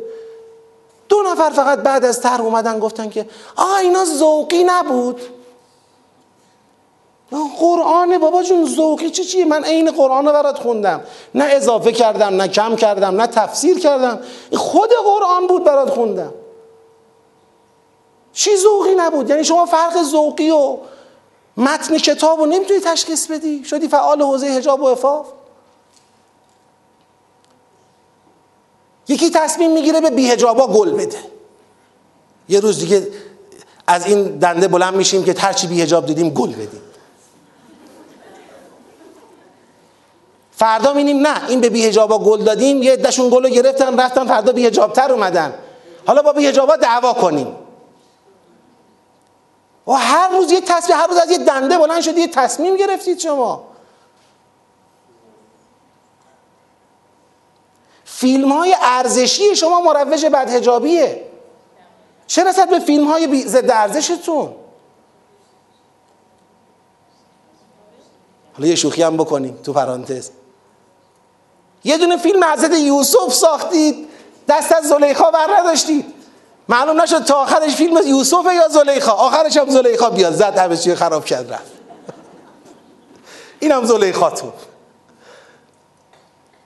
دو 1.10 1.22
نفر 1.22 1.50
فقط 1.50 1.80
بعد 1.80 2.06
از 2.06 2.22
طرح 2.22 2.42
اومدن 2.42 2.80
گفتن 2.80 3.10
که 3.10 3.30
آقا 3.56 3.76
اینا 3.76 4.06
ذوقی 4.06 4.64
نبود. 4.64 5.22
قرآن 7.32 8.18
بابا 8.18 8.44
جون 8.44 8.66
ذوقی 8.66 9.10
چه 9.10 9.24
چیه؟ 9.24 9.46
من 9.46 9.64
عین 9.64 9.92
قرآن 9.92 10.26
رو 10.26 10.32
برات 10.32 10.58
خوندم. 10.58 11.02
نه 11.36 11.44
اضافه 11.44 11.92
کردم 11.92 12.36
نه 12.36 12.48
کم 12.48 12.76
کردم 12.76 13.22
نه 13.22 13.28
تفسیر 13.28 13.80
کردم. 13.80 14.20
خود 14.54 14.90
قرآن 15.06 15.48
بود 15.48 15.64
برات 15.64 15.90
خوندم. 15.90 16.34
چی 18.34 18.58
ذوقی 18.58 18.96
نبود؟ 18.96 19.30
یعنی 19.30 19.44
شما 19.44 19.66
فرق 19.66 20.04
ذوقی 20.04 20.50
و 20.50 20.78
متن 21.58 21.98
کتاب 21.98 22.40
رو 22.40 22.46
نمی‌تونی 22.46 22.80
تشخیص 22.80 23.28
بدی؟ 23.28 23.64
شدی 23.64 23.88
فعال 23.88 24.22
حوزه 24.22 24.48
حجاب 24.48 24.82
و 24.82 24.86
افاف 24.86 25.26
یکی 29.08 29.30
تصمیم 29.30 29.72
می‌گیره 29.72 30.02
به 30.02 30.10
بیهجابا 30.10 30.68
گل 30.68 30.92
بده. 30.92 31.18
یه 32.50 32.60
روز 32.60 32.80
دیگه 32.80 33.08
از 33.88 34.06
این 34.06 34.24
دنده 34.24 34.68
بلند 34.68 34.94
میشیم 34.94 35.24
که 35.24 35.36
هرچی 35.38 35.68
بیهجاب 35.68 36.06
دیدیم 36.06 36.30
گل 36.30 36.52
بدیم. 36.52 36.82
فردا 40.62 40.94
می‌بینیم 40.94 41.28
نه 41.28 41.50
این 41.50 41.62
به 41.62 41.70
بیهجابا 41.70 42.20
گل 42.20 42.44
دادیم 42.44 42.84
یه 42.84 42.94
عدهشون 42.94 43.30
گل 43.30 43.44
رو 43.44 43.50
گرفتن 43.50 44.00
رفتن 44.00 44.28
فردا 44.28 44.52
بیهجابتر 44.52 45.12
اومدن. 45.12 45.54
حالا 46.08 46.22
با 46.22 46.34
بیهجابا 46.34 46.76
دعوا 46.76 47.14
کنیم. 47.14 47.56
و 49.88 49.92
هر 49.92 50.30
روز 50.30 50.52
یه 50.52 50.62
تصمیم 50.62 50.98
هر 50.98 51.08
روز 51.08 51.18
از 51.18 51.32
یه 51.32 51.38
دنده 51.38 51.78
بلند 51.78 52.02
شدی 52.02 52.22
یه 52.22 52.28
تصمیم 52.28 52.76
گرفتید 52.76 53.20
شما. 53.20 53.64
فیلم 58.06 58.52
های 58.52 58.76
ارزشی 58.82 59.56
شما 59.56 59.82
مروج 59.82 60.26
بدهجابیه 60.26 61.22
چه 62.28 62.44
رسد 62.44 62.70
به 62.70 62.80
فیلم 62.80 63.08
های 63.08 63.48
ضد 63.48 63.72
ارزشتون؟ 63.72 64.56
حالا 68.54 68.68
یه 68.68 68.76
شوخی 68.76 69.04
هم 69.04 69.18
بکنیم 69.18 69.60
تو 69.64 69.74
پرانتز. 69.74 70.32
یه 71.84 71.98
دونه 71.98 72.18
فیلم 72.18 72.44
حضرت 72.44 72.74
یوسف 72.74 73.34
ساختید. 73.34 74.08
دست 74.48 74.72
از 74.72 74.84
زلیخا 74.84 75.32
بر 75.32 75.48
نداشتید. 75.58 76.14
معلوم 76.70 77.02
نشد 77.02 77.24
تا 77.24 77.36
آخرش 77.36 77.76
فیلم 77.76 77.98
یوسف 78.06 78.46
یا 78.56 78.68
زلیخا. 78.68 79.12
آخرش 79.12 79.58
هم 79.58 79.70
زلیخا 79.70 80.10
بیاد. 80.10 80.34
زد 80.34 80.58
همه 80.58 80.78
چی 80.78 80.96
خراب 80.96 81.26
کرد 81.26 81.54
رفت. 81.54 81.72
این 83.60 83.72
هم 83.72 83.86
زلیخاتون. 83.86 84.54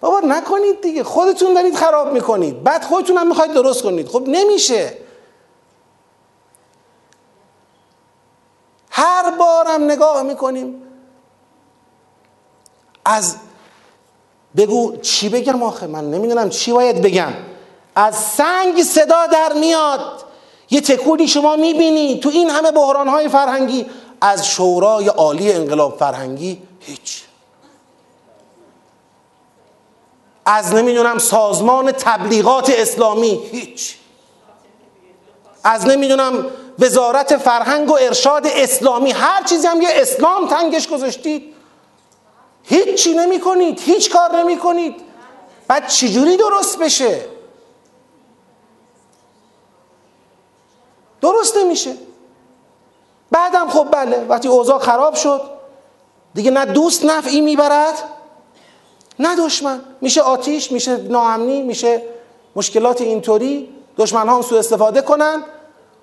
بابا 0.02 0.20
نکنید 0.20 0.82
دیگه. 0.82 1.04
خودتون 1.04 1.54
دارید 1.54 1.76
خراب 1.76 2.14
می‌کنید. 2.14 2.64
بعد 2.64 2.84
خودتون 2.84 3.18
هم 3.18 3.28
می‌خواید 3.28 3.54
درست 3.54 3.84
کنید. 3.84 4.08
خب 4.08 4.24
نمیشه. 4.28 4.98
هر 8.90 9.32
بارم 9.32 9.84
نگاه 9.84 10.22
می‌کنیم 10.24 10.82
از 13.06 13.36
بگو 14.58 14.98
چی 14.98 15.30
بگم 15.30 15.64
آخه؟ 15.64 15.88
من 15.88 16.12
نمی‌دونم 16.12 16.50
چی 16.50 16.72
باید 16.72 17.02
بگم. 17.02 17.34
از 17.96 18.16
سنگ 18.16 18.84
صدا 18.84 19.28
در 19.28 19.54
میاد. 19.54 20.24
یه 20.70 20.82
تکونی 20.82 21.28
شما 21.28 21.56
می‌بینی. 21.56 22.20
تو 22.20 22.30
این 22.30 22.50
همه 22.50 22.72
بحرانهای 22.72 23.30
فرهنگی 23.30 23.86
از 24.22 24.48
شورای 24.48 25.08
عالی 25.08 25.52
انقلاب 25.52 25.98
فرهنگی 25.98 26.62
هیچ. 26.80 27.24
از 30.46 30.74
نمی‌دونم 30.74 31.18
سازمان 31.18 31.92
تبلیغات 31.92 32.70
اسلامی 32.70 33.40
هیچ. 33.52 33.96
از 35.64 35.86
نمی‌دونم 35.86 36.46
وزارت 36.80 37.38
فرهنگ 37.38 37.92
و 37.92 37.98
ارشاد 38.02 38.48
اسلامی. 38.48 39.12
هر 39.12 39.44
چیزی 39.44 39.68
هم 39.68 39.82
یه 39.82 39.90
اسلام 39.92 40.48
تنگش 40.48 40.88
گذاشتید 40.88 41.55
هیچی 42.66 43.14
نمی 43.14 43.40
کنید 43.40 43.80
هیچ 43.80 44.12
کار 44.12 44.36
نمی 44.36 44.58
کنید 44.58 44.96
بعد 45.68 45.88
چجوری 45.88 46.38
درست 46.38 46.80
بشه؟ 46.80 47.26
درست 51.22 51.58
نمیشه. 51.58 51.96
بعدم 53.32 53.70
خب 53.70 53.88
بله 53.92 54.26
وقتی 54.30 54.48
اوضاع 54.48 54.80
خراب 54.80 55.16
شد 55.16 55.42
دیگه 56.34 56.52
نه 56.52 56.66
دوست 56.66 57.06
نفعی 57.06 57.42
می‌برد 57.42 58.04
نه 59.20 59.36
دشمن. 59.36 59.82
میشه 60.02 60.22
آتیش 60.22 60.72
میشه 60.72 60.98
ناامنی 60.98 61.62
میشه 61.62 62.04
مشکلات 62.56 63.02
اینطوری. 63.02 63.76
دشمن 63.98 64.30
ها 64.30 64.36
هم 64.36 64.42
سو 64.42 64.56
استفاده 64.56 65.02
کنن. 65.02 65.44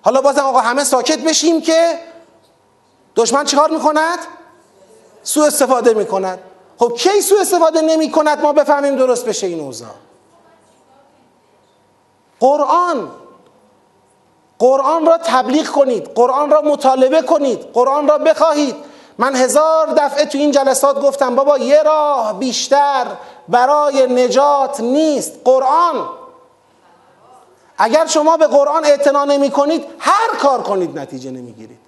حالا 0.03 0.21
بازم 0.21 0.45
آقا 0.45 0.61
همه 0.61 0.85
ساکت 0.85 1.19
بشیم 1.19 1.61
که 1.61 1.99
دشمن 3.17 3.45
چیکار 3.45 3.71
می‌کند؟ 3.71 4.19
سو 5.23 5.41
استفاده 5.41 5.95
می‌کند. 5.95 6.39
خب 6.83 6.95
کی 6.95 7.21
سو 7.21 7.37
استفاده 7.41 7.81
نمی 7.81 8.11
کند؟ 8.11 8.43
ما 8.43 8.53
بفهمیم 8.53 8.97
درست 8.97 9.27
بشه 9.27 9.47
این 9.47 9.61
اوضاع. 9.61 9.89
قرآن. 12.41 13.11
قرآن 14.59 15.07
را 15.07 15.19
تبلیغ 15.19 15.67
کنید. 15.67 16.15
قرآن 16.15 16.51
را 16.51 16.61
مطالبه 16.61 17.23
کنید. 17.23 17.73
قرآن 17.73 18.09
را 18.09 18.19
بخواهید. 18.19 18.77
من 19.19 19.37
هزار 19.37 19.87
دفعه 19.87 20.25
تو 20.25 20.39
این 20.39 20.51
جلسات 20.51 21.01
گفتم 21.01 21.35
بابا 21.35 21.59
یه 21.59 21.83
راه 21.83 22.39
بیشتر 22.39 23.07
برای 23.49 24.07
نجات 24.07 24.81
نیست. 24.81 25.33
قرآن. 25.45 26.09
اگر 27.79 28.07
شما 28.07 28.37
به 28.37 28.47
قرآن 28.47 28.85
اعتنا 28.85 29.25
نمی 29.25 29.51
کنید 29.51 29.85
هر 29.99 30.37
کار 30.39 30.63
کنید 30.63 30.99
نتیجه 30.99 31.31
نمی‌گیرید 31.31 31.81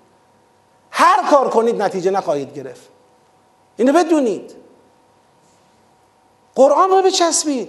هر 0.90 1.30
کار 1.30 1.48
کنید 1.50 1.82
نتیجه 1.82 2.10
نخواهید 2.10 2.54
گرفت. 2.54 2.88
اینو 3.76 3.92
بدونید. 3.92 4.63
قرآن 6.54 6.90
رو 6.90 7.02
بچسبید. 7.02 7.68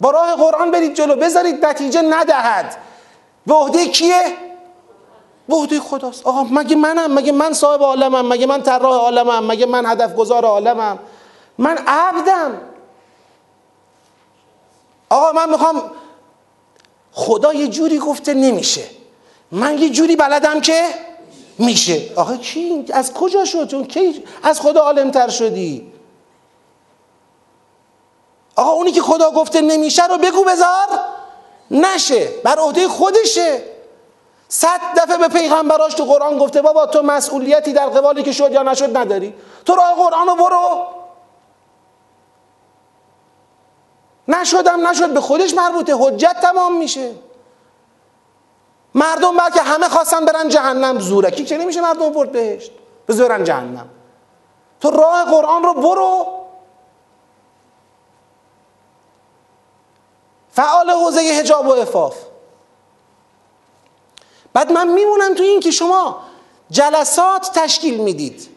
با 0.00 0.10
راه 0.10 0.36
قرآن 0.36 0.70
برید 0.70 0.94
جلو 0.94 1.16
بذارید 1.16 1.66
نتیجه 1.66 2.02
ندهد. 2.02 2.76
به 3.46 3.54
عهده 3.54 3.86
کیه؟ 3.86 4.36
به 5.48 5.54
عهده 5.54 5.80
خداست. 5.80 6.26
آقا 6.26 6.44
مگه 6.44 6.76
منم؟ 6.76 7.12
مگه 7.12 7.32
من 7.32 7.52
صاحب 7.52 7.82
عالمم؟ 7.82 8.28
مگه 8.28 8.46
من 8.46 8.62
طراح 8.62 8.94
عالمم؟ 8.94 9.46
مگه 9.46 9.66
من 9.66 9.86
هدف 9.86 10.14
گذار 10.14 10.44
عالمم؟ 10.44 10.98
من 11.58 11.78
عبدم 11.86 12.60
آقا 15.10 15.32
من 15.32 15.50
می‌خوام 15.50 15.90
خدا 17.12 17.54
یه 17.54 17.68
جوری 17.68 17.98
گفته 17.98 18.34
نمیشه. 18.34 18.84
من 19.52 19.78
یه 19.78 19.90
جوری 19.90 20.16
بلدم 20.16 20.60
که 20.60 21.05
میشه. 21.58 22.10
آقا 22.16 22.36
کی 22.36 22.84
از 22.92 23.12
کجا 23.12 23.44
شد؟ 23.44 23.68
چون 23.68 23.84
کی 23.84 24.24
از 24.42 24.60
خدا 24.60 24.80
عالمتر 24.80 25.28
شدی. 25.28 25.92
آقا 28.56 28.70
اونی 28.70 28.92
که 28.92 29.02
خدا 29.02 29.30
گفته 29.30 29.60
نمیشه 29.60 30.06
رو 30.06 30.18
بگو 30.18 30.44
بذار. 30.44 30.88
نشه. 31.70 32.28
بر 32.44 32.58
عهده 32.58 32.88
خودشه. 32.88 33.62
صد 34.48 34.80
دفعه 34.96 35.16
به 35.16 35.28
پیغمبراش 35.28 35.94
تو 35.94 36.04
قرآن 36.04 36.38
گفته 36.38 36.62
بابا 36.62 36.86
تو 36.86 37.02
مسئولیتی 37.02 37.72
در 37.72 37.86
قبالی 37.86 38.22
که 38.22 38.32
شد 38.32 38.52
یا 38.52 38.62
نشد 38.62 38.96
نداری. 38.96 39.34
تو 39.64 39.74
راه 39.74 39.94
قرآن 39.94 40.26
رو 40.26 40.34
برو. 40.34 40.86
نشدم 44.28 44.88
نشد. 44.88 45.12
به 45.12 45.20
خودش 45.20 45.54
مربوطه. 45.54 45.94
حجت 45.98 46.36
تمام 46.42 46.76
میشه. 46.76 47.25
مردم 48.96 49.36
بلکه 49.36 49.62
همه 49.62 49.88
خواستن 49.88 50.24
برن 50.24 50.48
جهنم. 50.48 50.98
زورکی 50.98 51.44
که 51.44 51.58
نمیشه 51.58 51.80
مردم 51.80 52.08
برد 52.08 52.32
بهشت؟ 52.32 52.70
بذارن 53.08 53.44
جهنم. 53.44 53.88
تو 54.80 54.90
راه 54.90 55.24
قرآن 55.24 55.62
رو 55.62 55.74
برو. 55.74 56.26
فعال 60.52 60.90
حوزه 60.90 61.20
هجاب 61.20 61.66
و 61.66 61.72
افاف 61.72 62.16
بعد 64.52 64.72
من 64.72 64.88
میمونم 64.88 65.34
تو 65.34 65.42
این 65.42 65.60
که 65.60 65.70
شما 65.70 66.22
جلسات 66.70 67.50
تشکیل 67.54 68.00
می‌دید. 68.00 68.48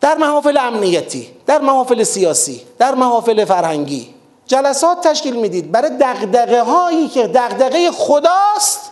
در 0.00 0.16
محافل 0.16 0.56
امنیتی 0.56 1.36
در 1.46 1.60
محافل 1.60 2.02
سیاسی 2.02 2.66
در 2.78 2.94
محافل 2.94 3.44
فرهنگی. 3.44 4.13
جلسات 4.46 5.08
تشکیل 5.08 5.36
می‌دید. 5.36 5.72
برای 5.72 5.90
دقدقه 5.90 6.62
هایی 6.62 7.08
که 7.08 7.26
دقدقه 7.26 7.90
خداست 7.90 8.90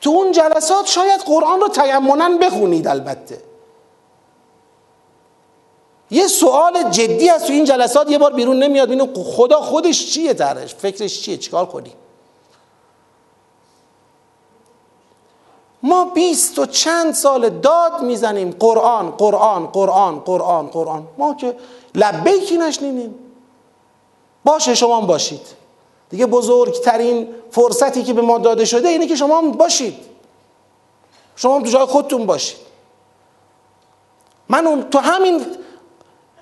تو 0.00 0.10
اون 0.10 0.32
جلسات 0.32 0.86
شاید 0.86 1.20
قرآن 1.20 1.60
رو 1.60 1.68
تیمنا 1.68 2.28
بخونید 2.40 2.88
البته. 2.88 3.42
یه 6.10 6.26
سوال 6.26 6.90
جدی 6.90 7.28
از 7.28 7.44
تو 7.46 7.52
این 7.52 7.64
جلسات 7.64 8.10
یه 8.10 8.18
بار 8.18 8.32
بیرون 8.32 8.62
نمیاد 8.62 8.90
اینو 8.90 9.24
خدا 9.24 9.60
خودش 9.60 10.12
چیه 10.12 10.32
درش؟ 10.32 10.74
فکرش 10.74 11.22
چیه؟ 11.22 11.36
چیکار 11.36 11.66
کنی 11.66 11.92
ما 15.82 16.04
بیست 16.04 16.58
و 16.58 16.66
چند 16.66 17.14
سال 17.14 17.48
داد 17.48 18.02
می‌زنیم 18.02 18.56
قرآن 18.60 19.10
قرآن 19.10 19.66
قرآن 19.66 20.20
قرآن 20.20 20.66
قرآن. 20.66 21.08
ما 21.18 21.34
که 21.34 21.56
لبیکی 21.94 22.56
نشنیدیم. 22.56 23.25
باشه 24.46 24.74
شما 24.74 25.00
هم 25.00 25.06
باشید. 25.06 25.40
دیگه 26.10 26.26
بزرگترین 26.26 27.28
فرصتی 27.50 28.02
که 28.02 28.12
به 28.12 28.22
ما 28.22 28.38
داده 28.38 28.64
شده 28.64 28.88
اینه 28.88 29.06
که 29.06 29.16
شما 29.16 29.38
هم 29.38 29.50
باشید. 29.50 29.94
شما 31.36 31.56
هم 31.56 31.62
تو 31.62 31.70
جای 31.70 31.84
خودتون 31.84 32.26
باشید. 32.26 32.56
من 34.48 34.66
اون 34.66 34.82
تو 34.90 34.98
همین 34.98 35.46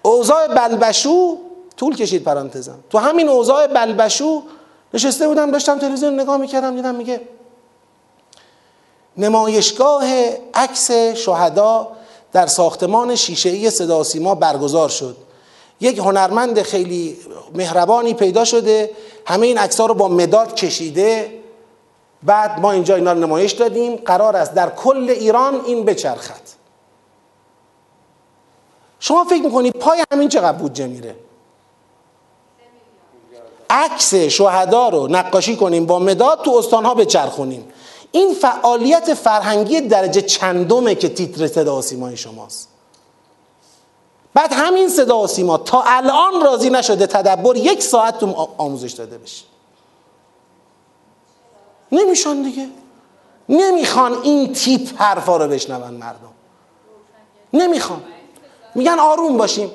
اوضاع 0.02 0.46
بلبشو 0.46 1.38
طول 1.76 1.96
کشید 1.96 2.24
پرانتزم. 2.24 2.78
تو 2.90 2.98
همین 2.98 3.28
اوضاع 3.28 3.66
بلبشو 3.66 4.42
نشسته 4.94 5.28
بودم 5.28 5.50
داشتم 5.50 5.78
تلویزیون 5.78 6.20
نگاه 6.20 6.36
می‌کردم 6.36 6.76
دیدم 6.76 6.94
میگه 6.94 7.20
نمایشگاه 9.16 10.04
عکس 10.54 10.90
شهدا 10.90 11.88
در 12.32 12.46
ساختمان 12.46 13.14
شیشه 13.14 13.70
صدا 13.70 14.02
سیما 14.02 14.34
برگزار 14.34 14.88
شد. 14.88 15.16
یک 15.84 15.98
هنرمند 15.98 16.62
خیلی 16.62 17.16
مهربانی 17.54 18.14
پیدا 18.14 18.44
شده. 18.44 18.90
همه 19.26 19.46
این 19.46 19.58
عکس 19.58 19.80
رو 19.80 19.94
با 19.94 20.08
مداد 20.08 20.54
کشیده. 20.54 21.40
بعد 22.22 22.60
ما 22.60 22.72
اینجا 22.72 22.94
اینا 22.94 23.12
رو 23.12 23.18
نمایش 23.18 23.52
دادیم. 23.52 23.96
قرار 23.96 24.36
است 24.36 24.54
در 24.54 24.70
کل 24.70 25.10
ایران 25.10 25.60
این 25.66 25.84
بچرخد. 25.84 26.40
شما 29.00 29.24
فکر 29.24 29.42
می‌کنید 29.42 29.72
پای 29.72 30.04
همین 30.12 30.28
چقدر 30.28 30.58
بودجه 30.58 30.86
میره؟ 30.86 31.16
عکس 33.70 34.14
شهدا 34.14 34.88
رو 34.88 35.08
نقاشی 35.08 35.56
کنیم 35.56 35.86
با 35.86 35.98
مداد 35.98 36.42
تو 36.42 36.50
استانها 36.50 36.94
بچرخونیم. 36.94 37.72
این 38.12 38.34
فعالیت 38.34 39.14
فرهنگی 39.14 39.80
درجه 39.80 40.20
چندمه 40.20 40.94
که 40.94 41.08
تیتر 41.08 41.46
صدا 41.46 41.82
سیمای 41.82 42.16
شماست. 42.16 42.68
بعد 44.34 44.52
همین 44.52 44.88
صدا 44.88 45.18
و 45.18 45.26
سیما 45.26 45.58
تا 45.58 45.82
الان 45.86 46.40
راضی 46.44 46.70
نشده 46.70 47.06
تدبر 47.06 47.56
یک 47.56 47.82
ساعت 47.82 48.18
تو 48.18 48.48
آموزش 48.58 48.92
داده 48.92 49.18
بشه. 49.18 49.44
نمیشان 51.92 52.42
دیگه. 52.42 52.68
نمی‌خوان 53.48 54.22
این 54.22 54.52
تیپ 54.52 55.02
حرفا 55.02 55.36
رو 55.36 55.48
بشنون 55.48 55.94
مردم. 55.94 56.32
نمی‌خوان. 57.52 58.02
میگن 58.74 58.98
آروم 58.98 59.36
باشیم. 59.36 59.70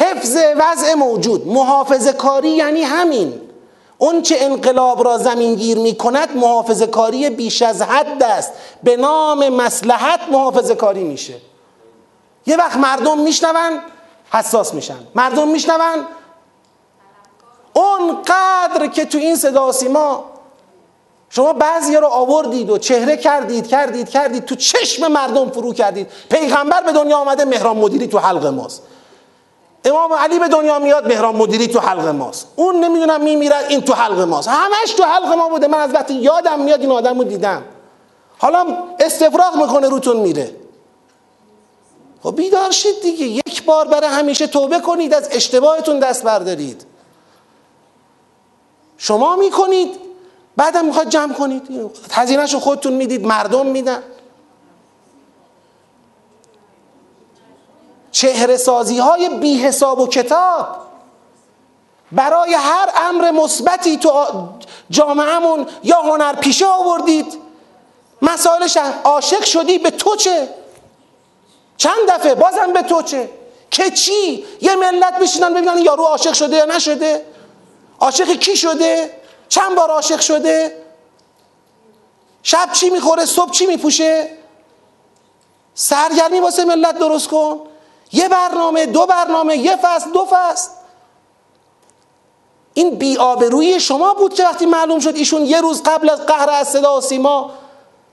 حفظ 0.00 0.36
وضع 0.56 0.94
موجود. 0.94 1.46
محافظ 1.46 2.08
کاری 2.08 2.50
یعنی 2.50 2.82
همین. 2.82 3.40
اون 3.98 4.22
چه 4.22 4.36
انقلاب 4.40 5.04
را 5.04 5.18
زمینگیر 5.18 5.78
می 5.78 5.94
کند 5.94 6.36
محافظ 6.36 6.82
کاری 6.82 7.30
بیش 7.30 7.62
از 7.62 7.82
حد 7.82 8.22
است. 8.22 8.52
به 8.82 8.96
نام 8.96 9.48
مسلحت 9.48 10.20
محافظ 10.30 10.70
کاری 10.70 11.04
میشه. 11.04 11.34
یه 12.46 12.56
وقت 12.56 12.76
مردم 12.76 13.18
میشنون 13.18 13.80
حساس 14.32 14.74
میشن. 14.74 14.98
مردم 15.14 15.48
میشنون 15.48 16.06
اون 17.72 18.22
قدر 18.22 18.86
که 18.86 19.04
تو 19.04 19.18
این 19.18 19.36
صدا 19.36 19.72
سیما 19.72 20.24
شما 21.30 21.52
بعضی 21.52 21.96
رو 21.96 22.06
آوردید 22.06 22.70
و 22.70 22.78
چهره 22.78 23.16
کردید 23.16 23.66
کردید 23.66 24.08
کردید 24.08 24.44
تو 24.44 24.54
چشم 24.54 25.08
مردم 25.12 25.50
فرو 25.50 25.72
کردید. 25.72 26.10
پیغمبر 26.30 26.82
به 26.82 26.92
دنیا 26.92 27.18
آمده 27.18 27.44
مهران 27.44 27.76
مدیری 27.76 28.06
تو 28.06 28.18
حلق 28.18 28.46
ماست. 28.46 28.82
امام 29.84 30.12
علی 30.12 30.38
به 30.38 30.48
دنیا 30.48 30.78
میاد 30.78 31.08
مهران 31.08 31.36
مدیری 31.36 31.68
تو 31.68 31.80
حلق 31.80 32.06
ماست. 32.08 32.46
اون 32.56 32.84
نمی‌دونم 32.84 33.20
میمیرد 33.20 33.64
این 33.68 33.80
تو 33.80 33.94
حلق 33.94 34.20
ماست. 34.20 34.48
همش 34.48 34.92
تو 34.96 35.04
حلق 35.04 35.28
ما 35.32 35.48
بوده. 35.48 35.66
من 35.66 35.78
از 35.78 35.94
وقتی 35.94 36.14
یادم 36.14 36.60
میاد 36.60 36.80
این 36.80 36.90
آدم 36.90 37.18
رو 37.18 37.24
دیدم. 37.24 37.62
حالا 38.38 38.66
استفراغ 39.00 39.56
می‌کنه 39.56 39.88
روتون 39.88 40.16
میره. 40.16 40.56
خب 42.22 42.36
بیدار 42.36 42.70
شید 42.70 43.00
دیگه. 43.02 43.41
یک 43.62 43.66
بار 43.66 43.88
برای 43.88 44.10
همیشه 44.10 44.46
توبه 44.46 44.80
کنید 44.80 45.14
از 45.14 45.28
اشتباهتون 45.32 45.98
دست 45.98 46.24
بردارید. 46.24 46.86
شما 48.98 49.36
می‌کنید 49.36 50.00
بعدم 50.56 50.84
می‌خواد 50.84 51.08
جمع 51.08 51.34
کنید. 51.34 51.90
هزینهشو 52.12 52.60
خودتون 52.60 52.92
می‌دید 52.92 53.26
مردم 53.26 53.66
میدن. 53.66 54.02
چهره 58.10 58.56
سازی 58.56 58.98
های 58.98 59.28
بی 59.28 59.58
حساب 59.58 60.00
و 60.00 60.06
کتاب 60.06 60.66
برای 62.12 62.54
هر 62.54 62.88
امر 62.96 63.30
مثبتی 63.30 63.96
تو 63.96 64.24
جامعهمون 64.90 65.66
یا 65.84 66.00
هنر 66.00 66.32
پیشه 66.32 66.66
آوردید. 66.66 67.38
مسائل 68.22 68.68
عاشق 69.04 69.44
شدی 69.44 69.78
به 69.78 69.90
تو 69.90 70.16
چه؟ 70.16 70.48
چند 71.76 72.08
دفعه؟ 72.08 72.34
بازم 72.34 72.72
به 72.72 72.82
تو 72.82 73.02
چه؟ 73.02 73.41
که 73.72 73.90
چی؟ 73.90 74.44
یه 74.60 74.76
ملت 74.76 75.18
بشینن 75.18 75.54
ببینن 75.54 75.78
یارو 75.78 76.04
عاشق 76.04 76.32
شده 76.32 76.56
یا 76.56 76.64
نشده. 76.64 77.26
عاشق 78.00 78.32
کی 78.32 78.56
شده؟ 78.56 79.18
چند 79.48 79.74
بار 79.74 79.90
عاشق 79.90 80.20
شده؟ 80.20 80.82
شب 82.42 82.68
چی 82.72 82.90
می‌خوره؟ 82.90 83.24
صبح 83.24 83.50
چی 83.50 83.66
میپوشه؟ 83.66 84.28
سرگرمی 85.74 86.40
واسه 86.40 86.64
ملت 86.64 86.98
درست 86.98 87.28
کن. 87.28 87.60
یه 88.12 88.28
برنامه 88.28 88.86
دو 88.86 89.06
برنامه 89.06 89.56
یه 89.56 89.76
فصل 89.76 90.10
دو 90.10 90.26
فصل. 90.30 90.70
این 92.74 92.94
بیآبرویی 92.94 93.80
شما 93.80 94.14
بود 94.14 94.34
که 94.34 94.44
وقتی 94.44 94.66
معلوم 94.66 95.00
شد 95.00 95.16
ایشون 95.16 95.46
یه 95.46 95.60
روز 95.60 95.82
قبل 95.82 96.10
از 96.10 96.26
قهر 96.26 96.50
از 96.50 96.68
صدا 96.68 96.98
و 96.98 97.00
سیما 97.00 97.50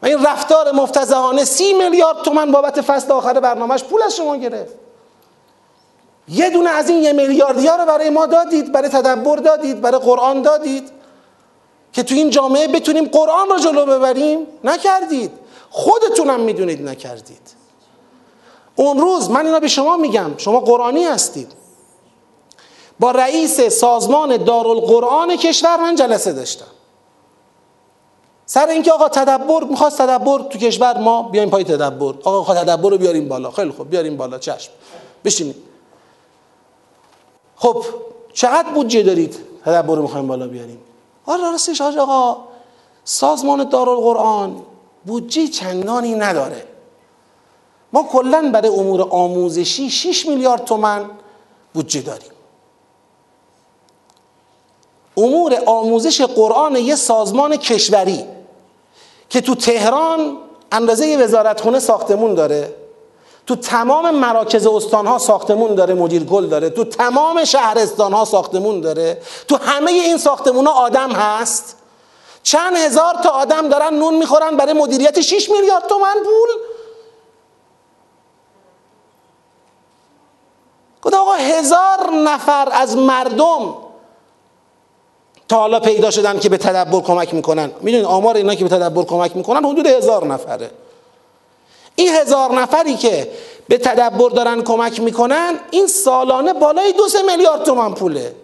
و 0.02 0.06
این 0.06 0.26
رفتار 0.26 0.72
مفتزهانه 0.72 1.46
سی 1.46 1.74
میلیارد 1.74 2.22
تومن 2.22 2.52
بابت 2.52 2.82
فصل 2.82 3.12
آخر 3.12 3.40
برنامهش 3.40 3.84
پول 3.84 4.02
از 4.02 4.16
شما 4.16 4.36
گرفت. 4.36 4.89
یه 6.30 6.50
دونه 6.50 6.70
از 6.70 6.90
این 6.90 7.04
یه 7.04 7.14
میلیاردی 7.14 7.68
ها 7.68 7.76
رو 7.76 7.86
برای 7.86 8.10
ما 8.10 8.26
دادید 8.26 8.72
برای 8.72 8.90
تدبر 8.90 9.36
دادید 9.36 9.82
برای 9.82 10.00
قرآن 10.00 10.42
دادید 10.42 10.92
که 11.94 12.04
تو 12.04 12.16
این 12.16 12.30
جامعه 12.30 12.68
بتونیم 12.68 13.06
قرآن 13.06 13.50
رو 13.50 13.60
جلو 13.60 13.86
ببریم. 13.86 14.48
نکردید. 14.64 15.32
خودتونم 15.70 16.40
می‌دونید 16.40 16.88
نکردید. 16.90 17.42
اون 18.76 19.00
روز 19.00 19.30
من 19.30 19.46
اینا 19.46 19.60
به 19.60 19.68
شما 19.68 19.98
میگم 19.98 20.32
شما 20.38 20.60
قرآنی 20.60 21.04
هستید. 21.04 21.52
با 23.00 23.12
رئیس 23.12 23.62
سازمان 23.62 24.38
دارالقرآن 24.38 25.36
کشور 25.36 25.78
من 25.78 25.96
جلسه 25.96 26.34
داشتم. 26.34 26.66
سر 28.46 28.68
اینکه 28.68 28.92
آقا 28.92 29.10
تدبر 29.10 29.64
می‌خواست 29.64 29.98
تدبر 29.98 30.40
تو 30.40 30.60
کشور 30.60 30.98
ما 30.98 31.24
بیایم 31.24 31.50
پای 31.50 31.64
تدبر. 31.64 32.14
آقا 32.24 32.54
تدبر 32.54 32.90
رو 32.90 32.98
بیاریم 32.98 33.28
بالا. 33.30 33.52
خیلی 33.52 33.72
خوب 33.72 33.90
بیاریم 33.90 34.18
بالا 34.18 34.38
چشم. 34.38 34.72
بشینید 35.26 35.69
خب 37.60 37.84
چقدر 38.34 38.70
بودجه 38.70 39.04
دارید؟ 39.04 39.36
تدبر 39.66 39.96
رو 39.96 40.02
می‌خوایم 40.02 40.28
بالا 40.28 40.48
بیاریم. 40.48 40.80
آره 41.26 41.42
راستش 41.42 41.82
آقا 41.82 42.38
سازمان 43.04 43.70
دارالقرآن 43.70 44.62
بودجه 45.06 45.48
چندانی 45.48 46.16
نداره. 46.16 46.66
ما 47.94 48.04
کلا 48.04 48.50
برای 48.54 48.70
امور 48.70 49.02
آموزشی 49.10 49.90
6 49.90 50.26
میلیارد 50.26 50.64
تومن 50.64 51.06
بودجه 51.74 52.02
داریم. 52.02 52.32
امور 55.18 55.64
آموزش 55.66 56.22
قرآن 56.22 56.76
یه 56.76 56.96
سازمان 56.96 57.56
کشوری 57.56 58.26
که 59.30 59.42
تو 59.42 59.56
تهران 59.56 60.38
اندازه 60.72 61.18
وزارتخونه 61.18 61.80
ساختمون 61.80 62.34
داره. 62.34 62.76
تو 63.50 63.56
تمام 63.56 64.12
مراکز 64.16 64.68
استانها 64.68 65.18
ساختمون 65.18 65.76
داره 65.76 65.94
مدیر 65.94 66.24
گل 66.24 66.48
داره. 66.48 66.70
تو 66.70 66.84
تمام 66.84 67.44
شهرستانها 67.44 68.26
ساختمون 68.26 68.82
داره. 68.82 69.22
تو 69.48 69.58
همه 69.58 69.92
این 69.92 70.18
ساختمون 70.18 70.68
ها 70.68 70.74
آدم 70.74 71.12
هست. 71.12 71.78
چند 72.44 72.76
هزار 72.76 73.14
تا 73.24 73.30
آدم 73.30 73.70
دارن 73.70 73.94
نون 73.94 74.18
می‌خورن 74.18 74.58
برای 74.58 74.74
مدیریت 74.74 75.22
6 75.22 75.50
میلیارد 75.50 75.88
تومن 75.88 76.14
پول. 76.14 76.50
گفت 81.02 81.16
آقا 81.16 81.34
هزار 81.34 82.12
نفر 82.26 82.70
از 82.72 82.98
مردم 82.98 83.76
تا 85.48 85.58
حالا 85.58 85.80
پیدا 85.80 86.12
شدن 86.12 86.40
که 86.40 86.50
به 86.50 86.58
تدبر 86.58 87.02
کمک 87.02 87.34
می‌کنن. 87.34 87.72
می‌دونید 87.82 88.06
آمار 88.06 88.36
اینا 88.36 88.56
که 88.56 88.64
به 88.64 88.70
تدبر 88.70 89.04
کمک 89.04 89.36
می‌کنن 89.36 89.66
حدود 89.66 89.88
هزار 89.88 90.26
نفره. 90.26 90.72
این 92.00 92.16
هزار 92.16 92.52
نفری 92.52 92.96
که 92.96 93.32
به 93.68 93.78
تدبر 93.78 94.30
دارن 94.30 94.64
کمک 94.64 95.00
می‌کنن 95.00 95.60
این 95.72 95.88
سالانه 95.88 96.54
بالای 96.54 96.94
دو 96.94 97.08
سه 97.08 97.22
میلیارد 97.22 97.64
تومن 97.64 97.94
پوله. 97.94 98.36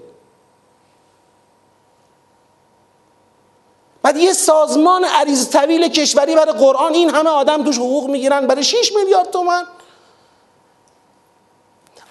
بعد 4.01 4.17
یه 4.17 4.33
سازمان 4.33 5.03
عریض 5.03 5.49
طویل 5.49 5.87
کشوری 5.87 6.35
برای 6.35 6.53
قرآن 6.53 6.93
این 6.93 7.09
همه 7.09 7.29
آدم 7.29 7.63
توش 7.63 7.77
حقوق 7.77 8.09
می‌گیرن 8.09 8.47
برای 8.47 8.63
6 8.63 8.91
میلیارد 8.95 9.31
تومن 9.31 9.63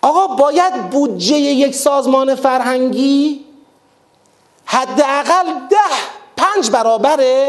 آقا 0.03 0.26
باید 0.26 0.90
بودجه 0.90 1.36
یک 1.36 1.74
سازمان 1.74 2.34
فرهنگی 2.34 3.45
حداقل 4.64 5.45
ده 5.70 5.76
پنج 6.36 6.70
برابر 6.70 7.49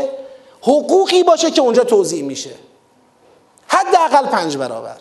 حقوقی 0.62 1.24
باشه 1.24 1.52
که 1.52 1.62
اونجا 1.62 1.84
توضیح 1.84 2.24
میشه. 2.24 2.65
حداقل 3.68 4.26
پنج 4.26 4.58
برابر. 4.58 4.98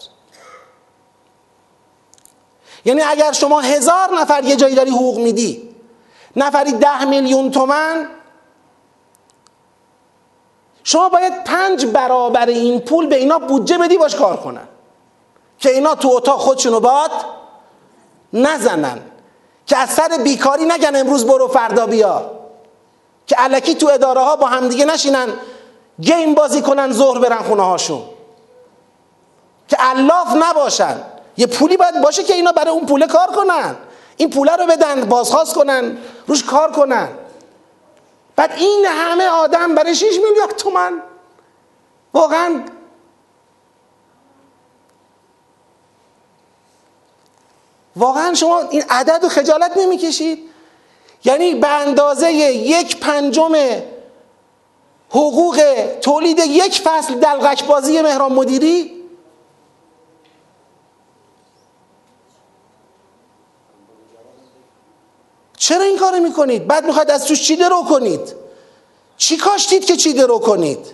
یعنی 2.85 3.03
اگر 3.03 3.33
شما 3.33 3.61
هزار 3.61 4.21
نفر 4.21 4.45
یه 4.45 4.57
جایی 4.57 4.75
داری 4.75 4.91
حقوق 4.91 5.19
میدی 5.19 5.75
نفری 6.37 6.73
ده 6.73 7.05
میلیون 7.05 7.51
تومن 7.51 8.09
شما 10.85 11.09
باید 11.09 11.45
پنج 11.45 11.87
برابر 11.87 12.47
این 12.47 12.81
پول 12.81 13.07
به 13.07 13.17
اینا 13.17 13.39
بودجه 13.39 13.79
بدی 13.79 13.99
باش 13.99 14.15
کار 14.15 14.37
کنن. 14.37 14.69
که 15.59 15.71
اینا 15.71 15.95
تو 15.95 16.09
اتاق 16.09 16.41
خودشونو 16.41 16.81
باد 16.81 17.11
نزنن. 18.33 19.01
که 19.67 19.77
از 19.77 19.91
سر 19.91 20.09
بیکاری 20.25 20.65
نگن 20.65 20.97
امروز 20.97 21.27
برو 21.27 21.49
فردا 21.49 21.87
بیا. 21.87 22.31
که 23.27 23.37
علکی 23.37 23.75
تو 23.75 23.89
اداره 23.89 24.21
ها 24.21 24.37
با 24.37 24.47
همدیگه 24.47 24.85
نشینن 24.85 25.29
گیم 26.01 26.35
بازی 26.35 26.63
کنن 26.63 26.93
ظهر 26.93 27.19
برن 27.19 27.43
خونه 27.43 27.63
هاشون. 27.63 28.03
که 29.69 29.77
الاف 29.81 30.37
نباشن. 30.37 31.01
یه 31.37 31.47
پولی 31.47 31.77
باید 31.77 32.01
باشه 32.01 32.23
که 32.25 32.35
اینا 32.35 32.53
برای 32.53 32.71
اون 32.71 32.87
پوله 32.87 33.07
کار 33.07 33.27
کنن. 33.27 33.77
این 34.17 34.31
پوله 34.31 34.57
رو 34.57 34.67
بدن 34.67 35.05
بازخواست 35.05 35.55
کنن 35.55 35.99
روش 36.27 36.45
کار 36.45 36.73
کنن. 36.73 37.09
بعد 38.37 38.53
این 38.57 38.87
همه 38.89 39.27
آدم 39.27 39.75
برای 39.75 39.95
6 39.95 40.19
میلیارد 40.25 40.57
تومن 40.57 41.03
واقعا 42.15 42.63
واقعا 47.97 48.35
شما 48.35 48.61
این 48.61 48.85
عدد 48.91 49.19
رو 49.23 49.29
خجالت 49.29 49.77
نمی‌کشید؟ 49.77 50.51
یعنی 51.25 51.55
به 51.55 51.69
اندازه 51.69 52.33
یک 52.33 53.01
پنجم 53.01 53.53
حقوق 55.11 55.63
تولید 56.01 56.39
یک 56.39 56.81
فصل 56.81 57.15
دلغک 57.15 57.65
بازی 57.65 58.03
مهران 58.03 58.33
مدیری 58.33 58.94
چرا 65.65 65.83
این 65.83 65.99
کار 65.99 66.19
می‌کنید؟ 66.19 66.67
بعد 66.67 66.87
می‌خواید 66.87 67.11
از 67.11 67.25
توش 67.25 67.43
چی 67.43 67.57
درو 67.57 67.85
کنید؟ 67.89 68.35
چی 69.17 69.37
کاشتید 69.37 69.85
که 69.85 69.97
چی 69.97 70.13
درو 70.13 70.39
کنید؟ 70.39 70.87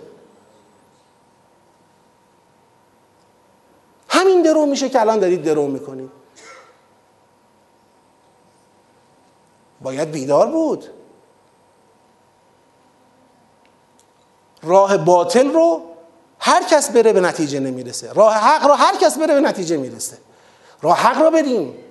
همین 4.08 4.42
درو 4.42 4.66
میشه 4.66 4.88
که 4.88 5.00
الان 5.00 5.18
دارید 5.18 5.42
درو 5.42 5.66
می‌کنید 5.66 6.10
باید 9.80 10.10
بیدار 10.10 10.46
بود 10.46 10.84
راه 14.62 14.96
باطل 14.96 15.50
رو 15.50 15.82
هر 16.38 16.62
کس 16.62 16.90
بره 16.90 17.12
به 17.12 17.20
نتیجه 17.20 17.60
نمی‌رسه 17.60 18.12
راه 18.12 18.34
حق 18.34 18.66
رو 18.66 18.74
هر 18.74 18.96
کس 18.96 19.18
بره 19.18 19.34
به 19.34 19.40
نتیجه 19.40 19.76
می‌رسه 19.76 20.18
راه 20.82 20.98
حق 20.98 21.22
رو 21.22 21.30
بریم 21.30 21.89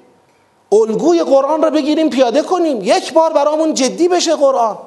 الگوی 0.71 1.23
قرآن 1.23 1.61
رو 1.61 1.71
بگیریم 1.71 2.09
پیاده 2.09 2.41
کنیم. 2.41 2.79
یک 2.83 3.13
بار 3.13 3.33
برامون 3.33 3.73
جدی 3.73 4.07
بشه 4.07 4.35
قرآن. 4.35 4.77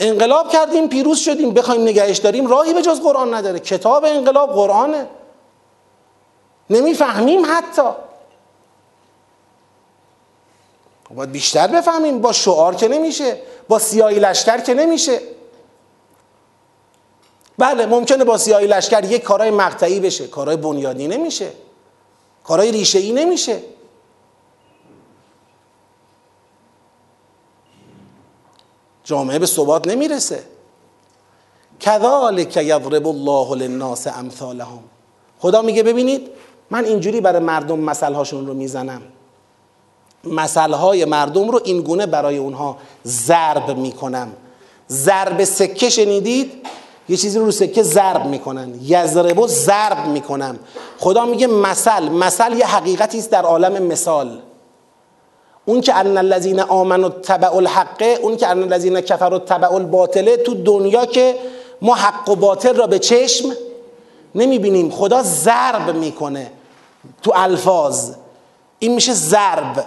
انقلاب 0.00 0.48
کردیم 0.48 0.88
پیروز 0.88 1.18
شدیم 1.18 1.54
بخوایم 1.54 1.82
نگهش 1.82 2.18
داریم. 2.18 2.46
راهی 2.46 2.74
به 2.74 2.82
جز 2.82 3.00
قرآن 3.00 3.34
نداره. 3.34 3.58
کتاب 3.58 4.04
انقلاب 4.04 4.52
قرآنه. 4.52 5.06
نمی‌فهمیم 6.70 7.42
حتی. 7.46 7.82
باید 11.14 11.32
بیشتر 11.32 11.66
بفهمیم. 11.66 12.20
با 12.20 12.32
شعار 12.32 12.74
که 12.74 12.88
نمیشه 12.88 13.42
با 13.68 13.78
سیاهی 13.78 14.18
لشکر 14.18 14.60
که 14.60 14.74
نمیشه. 14.74 15.20
بله 17.58 17.86
ممکنه 17.86 18.24
با 18.24 18.38
سیاهی 18.38 18.66
لشکر 18.66 19.04
یک 19.04 19.22
کارهای 19.22 19.50
مقطعی 19.50 20.00
بشه. 20.00 20.26
کارهای 20.26 20.56
بنیادی 20.56 21.08
نمیشه. 21.08 21.52
کارهای 22.44 22.72
ریشه 22.72 22.98
ای 22.98 23.12
نمیشه. 23.12 23.62
جامعه 29.04 29.38
به 29.38 29.46
ثبات 29.46 29.88
نمی‌رسه. 29.88 30.44
کذالک 31.80 32.56
یضرب 32.56 33.06
الله 33.06 33.54
للناس 33.56 34.06
امثالهم. 34.06 34.82
خدا 35.38 35.62
میگه 35.62 35.82
ببینید 35.82 36.28
من 36.70 36.84
اینجوری 36.84 37.20
برای 37.20 37.42
مردم 37.42 37.78
مثلهاشون 37.78 38.46
رو 38.46 38.54
می‌زنم. 38.54 39.02
مثلهای 40.24 41.04
مردم 41.04 41.50
رو 41.50 41.60
اینگونه 41.64 42.06
برای 42.06 42.36
اونها 42.36 42.76
ضرب 43.06 43.76
می‌کنم. 43.76 44.32
ضرب 44.90 45.44
سکه 45.44 45.90
شنیدید؟ 45.90 46.66
یه 47.08 47.16
چیزی 47.16 47.38
رو 47.38 47.50
سکه 47.50 47.82
ضرب 47.82 48.26
می‌کنن. 48.26 48.74
یضربو 48.82 49.46
ضرب 49.46 50.06
می‌کنم 50.06 50.58
خدا 50.98 51.24
میگه 51.24 51.46
مثل. 51.46 52.08
مثل 52.08 52.52
یه 52.52 52.66
حقیقتی 52.66 53.18
است 53.18 53.30
در 53.30 53.42
عالم 53.42 53.82
مثال. 53.82 54.40
اون 55.64 55.80
که 55.80 55.94
ان 55.94 56.18
الذین 56.18 56.60
آمنوا 56.60 57.08
تبع 57.08 57.56
الحقه 57.56 58.18
اون 58.22 58.36
که 58.36 58.48
ان 58.48 58.62
الذین 58.62 59.00
کفروا 59.00 59.38
تبع 59.38 59.74
الباطله 59.74 60.36
تو 60.36 60.54
دنیا 60.54 61.06
که 61.06 61.36
ما 61.82 61.94
حق 61.94 62.28
و 62.28 62.36
باطل 62.36 62.76
را 62.76 62.86
به 62.86 62.98
چشم 62.98 63.52
نمی‌بینیم. 64.34 64.90
خدا 64.90 65.22
ضرب 65.22 65.96
می‌کنه 65.96 66.50
تو 67.22 67.32
الفاظ. 67.34 68.10
این 68.78 68.94
میشه 68.94 69.14
ضرب. 69.14 69.84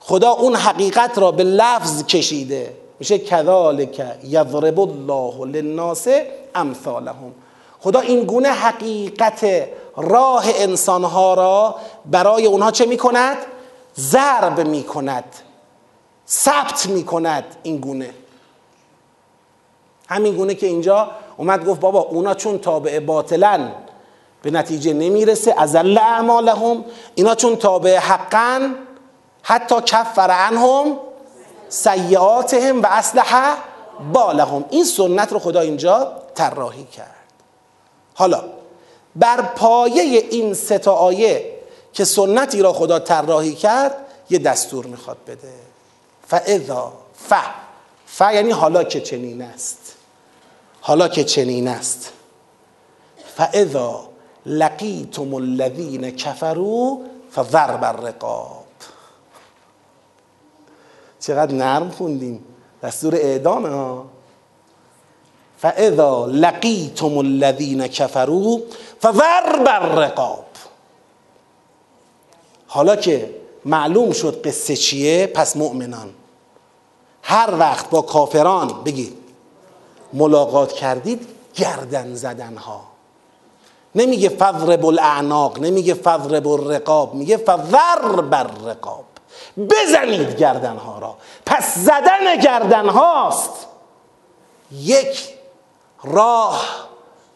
خدا 0.00 0.30
اون 0.30 0.56
حقیقت 0.56 1.18
را 1.18 1.32
به 1.32 1.44
لفظ 1.44 2.04
کشیده. 2.04 2.72
میشه 2.98 3.18
کذالک 3.18 4.06
یضرب 4.24 4.80
الله 4.80 5.46
للناس 5.46 6.08
امثالهم. 6.54 7.32
خدا 7.80 8.00
این 8.00 8.24
گونه 8.24 8.48
حقیقت 8.48 9.68
راه 9.96 10.44
انسانها 10.46 11.34
را 11.34 11.76
برای 12.06 12.46
اونها 12.46 12.70
چه 12.70 12.86
می‌کند؟ 12.86 13.36
ضرب 13.98 14.60
می‌کند 14.60 15.24
ثبت 16.28 16.86
می‌کند 16.86 17.44
این 17.62 17.76
گونه. 17.76 18.10
همین 20.08 20.36
گونه 20.36 20.54
که 20.54 20.66
اینجا 20.66 21.10
اومد 21.36 21.66
گفت 21.66 21.80
بابا 21.80 22.00
اونا 22.00 22.34
چون 22.34 22.58
تابع 22.58 22.98
باطلن 22.98 23.72
به 24.42 24.50
نتیجه 24.50 24.92
نمی‌رسه. 24.92 25.54
ازل 25.58 25.98
اعمالهم 25.98 26.84
اینا 27.14 27.34
چون 27.34 27.56
تابع 27.56 27.96
حقن 27.96 28.74
حتی 29.42 29.74
کفر 29.86 30.30
عنهم 30.30 30.96
سیعاتهم 31.74 32.82
و 32.82 32.86
اصلح 32.90 33.56
بالهم. 34.12 34.64
این 34.70 34.84
سنت 34.84 35.32
رو 35.32 35.38
خدا 35.38 35.60
اینجا 35.60 36.12
طراحی 36.34 36.84
کرد. 36.84 37.24
حالا 38.14 38.44
بر 39.16 39.42
پایه 39.42 40.02
این 40.30 40.54
سه 40.54 40.78
تا 40.78 40.92
آیه 40.92 41.50
که 41.92 42.04
سنتی 42.04 42.62
را 42.62 42.72
خدا 42.72 42.98
طراحی 42.98 43.54
کرد 43.54 43.96
یه 44.30 44.38
دستور 44.38 44.86
می‌خواد 44.86 45.16
بده. 45.26 45.52
فاذا 46.26 46.92
ف. 47.28 47.32
ف 48.06 48.20
یعنی 48.20 48.50
حالا 48.50 48.84
که 48.84 49.00
چنین 49.00 49.42
است. 49.42 49.94
حالا 50.80 51.08
که 51.08 51.24
چنین 51.24 51.68
است. 51.68 52.12
فاذا 53.36 54.08
لقیتم 54.46 55.34
الذین 55.34 56.10
کفروا 56.10 56.98
فضرب 57.34 57.84
الرقاب. 57.84 58.63
چقدر 61.26 61.54
نرم 61.54 61.90
خوندیم. 61.90 62.44
دستور 62.82 63.14
اعدامه 63.14 63.68
ها 63.68 64.04
فاذا 65.58 66.26
لقیتم 66.26 67.18
الذین 67.18 67.86
کفروا 67.86 68.58
فضرب 69.02 69.66
الرقاب. 69.66 70.44
حالا 72.66 72.96
که 72.96 73.30
معلوم 73.64 74.12
شد 74.12 74.42
قصه 74.46 74.76
چیه 74.76 75.26
پس 75.26 75.56
مؤمنان 75.56 76.10
هر 77.22 77.54
وقت 77.58 77.90
با 77.90 78.02
کافران 78.02 78.84
بگید 78.84 79.16
ملاقات 80.12 80.72
کردید 80.72 81.26
گردن 81.54 82.14
زدن 82.14 82.56
ها 82.56 82.80
نمیگه 83.94 84.28
فضرب 84.28 84.86
الاعناق 84.86 85.60
نمیگه 85.60 85.94
فضرب 85.94 86.48
الرقاب 86.48 87.14
میگه 87.14 87.36
فضرب 87.36 88.34
الرقاب. 88.34 89.04
بزنید 89.56 90.36
گردن 90.36 90.76
ها 90.76 90.98
را. 90.98 91.16
پس 91.46 91.78
زدن 91.78 92.36
گردن 92.42 92.88
هاست 92.88 93.66
یک 94.72 95.28
راه 96.04 96.88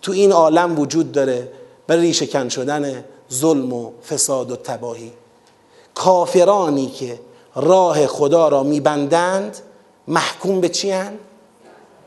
تو 0.03 0.13
این 0.13 0.33
عالم 0.33 0.79
وجود 0.79 1.13
داره 1.13 1.53
برای 1.87 2.03
ریشه 2.03 2.49
شدن 2.49 3.05
ظلم 3.33 3.73
و 3.73 3.93
فساد 4.09 4.51
و 4.51 4.57
تباهی. 4.57 5.13
کافرانی 5.95 6.87
که 6.87 7.21
راه 7.55 8.07
خدا 8.07 8.49
را 8.49 8.63
میبندند 8.63 9.59
محکوم 10.09 10.61
به 10.61 10.69
چی 10.69 10.91
هن؟ 10.91 11.19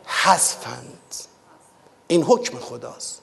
حذفند. 0.06 1.16
این 2.08 2.24
حکم 2.24 2.58
خداست. 2.60 3.22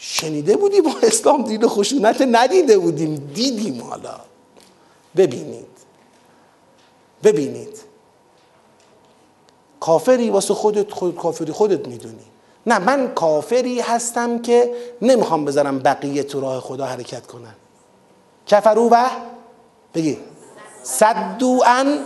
شنیده 0.00 0.56
بودی 0.56 0.80
با 0.80 0.90
اسلام 1.02 1.42
دین 1.42 1.68
خشونت 1.68 2.22
ندیده 2.22 2.78
بودیم. 2.78 3.14
دیدیم 3.34 3.82
حالا. 3.82 4.20
ببینید. 5.16 5.66
ببینید. 7.22 7.80
کافری 9.80 10.30
واسه 10.30 10.54
خودت 10.54 10.92
خود 10.92 11.16
کافری 11.16 11.52
خودت 11.52 11.88
می‌دونی. 11.88 12.24
نه 12.66 12.78
من 12.78 13.14
کافری 13.14 13.80
هستم 13.80 14.42
که 14.42 14.74
نمی‌خوام 15.02 15.44
بذارم 15.44 15.78
بقیه 15.78 16.22
تو 16.22 16.40
راه 16.40 16.60
خدا 16.60 16.86
حرکت 16.86 17.26
کنن. 17.26 17.54
کفرو 18.46 18.88
و 18.88 19.08
بگی. 19.94 20.18
صدو 20.82 21.62
ان 21.66 21.98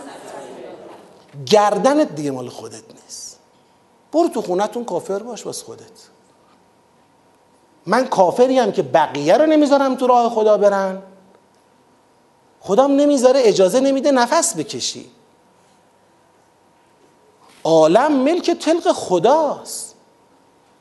گردنت 1.47 2.15
دیگه 2.15 2.31
مال 2.31 2.49
خودت 2.49 2.83
نیست. 3.03 3.39
برو 4.13 4.29
تو 4.29 4.43
خونتون 4.43 4.85
کافر 4.85 5.19
باش 5.19 5.47
واسه 5.47 5.65
خودت. 5.65 5.83
من 7.87 8.07
کافری 8.07 8.59
هم 8.59 8.73
که 8.73 8.83
بقیه 8.83 9.37
رو 9.37 9.47
نمی‌ذارم 9.47 9.95
تو 9.95 10.07
راه 10.07 10.31
خدا 10.31 10.57
برن. 10.57 11.03
خدام 12.61 12.93
نمی‌ذاره 12.97 13.41
اجازه 13.45 13.81
نمیده 13.81 14.11
نفس 14.11 14.57
بکشی. 14.57 15.11
عالم 17.65 18.13
ملک 18.13 18.51
تلق 18.51 18.93
خداست. 18.93 19.95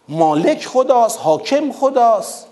مالک 0.09 0.65
خداست 0.65 1.19
حاکم 1.19 1.71
خداست. 1.71 2.47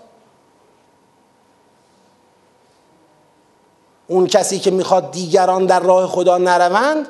اون 4.06 4.26
کسی 4.26 4.58
که 4.58 4.70
می‌خواد 4.70 5.10
دیگران 5.10 5.66
در 5.66 5.80
راه 5.80 6.06
خدا 6.06 6.38
نروند 6.38 7.08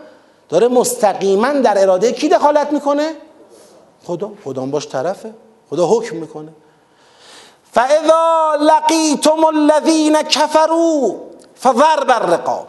داره 0.49 0.69
مستقیما 0.69 1.53
در 1.53 1.83
اراده 1.83 2.13
کی 2.13 2.29
دخالت 2.29 2.73
می‌کنه؟ 2.73 3.13
خدا. 4.05 4.33
خدا 4.45 4.67
باش 4.67 4.89
طرفه. 4.89 5.35
خدا 5.71 5.87
حکم 5.87 6.17
می‌کنه. 6.17 6.53
فاذا 7.73 8.57
لقیتم 8.61 9.45
الذین 9.45 10.23
کفروا 10.23 11.15
فضرب 11.61 12.11
الرقاب. 12.11 12.67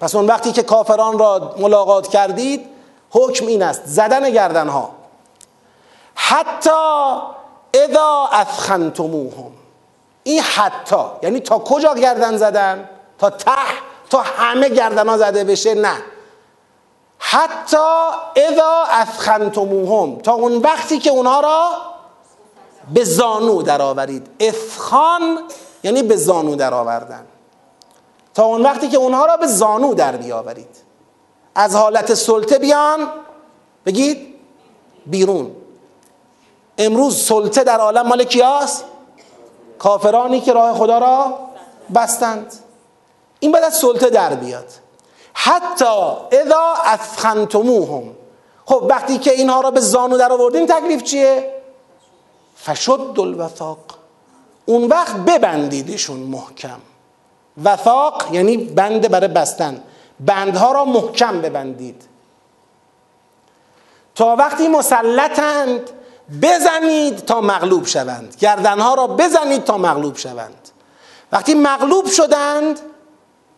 پس 0.00 0.14
اون 0.14 0.26
وقتی 0.26 0.52
که 0.52 0.62
کافران 0.62 1.18
را 1.18 1.54
ملاقات 1.58 2.08
کردید 2.08 2.68
حکم 3.10 3.46
این 3.46 3.62
است 3.62 3.82
زدن 3.84 4.30
گردن 4.30 4.68
ها 4.68 4.90
حتی 6.14 6.70
اذا 7.74 8.28
اثخنتموهم. 8.32 9.52
این 10.22 10.42
حتی 10.42 10.96
یعنی 11.22 11.40
تا 11.40 11.58
کجا 11.58 11.94
گردن 11.94 12.36
زدن؟ 12.36 12.88
تا 13.18 13.30
ته 13.30 13.52
تا 14.10 14.22
همه 14.22 14.68
گردن 14.68 15.08
ها 15.08 15.18
زده 15.18 15.44
بشه؟ 15.44 15.74
نه. 15.74 16.02
حتی 17.18 17.76
اذا 18.36 18.84
اثخنتموهم 18.90 20.18
تا 20.18 20.32
اون 20.32 20.56
وقتی 20.56 20.98
که 20.98 21.10
اونها 21.10 21.40
را 21.40 21.70
به 22.94 23.04
زانو 23.04 23.62
درآورید. 23.62 24.26
اثخان 24.40 25.38
یعنی 25.82 26.02
به 26.02 26.16
زانو 26.16 26.56
درآوردن. 26.56 27.26
تا 28.34 28.44
اون 28.44 28.62
وقتی 28.62 28.88
که 28.88 28.96
اونها 28.96 29.26
را 29.26 29.36
به 29.36 29.46
زانو 29.46 29.94
در 29.94 30.16
بیاورید. 30.16 30.76
از 31.54 31.74
حالت 31.74 32.14
سلطه 32.14 32.58
بیان 32.58 33.08
بگید 33.86 34.34
بیرون. 35.06 35.50
امروز 36.78 37.16
سلطه 37.16 37.64
در 37.64 37.80
عالم 37.80 38.06
مال 38.06 38.24
کیاست؟ 38.24 38.84
کافرانی 39.78 40.40
که 40.40 40.52
راه 40.52 40.74
خدا 40.74 40.98
را 40.98 41.38
بستند. 41.94 42.52
این 43.40 43.52
باید 43.52 43.64
از 43.64 43.74
سلطه 43.74 44.10
در 44.10 44.34
بیاد. 44.34 44.66
حتی 45.34 45.84
اذا 46.32 46.74
اثخنتموهم. 46.84 48.16
خب 48.66 48.86
وقتی 48.90 49.18
که 49.18 49.32
اینها 49.32 49.60
را 49.60 49.70
به 49.70 49.80
زانو 49.80 50.18
در 50.18 50.32
آوردیم 50.32 50.66
تکلیف 50.66 51.02
چیه؟ 51.02 51.55
فشد 52.66 53.14
الوثاق. 53.18 53.78
اون 54.64 54.84
وقت 54.84 55.16
ببندیدشون 55.16 56.18
محکم. 56.18 56.78
وثاق 57.64 58.34
یعنی 58.34 58.56
بند 58.56 59.10
برای 59.10 59.28
بستن. 59.28 59.82
بندها 60.20 60.72
را 60.72 60.84
محکم 60.84 61.40
ببندید. 61.40 62.02
تا 64.14 64.36
وقتی 64.36 64.68
مسلطند 64.68 65.80
بزنید 66.42 67.16
تا 67.16 67.40
مغلوب 67.40 67.86
شوند. 67.86 68.36
گردنها 68.40 68.94
را 68.94 69.06
بزنید 69.06 69.64
تا 69.64 69.78
مغلوب 69.78 70.16
شوند. 70.16 70.68
وقتی 71.32 71.54
مغلوب 71.54 72.06
شدند 72.06 72.80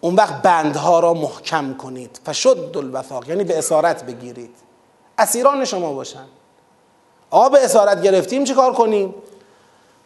اون 0.00 0.14
وقت 0.14 0.42
بندها 0.42 1.00
را 1.00 1.14
محکم 1.14 1.74
کنید. 1.74 2.20
فشد 2.26 2.72
الوثاق 2.76 3.28
یعنی 3.28 3.44
به 3.44 3.58
اسارت 3.58 4.04
بگیرید. 4.04 4.54
اسیران 5.18 5.64
شما 5.64 5.92
باشن. 5.92 6.24
به 7.30 7.64
اسارت 7.64 8.02
گرفتیم 8.02 8.44
چه 8.44 8.54
کار 8.54 8.72
کنیم؟ 8.72 9.14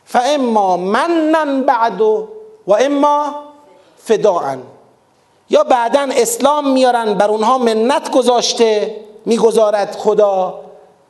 فاما 0.05 0.77
منن 0.77 1.63
بعد 1.63 2.01
و 2.01 2.29
اما 2.67 3.35
فداعا 3.97 4.59
یا 5.51 5.65
بعدا 5.65 6.09
اسلام 6.13 6.71
میارن 6.71 7.15
بر 7.15 7.29
اونها 7.29 7.59
منت 7.59 8.11
گذاشته 8.11 8.97
می‌گذارد 9.27 9.97
خدا 9.97 10.61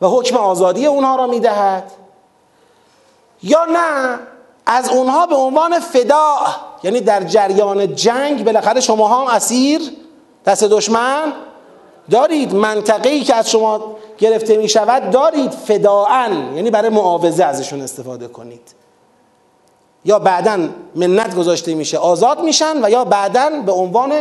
و 0.00 0.06
حکم 0.06 0.36
آزادی 0.36 0.86
اونها 0.86 1.16
را 1.16 1.26
می‌دهد. 1.26 1.92
یا 3.42 3.64
نه 3.64 4.18
از 4.66 4.90
اونها 4.90 5.26
به 5.26 5.34
عنوان 5.34 5.78
فدا 5.78 6.36
یعنی 6.82 7.00
در 7.00 7.24
جریان 7.24 7.94
جنگ 7.94 8.44
بالاخره 8.44 8.80
شما 8.80 9.08
هم 9.08 9.34
اسیر 9.34 9.82
دست 10.46 10.64
دشمن 10.64 11.32
دارید. 12.10 12.54
منطقه 12.54 13.08
ای 13.08 13.20
که 13.20 13.34
از 13.34 13.50
شما 13.50 13.96
گرفته 14.18 14.56
می 14.56 14.68
شود 14.68 15.10
دارید 15.10 15.50
فداعن 15.50 16.56
یعنی 16.56 16.70
برای 16.70 16.88
معاوضه 16.90 17.44
ازشون 17.44 17.80
استفاده 17.80 18.28
کنید. 18.28 18.74
یا 20.04 20.18
بعدا 20.18 20.68
منت 20.94 21.34
گذاشته 21.34 21.74
میشه 21.74 21.98
آزاد 21.98 22.40
میشن 22.40 22.84
و 22.84 22.90
یا 22.90 23.04
بعدا 23.04 23.50
به 23.66 23.72
عنوان 23.72 24.12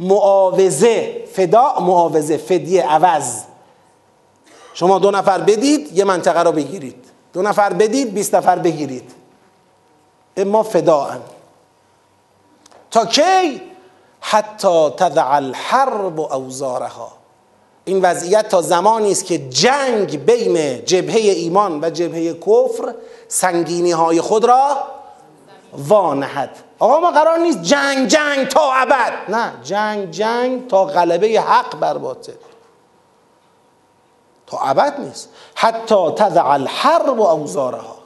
معاوضه 0.00 1.24
فدا 1.32 1.74
معاوضه 1.80 2.36
فدیه 2.36 2.82
عوض. 2.82 3.42
شما 4.74 4.98
دو 4.98 5.10
نفر 5.10 5.38
بدید 5.38 5.96
یه 5.96 6.04
منطقه 6.04 6.42
رو 6.42 6.52
بگیرید. 6.52 7.04
دو 7.32 7.42
نفر 7.42 7.72
بدید 7.72 8.14
20 8.14 8.34
نفر 8.34 8.58
بگیرید. 8.58 9.12
اما 10.36 10.62
فداعن 10.62 11.20
تا 12.90 13.06
کی؟ 13.06 13.62
حتی 14.20 14.90
تضع 14.90 15.32
الحرب 15.32 16.20
اوزارها. 16.20 17.17
این 17.88 18.02
وضعیت 18.02 18.48
تا 18.48 18.62
زمانی 18.62 19.12
است 19.12 19.24
که 19.24 19.38
جنگ 19.48 20.24
بین 20.24 20.84
جبهه 20.84 21.16
ایمان 21.16 21.84
و 21.84 21.90
جبهه 21.90 22.34
کفر 22.34 22.94
سنگینی 23.28 23.90
های 23.90 24.20
خود 24.20 24.44
را 24.44 24.76
وانهد. 25.72 26.50
آقا 26.78 27.00
ما 27.00 27.10
قرار 27.10 27.38
نیست 27.38 27.62
جنگ 27.62 28.08
جنگ 28.08 28.48
تا 28.48 28.72
ابد. 28.72 29.12
نه 29.28 29.52
جنگ 29.62 30.10
جنگ 30.10 30.68
تا 30.68 30.84
غلبه 30.84 31.40
حق 31.40 31.78
بر 31.78 31.98
باطل. 31.98 32.32
تا 34.46 34.58
ابد 34.58 35.00
نیست. 35.00 35.28
حتی 35.54 36.10
تضع 36.16 36.46
الحرب 36.46 37.18
و 37.18 37.22
اوزارها. 37.22 37.98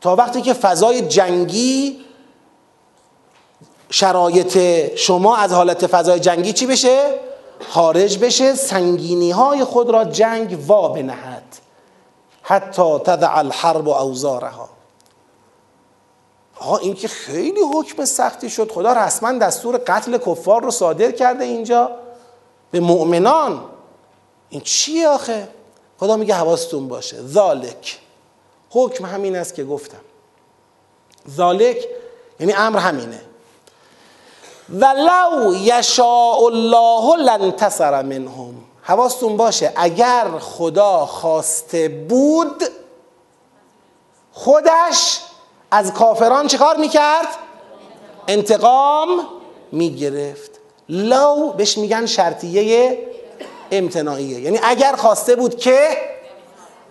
تا 0.00 0.16
وقتی 0.16 0.42
که 0.42 0.52
فضای 0.52 1.00
جنگی 1.00 2.00
شرایط 3.90 4.58
شما 4.96 5.36
از 5.36 5.52
حالت 5.52 5.86
فضای 5.86 6.20
جنگی 6.20 6.52
چی 6.52 6.66
بشه؟ 6.66 7.27
خارج 7.60 8.18
بشه 8.18 8.54
سنگینی 8.54 9.30
های 9.30 9.64
خود 9.64 9.90
را 9.90 10.04
جنگ 10.04 10.64
وا 10.66 10.88
بنهد. 10.88 11.42
حتی 12.42 12.98
تضع 12.98 13.36
الحرب 13.38 13.86
و 13.86 13.90
اوزارها. 13.90 14.68
آقا 16.60 16.76
این 16.76 16.94
که 16.94 17.08
خیلی 17.08 17.60
حکم 17.74 18.04
سختی 18.04 18.50
شد. 18.50 18.72
خدا 18.72 18.92
رسما 18.92 19.32
دستور 19.32 19.80
قتل 19.86 20.18
کفار 20.18 20.62
رو 20.62 20.70
صادر 20.70 21.10
کرده 21.10 21.44
اینجا. 21.44 21.90
به 22.70 22.80
مؤمنان. 22.80 23.64
این 24.48 24.60
چیه 24.60 25.08
آخه؟ 25.08 25.48
خدا 26.00 26.16
میگه 26.16 26.34
حواستون 26.34 26.88
باشه. 26.88 27.22
ذالک. 27.22 27.98
حکم 28.70 29.06
همین 29.06 29.36
است 29.36 29.54
که 29.54 29.64
گفتم. 29.64 30.00
ذالک 31.30 31.88
یعنی 32.40 32.52
امر 32.52 32.78
همینه. 32.78 33.27
ولو 34.70 35.54
یشاء 35.54 36.44
الله 36.44 37.16
لانتصر 37.16 38.02
منهم. 38.02 38.54
حواستون 38.82 39.36
باشه 39.36 39.72
اگر 39.76 40.26
خدا 40.40 41.06
خواسته 41.06 41.88
بود 41.88 42.64
خودش 44.32 45.20
از 45.70 45.92
کافران 45.92 46.46
چه 46.46 46.58
کار 46.58 46.76
می‌کرد؟ 46.76 47.28
انتقام 48.28 49.08
می‌گرفت. 49.72 50.50
لو 50.88 51.52
بهش 51.52 51.78
میگن 51.78 52.06
شرطیه 52.06 52.98
امتناعیه. 53.70 54.40
یعنی 54.40 54.60
اگر 54.62 54.96
خواسته 54.96 55.36
بود 55.36 55.56
که 55.56 55.88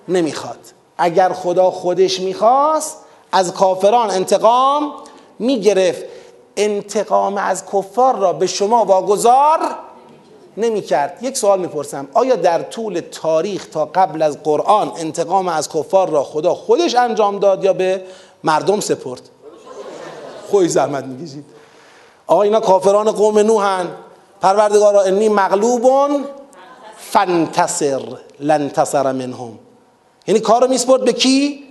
نمی‌خواد. 0.07 0.59
اگر 0.97 1.33
خدا 1.33 1.71
خودش 1.71 2.19
می‌خواست 2.19 2.97
از 3.31 3.53
کافران 3.53 4.11
انتقام 4.11 4.93
می‌گرفت. 5.39 6.03
انتقام 6.57 7.37
از 7.37 7.65
کفار 7.65 8.15
را 8.15 8.33
به 8.33 8.47
شما 8.47 8.85
واگذار 8.85 9.59
نمی‌کرد. 10.57 11.17
یک 11.21 11.37
سوال 11.37 11.59
می‌پرسم. 11.59 12.07
آیا 12.13 12.35
در 12.35 12.61
طول 12.61 13.01
تاریخ 13.11 13.65
تا 13.65 13.85
قبل 13.85 14.21
از 14.21 14.43
قرآن 14.43 14.91
انتقام 14.97 15.47
از 15.47 15.69
کفار 15.69 16.09
را 16.09 16.23
خدا 16.23 16.53
خودش 16.53 16.95
انجام 16.95 17.39
داد 17.39 17.63
یا 17.63 17.73
به 17.73 18.03
مردم 18.43 18.79
سپرد؟ 18.79 19.21
خوی 20.51 20.67
زحمت 20.67 21.03
می‌کشید. 21.03 21.45
آقا 22.27 22.41
اینا 22.41 22.59
کافران 22.59 23.11
قوم 23.11 23.39
نوحن 23.39 23.87
پروردگارا 24.41 25.01
انی 25.01 25.29
مغلوبون 25.29 26.25
فانتصر 26.97 28.01
لنتصر 28.39 29.11
منهم. 29.11 29.59
یعنی 30.27 30.39
کار 30.39 30.61
رو 30.61 30.67
میسپرد 30.67 31.05
به 31.05 31.13
کی؟ 31.13 31.63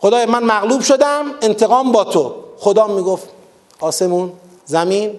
خدای 0.00 0.26
من 0.26 0.44
مغلوب 0.44 0.80
شدم 0.80 1.24
انتقام 1.42 1.92
با 1.92 2.04
تو. 2.04 2.34
خدا 2.58 2.86
می‌گفت 2.86 3.28
آسمون 3.80 4.32
زمین. 4.64 5.18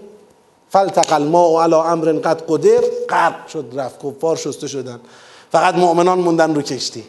فلتق 0.69 1.13
الماء 1.13 1.63
علی 1.63 1.75
امر 1.75 2.13
قد 2.13 2.41
قدر. 2.41 2.81
غرق 3.09 3.47
شد 3.47 3.65
رفت. 3.75 4.05
کفار 4.05 4.35
شسته 4.35 4.67
شدن. 4.67 4.99
فقط 5.51 5.75
مؤمنان 5.75 6.19
موندن 6.19 6.55
رو 6.55 6.61
کشتی. 6.61 7.03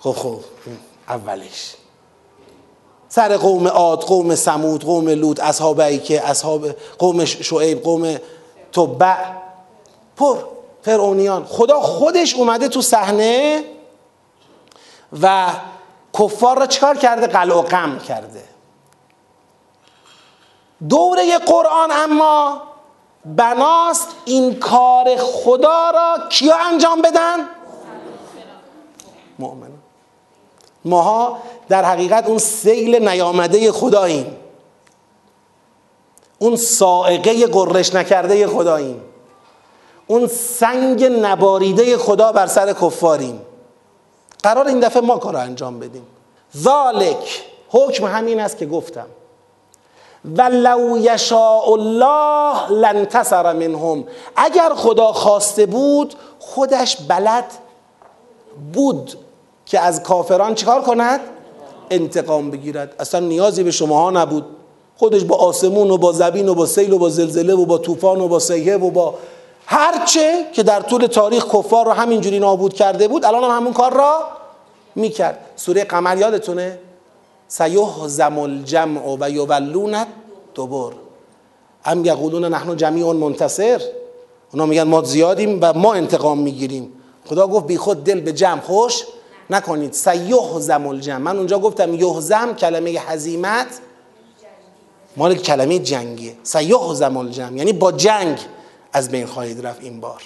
خب 0.00 0.12
خب. 0.12 0.38
اولش. 1.08 1.74
سر 3.08 3.36
قوم 3.36 3.68
عاد 3.68 4.00
قوم 4.00 4.34
سمود 4.34 4.84
قوم 4.84 5.08
لود 5.08 5.40
اصحاب 5.40 5.80
ایکه 5.80 6.28
اصحاب 6.28 6.68
قوم 6.98 7.24
شعیب 7.24 7.82
قوم 7.82 8.16
تبع 8.72 9.16
پر. 10.16 10.36
فرعونیان. 10.82 11.44
خدا 11.44 11.80
خودش 11.80 12.34
اومده 12.34 12.68
تو 12.68 12.82
صحنه 12.82 13.64
و 15.22 15.52
کفار 16.18 16.58
را 16.58 16.66
چکار 16.66 16.96
کرده؟ 16.96 17.26
قلع 17.26 17.54
و 17.54 17.62
قم 17.62 17.98
کرده. 17.98 18.55
دوره 20.88 21.38
قرآن 21.38 21.90
اما 21.92 22.62
بناست 23.24 24.08
این 24.24 24.54
کار 24.58 25.16
خدا 25.16 25.90
را 25.90 26.28
کیا 26.28 26.56
انجام 26.72 27.02
بدن؟ 27.02 27.48
مؤمن 29.38 29.68
ماها 30.84 31.38
در 31.68 31.84
حقیقت 31.84 32.26
اون 32.26 32.38
سیل 32.38 33.08
نیامده 33.08 33.72
خداییم. 33.72 34.36
اون 36.38 36.56
سائقه 36.56 37.46
قررش 37.46 37.94
نکرده 37.94 38.46
خداییم. 38.46 39.02
اون 40.06 40.26
سنگ 40.26 41.04
نباریده 41.04 41.98
خدا 41.98 42.32
بر 42.32 42.46
سر 42.46 42.72
کفاریم. 42.72 43.40
قرار 44.42 44.66
این 44.66 44.80
دفعه 44.80 45.02
ما 45.02 45.18
کار 45.18 45.36
انجام 45.36 45.78
بدیم. 45.78 46.06
ذالک. 46.56 47.44
حکم 47.68 48.04
همین 48.04 48.40
است 48.40 48.58
که 48.58 48.66
گفتم. 48.66 49.06
و 50.36 50.42
لو 50.42 50.98
یشاء 50.98 51.72
الله 51.72 52.70
لانتصر 52.70 53.52
منهم. 53.52 54.04
اگر 54.36 54.72
خدا 54.76 55.12
خواسته 55.12 55.66
بود 55.66 56.14
خودش 56.38 56.96
بلد 56.96 57.44
بود 58.72 59.18
که 59.66 59.80
از 59.80 60.02
کافران 60.02 60.54
چیکار 60.54 60.82
کند؟ 60.82 61.20
انتقام 61.90 62.50
بگیرد. 62.50 62.94
اصلا 62.98 63.20
نیازی 63.20 63.62
به 63.62 63.70
شماها 63.70 64.10
نبود. 64.10 64.44
خودش 64.96 65.24
با 65.24 65.36
آسمون 65.36 65.90
و 65.90 65.96
با 65.96 66.12
زبین 66.12 66.48
و 66.48 66.54
با 66.54 66.66
سیل 66.66 66.92
و 66.92 66.98
با 66.98 67.08
زلزله 67.08 67.54
و 67.54 67.66
با 67.66 67.78
طوفان 67.78 68.20
و 68.20 68.28
با 68.28 68.38
سیه 68.38 68.76
و 68.76 68.90
با 68.90 69.14
هرچه 69.66 70.44
که 70.52 70.62
در 70.62 70.80
طول 70.80 71.06
تاریخ 71.06 71.46
کفار 71.46 71.86
رو 71.86 71.92
همینجوری 71.92 72.38
نابود 72.38 72.74
کرده 72.74 73.08
بود 73.08 73.24
الان 73.24 73.44
هم 73.44 73.50
همون 73.50 73.72
کار 73.72 73.92
را 73.92 74.18
می‌کرد. 74.94 75.38
سوره 75.56 75.84
قمر 75.84 76.18
یادتونه؟ 76.18 76.78
سیهزم 77.48 78.38
الجمع 78.38 79.16
و 79.20 79.30
یولون 79.30 80.04
دوبر 80.54 80.92
هم 81.84 82.04
یقولون 82.04 82.44
نحن 82.44 82.76
جمیع 82.76 83.12
منتصر. 83.12 83.82
اونا 84.52 84.66
میگن 84.66 84.82
ما 84.82 85.02
زیادیم 85.02 85.58
و 85.62 85.72
ما 85.72 85.94
انتقام 85.94 86.38
می‌گیریم. 86.38 86.92
خدا 87.26 87.46
گفت 87.46 87.66
بی 87.66 87.76
خود 87.76 88.04
دل 88.04 88.20
به 88.20 88.32
جمع 88.32 88.60
خوش 88.60 89.04
نکنید. 89.50 89.92
سیهزم 89.92 90.86
الجمع. 90.86 91.18
من 91.18 91.36
اونجا 91.36 91.58
گفتم 91.58 91.94
یهزم 91.94 92.54
کلمه 92.54 92.90
حزیمت 92.90 93.66
مال 95.16 95.34
کلمه 95.34 95.78
جنگیه. 95.78 96.36
سیهزم 96.42 97.16
الجمع. 97.16 97.56
یعنی 97.56 97.72
با 97.72 97.92
جنگ 97.92 98.38
از 98.92 99.10
بین 99.10 99.26
خواهید 99.26 99.66
رفت 99.66 99.82
این 99.82 100.00
بار. 100.00 100.22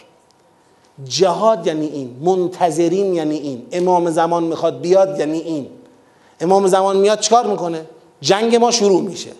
جهاد 1.04 1.66
یعنی 1.66 1.86
این. 1.86 2.16
منتظرین 2.20 3.14
یعنی 3.14 3.36
این. 3.38 3.66
امام 3.72 4.10
زمان 4.10 4.44
می‌خواد 4.44 4.80
بیاد 4.80 5.18
یعنی 5.18 5.38
این. 5.38 5.66
امام 6.40 6.66
زمان 6.66 6.96
میاد 6.96 7.20
چکار 7.20 7.46
می‌کنه؟ 7.46 7.86
جنگ 8.20 8.56
ما 8.56 8.70
شروع 8.70 9.02
میشه. 9.02 9.30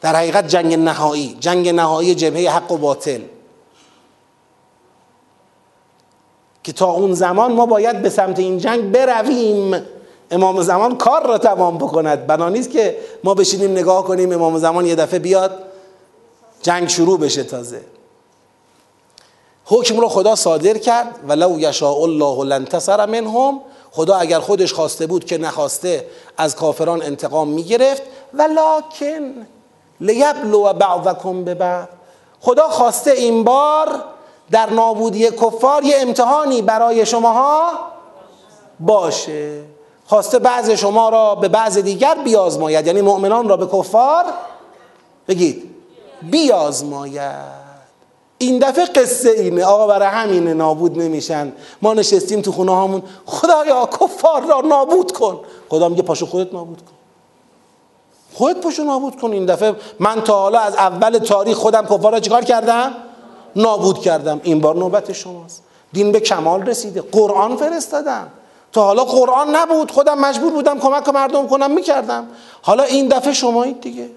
در 0.00 0.16
حقیقت 0.16 0.48
جنگ 0.48 0.74
نهایی 0.74 1.36
جنگ 1.40 1.68
نهایی 1.68 2.14
جبهه 2.14 2.50
حق 2.50 2.72
و 2.72 2.76
باطل. 2.76 3.20
که 6.62 6.72
تا 6.72 6.90
اون 6.90 7.14
زمان 7.14 7.52
ما 7.52 7.66
باید 7.66 8.02
به 8.02 8.08
سمت 8.08 8.38
این 8.38 8.58
جنگ 8.58 8.92
برویم. 8.92 9.82
امام 10.30 10.62
زمان 10.62 10.96
کار 10.96 11.26
را 11.26 11.38
تمام 11.38 11.78
بکند. 11.78 12.26
بنا 12.26 12.48
نیست 12.48 12.70
که 12.70 12.98
ما 13.24 13.34
بشینیم 13.34 13.70
نگاه 13.70 14.04
کنیم 14.04 14.32
امام 14.32 14.58
زمان 14.58 14.86
یه 14.86 14.94
دفعه 14.94 15.18
بیاد 15.18 15.58
جنگ 16.62 16.88
شروع 16.88 17.18
بشه 17.18 17.44
تازه. 17.44 17.80
حکم 19.64 20.00
رو 20.00 20.08
خدا 20.08 20.34
صادر 20.34 20.78
کرد. 20.78 21.20
ولو 21.28 21.60
یشاء 21.60 22.02
الله 22.02 22.44
لانتصر 22.44 23.06
منهم 23.06 23.60
خدا 23.92 24.16
اگر 24.16 24.40
خودش 24.40 24.72
خواسته 24.72 25.06
بود 25.06 25.24
که 25.24 25.38
نخواسته 25.38 26.06
از 26.36 26.56
کافران 26.56 27.02
انتقام 27.02 27.48
می‌گرفت 27.48 28.02
ولکن 28.34 29.46
لیبلو 30.00 30.72
بعضکم 30.72 31.44
به 31.44 31.54
بعض. 31.54 31.86
خدا 32.40 32.68
خواسته 32.68 33.10
این 33.10 33.44
بار 33.44 34.04
در 34.50 34.70
نابودی 34.70 35.30
کفار 35.30 35.84
یه 35.84 35.96
امتحانی 36.00 36.62
برای 36.62 37.06
شماها 37.06 37.70
باشه. 38.80 39.60
خواسته 40.06 40.38
بعض 40.38 40.70
شما 40.70 41.08
را 41.08 41.34
به 41.34 41.48
بعض 41.48 41.78
دیگر 41.78 42.14
بیازماید. 42.24 42.86
یعنی 42.86 43.00
مؤمنان 43.00 43.48
را 43.48 43.56
به 43.56 43.66
کفار 43.66 44.24
بگید 45.28 45.74
بیازماید. 46.22 47.67
این 48.38 48.58
دفعه 48.58 48.84
قصه 48.84 49.30
اینه. 49.30 49.64
آقا 49.64 49.86
برای 49.86 50.08
همینه 50.08 50.54
نابود 50.54 50.98
نمیشن. 50.98 51.52
ما 51.82 51.94
نشستیم 51.94 52.42
تو 52.42 52.52
خونه 52.52 52.72
هامون. 52.72 53.02
خدایا 53.26 53.86
کفار 53.86 54.42
را 54.42 54.60
نابود 54.60 55.12
کن. 55.12 55.40
خدا 55.68 55.88
میگه 55.88 56.02
پاشو 56.02 56.26
خودت 56.26 56.54
نابود 56.54 56.78
کن. 56.78 56.92
خودت 58.34 58.60
پاشو 58.60 58.84
نابود 58.84 59.20
کن 59.20 59.32
این 59.32 59.46
دفعه. 59.46 59.74
من 59.98 60.20
تا 60.20 60.38
حالا 60.38 60.58
از 60.58 60.76
اول 60.76 61.18
تاریخ 61.18 61.56
خودم 61.56 61.86
کفار 61.86 62.12
را 62.12 62.20
چیکار 62.20 62.44
کردم؟ 62.44 62.94
نابود 63.56 64.00
کردم. 64.00 64.40
این 64.42 64.60
بار 64.60 64.76
نوبت 64.76 65.12
شماست. 65.12 65.62
دین 65.92 66.12
به 66.12 66.20
کمال 66.20 66.62
رسیده. 66.62 67.00
قرآن 67.00 67.56
فرستادم. 67.56 68.30
تا 68.72 68.84
حالا 68.84 69.04
قرآن 69.04 69.56
نبود. 69.56 69.90
خودم 69.90 70.18
مجبور 70.18 70.52
بودم 70.52 70.78
کمک 70.78 71.08
مردم 71.08 71.48
کنم. 71.48 71.70
می‌کردم. 71.70 72.28
حالا 72.62 72.82
این 72.82 73.08
دفعه 73.08 73.32
شمایید 73.32 73.80
دیگه. 73.80 74.10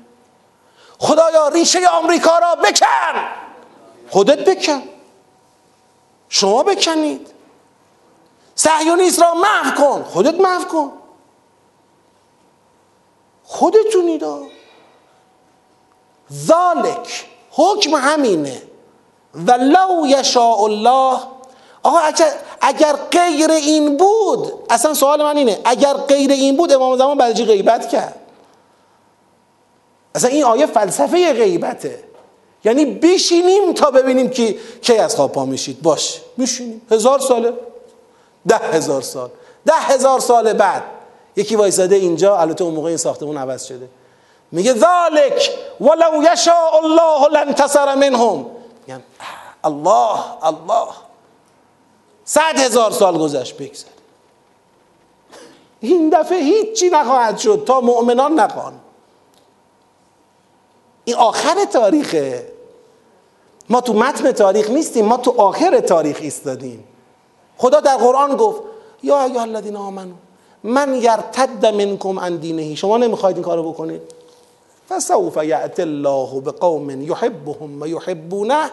خدایا 0.99 1.47
ریشه 1.47 1.79
آمریکا 1.87 2.39
را 2.39 2.55
بکن! 2.55 3.50
خودت 4.11 4.49
بکن. 4.49 4.81
شما 6.29 6.63
بکنید. 6.63 7.27
صهیونیست 8.55 9.21
را 9.21 9.33
محو 9.33 9.75
کن. 9.75 10.03
خودت 10.03 10.39
محو 10.39 10.65
کن. 10.65 10.91
خودتونید 13.43 14.23
ذالک. 16.33 17.25
حکم 17.51 17.95
همینه. 17.95 18.61
و 19.33 19.51
لو 19.51 20.05
یشاء 20.07 20.63
الله. 20.63 21.19
آقا 21.83 21.99
اگر, 22.61 22.93
غیر 22.93 23.51
این 23.51 23.97
بود 23.97 24.53
اصلا 24.69 24.93
سوال 24.93 25.23
من 25.23 25.37
اینه. 25.37 25.59
اگر 25.65 25.93
غیر 25.93 26.31
این 26.31 26.57
بود 26.57 26.71
امام 26.71 26.97
زمان 26.97 27.17
بعد 27.17 27.45
غیبت 27.45 27.89
کرد؟ 27.89 28.15
اصلا 30.15 30.29
این 30.29 30.43
آیه 30.43 30.65
فلسفه 30.65 31.33
غیبته. 31.33 32.10
یعنی 32.63 32.85
بشینیم 32.85 33.73
تا 33.73 33.91
ببینیم 33.91 34.29
که 34.29 34.57
کی 34.81 34.97
از 34.97 35.15
خواب 35.15 35.31
پا 35.31 35.45
میشید. 35.45 35.81
باش. 35.81 36.21
میشینیم 36.37 36.81
هزار 36.91 37.19
ساله. 37.19 37.53
ده 38.47 38.57
هزار 38.57 39.01
سال. 39.01 39.29
ده 39.65 39.73
هزار 39.73 40.19
سال 40.19 40.53
بعد. 40.53 40.83
یکی 41.35 41.55
وایساده 41.55 41.95
اینجا 41.95 42.37
البته 42.37 42.63
اون 42.63 42.73
موقع 42.73 42.87
این 42.87 42.97
ساختمون 42.97 43.37
عوض 43.37 43.65
شده. 43.65 43.89
میگه 44.51 44.73
ذالک 44.73 45.51
ولو 45.81 46.23
یشاء 46.33 46.77
الله 46.83 47.27
لانتصر 47.27 47.95
منهم. 47.95 48.45
میگن 48.87 49.03
الله 49.63 50.19
الله. 50.43 50.87
صد 52.25 52.57
هزار 52.57 52.91
سال 52.91 53.17
گذشت 53.17 53.57
بگذر. 53.57 53.87
این 55.79 56.09
دفعه 56.09 56.37
هیچی 56.37 56.89
نخواهد 56.89 57.37
شد 57.37 57.63
تا 57.67 57.81
مؤمنان 57.81 58.39
نخوان. 58.39 58.73
این 61.11 61.19
آخر 61.19 61.65
تاریخه. 61.73 62.47
ما 63.69 63.81
تو 63.81 63.93
متن 63.93 64.31
تاریخ 64.31 64.69
نیستیم 64.69 65.05
ما 65.05 65.17
تو 65.17 65.41
آخر 65.41 65.79
تاریخ 65.79 66.17
ایستادیم. 66.21 66.83
خدا 67.57 67.79
در 67.79 67.97
قرآن 67.97 68.35
گفت 68.35 68.61
یا 69.03 69.23
ایها 69.23 69.41
الذین 69.41 69.75
آمنو 69.75 70.13
من 70.63 70.95
یرتد 70.95 71.65
منکم 71.65 72.19
عن 72.19 72.35
دینه 72.35 72.75
شما 72.75 72.97
نمی‌خواید 72.97 73.35
این 73.35 73.45
کارو 73.45 73.71
بکنید؟ 73.71 74.01
فسوف 74.89 75.37
یأت 75.37 75.79
الله 75.79 76.41
بقوم 76.41 77.01
یحبهم 77.01 77.81
و 77.81 77.87
یحبونه. 77.87 78.69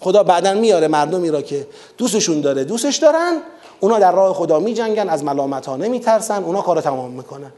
خدا 0.00 0.22
بعدا 0.22 0.54
میاره 0.54 0.88
مردمی 0.88 1.30
را 1.30 1.42
که 1.42 1.66
دوستشون 1.98 2.40
داره 2.40 2.64
دوستش 2.64 2.96
دارن. 2.96 3.42
اونا 3.80 3.98
در 3.98 4.12
راه 4.12 4.34
خدا 4.34 4.58
میجنگن 4.58 5.08
از 5.08 5.24
ملامت 5.24 5.66
ها 5.66 5.76
نمیترسن. 5.76 6.44
اونا 6.44 6.62
کار 6.62 6.80
تمام 6.80 7.10
می‌کنن. 7.10 7.52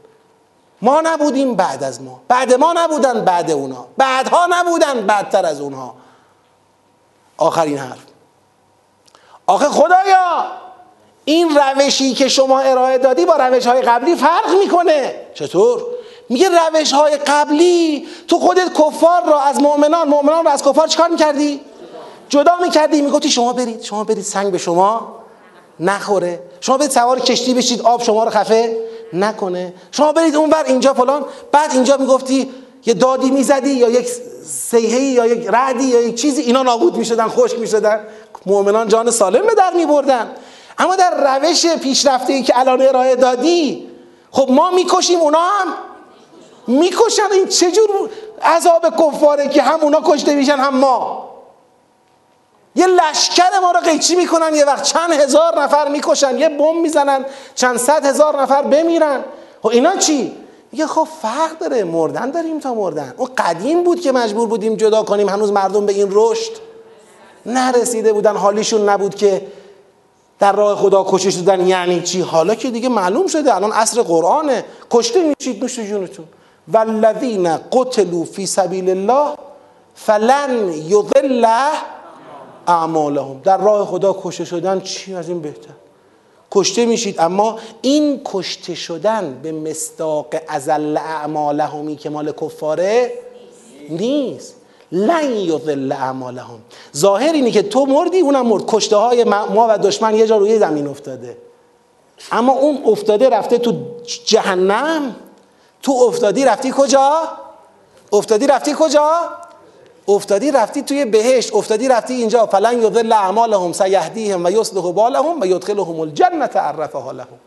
ما 0.83 1.01
نبودیم 1.01 1.55
بعد 1.55 1.83
از 1.83 2.01
ما. 2.01 2.21
بعد 2.27 2.53
ما 2.53 2.73
نبودن 2.73 3.25
بعد 3.25 3.51
اونا. 3.51 3.85
بعدها 3.97 4.47
نبودن 4.49 5.07
بعدتر 5.07 5.45
از 5.45 5.61
اونها. 5.61 5.95
آخرین 7.37 7.77
حرف. 7.77 7.99
آخه 9.47 9.65
خدایا 9.65 10.45
این 11.25 11.57
روشی 11.57 12.13
که 12.13 12.27
شما 12.27 12.59
ارائه 12.59 12.97
دادی 12.97 13.25
با 13.25 13.35
روش 13.35 13.67
های 13.67 13.81
قبلی 13.81 14.15
فرق 14.15 14.55
می‌کنه. 14.59 15.15
چطور؟ 15.33 15.83
میگه 16.29 16.49
روش 16.49 16.93
های 16.93 17.17
قبلی 17.17 18.07
تو 18.27 18.39
خودت 18.39 18.73
کفار 18.73 19.25
را 19.25 19.39
از 19.39 19.61
مؤمنان 19.61 20.07
مؤمنان 20.07 20.45
را 20.45 20.51
از 20.51 20.63
کفار 20.63 20.87
چکار 20.87 21.09
می‌کردی؟ 21.09 21.61
جدا 22.29 22.51
می‌کردی. 22.61 23.01
می‌گفتی 23.01 23.29
شما 23.29 23.53
برید 23.53 23.81
شما 23.81 24.03
برید 24.03 24.23
سنگ 24.23 24.51
به 24.51 24.57
شما 24.57 25.15
نخوره. 25.79 26.43
شما 26.61 26.77
برید 26.77 26.91
سوار 26.91 27.19
کشتی 27.19 27.53
بشید 27.53 27.81
آب 27.81 28.03
شما 28.03 28.23
رو 28.23 28.29
خفه. 28.29 28.77
نکنه. 29.13 29.73
شما 29.91 30.11
برید 30.11 30.35
اونور 30.35 30.63
اینجا 30.67 30.93
فلان 30.93 31.25
بعد 31.51 31.71
اینجا 31.73 31.97
می‌گفتی 31.97 32.51
یه 32.85 32.93
دادی 32.93 33.31
می‌زدی 33.31 33.69
یا 33.69 33.89
یک 33.89 34.07
سیهی 34.45 35.01
یا 35.01 35.25
یک 35.25 35.47
رعدی 35.47 35.83
یا 35.83 36.01
یک 36.01 36.15
چیزی 36.15 36.41
اینا 36.41 36.63
نابود 36.63 36.97
می‌شدن 36.97 37.27
خشک 37.27 37.59
می‌شدن. 37.59 37.99
مؤمنان 38.45 38.87
جان 38.87 39.11
سالم 39.11 39.47
به 39.47 39.55
در 39.55 39.73
میبردن. 39.73 40.31
اما 40.77 40.95
در 40.95 41.39
روش 41.39 41.65
پیشرفته 41.65 42.33
ای 42.33 42.43
که 42.43 42.59
الان 42.59 42.81
ارائه 42.81 43.15
دادی 43.15 43.89
خب 44.31 44.47
ما 44.51 44.71
می‌کشیم 44.71 45.19
اونا 45.19 45.39
هم. 45.39 45.67
می‌کشن. 46.67 47.31
این 47.31 47.47
چجور 47.47 48.09
عذاب 48.43 48.85
کفاره 48.99 49.49
که 49.49 49.61
هم 49.61 49.79
اونا 49.79 50.01
کشته 50.05 50.35
میشن 50.35 50.57
هم 50.57 50.77
ما. 50.77 51.22
یه 52.75 52.87
لشکر 52.87 53.59
ما 53.61 53.71
رو 53.71 53.79
قیچی 53.79 54.15
می‌کنن 54.15 54.55
یه 54.55 54.65
وقت 54.65 54.83
چند 54.83 55.11
هزار 55.11 55.61
نفر 55.61 55.87
می‌کشن 55.87 56.37
یه 56.37 56.49
بم 56.49 56.81
می‌زنن 56.81 57.25
چند 57.55 57.77
صد 57.77 58.05
هزار 58.05 58.41
نفر 58.41 58.61
بمیرن. 58.61 59.23
خب 59.61 59.67
اینا 59.67 59.95
چی؟ 59.95 60.37
میگه 60.71 60.87
خب 60.87 61.07
فرق 61.21 61.57
داره 61.59 61.83
مردن 61.83 62.31
داریم 62.31 62.59
تا 62.59 62.73
مردن. 62.73 63.13
اون 63.17 63.29
قدیم 63.37 63.83
بود 63.83 64.01
که 64.01 64.11
مجبور 64.11 64.47
بودیم 64.47 64.75
جدا 64.75 65.03
کنیم 65.03 65.29
هنوز 65.29 65.51
مردم 65.51 65.85
به 65.85 65.93
این 65.93 66.07
رشد 66.11 66.51
نرسیده 67.45 68.13
بودن 68.13 68.35
حالیشون 68.35 68.89
نبود 68.89 69.15
که 69.15 69.47
در 70.39 70.51
راه 70.51 70.75
خدا 70.75 71.05
کشش 71.09 71.33
دادن. 71.33 71.67
یعنی 71.67 72.01
چی؟ 72.01 72.21
حالا 72.21 72.55
که 72.55 72.71
دیگه 72.71 72.89
معلوم 72.89 73.27
شده 73.27 73.55
الان 73.55 73.71
عصر 73.71 74.01
قرآنه. 74.01 74.65
کشته 74.91 75.33
میشید 75.39 75.61
نوش 75.61 75.79
جونتون. 75.79 76.25
والذین 76.67 77.57
قتلوا 77.71 78.23
فی 78.23 78.45
سبیل 78.45 78.89
الله 78.89 79.35
فلن 79.95 80.73
یضل 80.73 81.45
اعمالهم. 82.67 83.41
در 83.43 83.57
راه 83.57 83.85
خدا 83.85 84.15
کشته 84.23 84.45
شدن 84.45 84.81
چی؟ 84.81 85.15
از 85.15 85.29
این 85.29 85.41
بهتر. 85.41 85.73
کشته 86.51 86.85
میشید 86.85 87.15
اما 87.19 87.59
این 87.81 88.21
کشته 88.25 88.75
شدن 88.75 89.39
به 89.43 89.51
مستاق 89.51 90.27
ازل 90.47 90.97
اعمالهمی 90.97 91.95
که 91.95 92.09
مال 92.09 92.31
کفاره 92.31 93.11
نیست. 93.89 94.55
لن 94.91 95.31
یضل 95.31 95.91
اعمالهم. 95.91 96.59
ظاهر 96.97 97.33
اینه 97.33 97.51
که 97.51 97.61
تو 97.61 97.85
مردی 97.85 98.19
اونم 98.19 98.47
مرد. 98.47 98.63
کشته 98.67 98.95
های 98.95 99.23
ما 99.23 99.67
و 99.69 99.77
دشمن 99.77 100.15
یه 100.15 100.27
جا 100.27 100.37
روی 100.37 100.59
زمین 100.59 100.87
افتاده. 100.87 101.37
اما 102.31 102.53
اون 102.53 102.83
افتاده 102.85 103.29
رفته 103.29 103.57
تو 103.57 103.73
جهنم. 104.25 105.15
تو 105.81 105.91
افتادی 105.91 106.45
رفتی 106.45 106.73
کجا؟ 106.77 107.21
افتادی 108.13 108.47
رفتی 108.47 108.75
کجا؟ 108.79 109.09
افتادی 110.07 110.51
رفتی 110.51 110.81
توی 110.81 111.05
بهشت 111.05 111.53
افتادی 111.53 111.87
رفتی 111.87 112.13
اینجا. 112.13 112.45
فلن 112.45 112.83
یضل 112.83 113.11
اعمالهم 113.11 113.73
سیهدیهم 113.73 114.45
و 114.45 114.51
یصلح 114.51 114.91
بالهم 114.91 115.41
و 115.41 115.45
یدخلهم 115.45 115.99
الجنه 115.99 116.45
عرفها 116.45 117.11
لهم. 117.11 117.39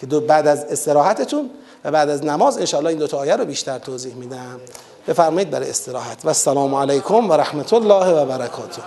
که 0.00 0.06
دو 0.06 0.20
بعد 0.20 0.46
از 0.46 0.64
استراحتتون 0.64 1.50
و 1.84 1.90
بعد 1.90 2.08
از 2.08 2.24
نماز 2.24 2.58
انشاءالله 2.58 2.90
این 2.90 2.98
دو 2.98 3.06
تا 3.06 3.18
آیه 3.18 3.36
رو 3.36 3.44
بیشتر 3.44 3.78
توضیح 3.78 4.14
میدم. 4.14 4.60
بفرمایید 5.08 5.50
برای 5.50 5.70
استراحت. 5.70 6.24
و 6.24 6.28
السلام 6.28 6.74
علیکم 6.74 7.30
و 7.30 7.32
رحمت 7.32 7.72
الله 7.72 8.22
و 8.22 8.24
برکاته. 8.24 8.82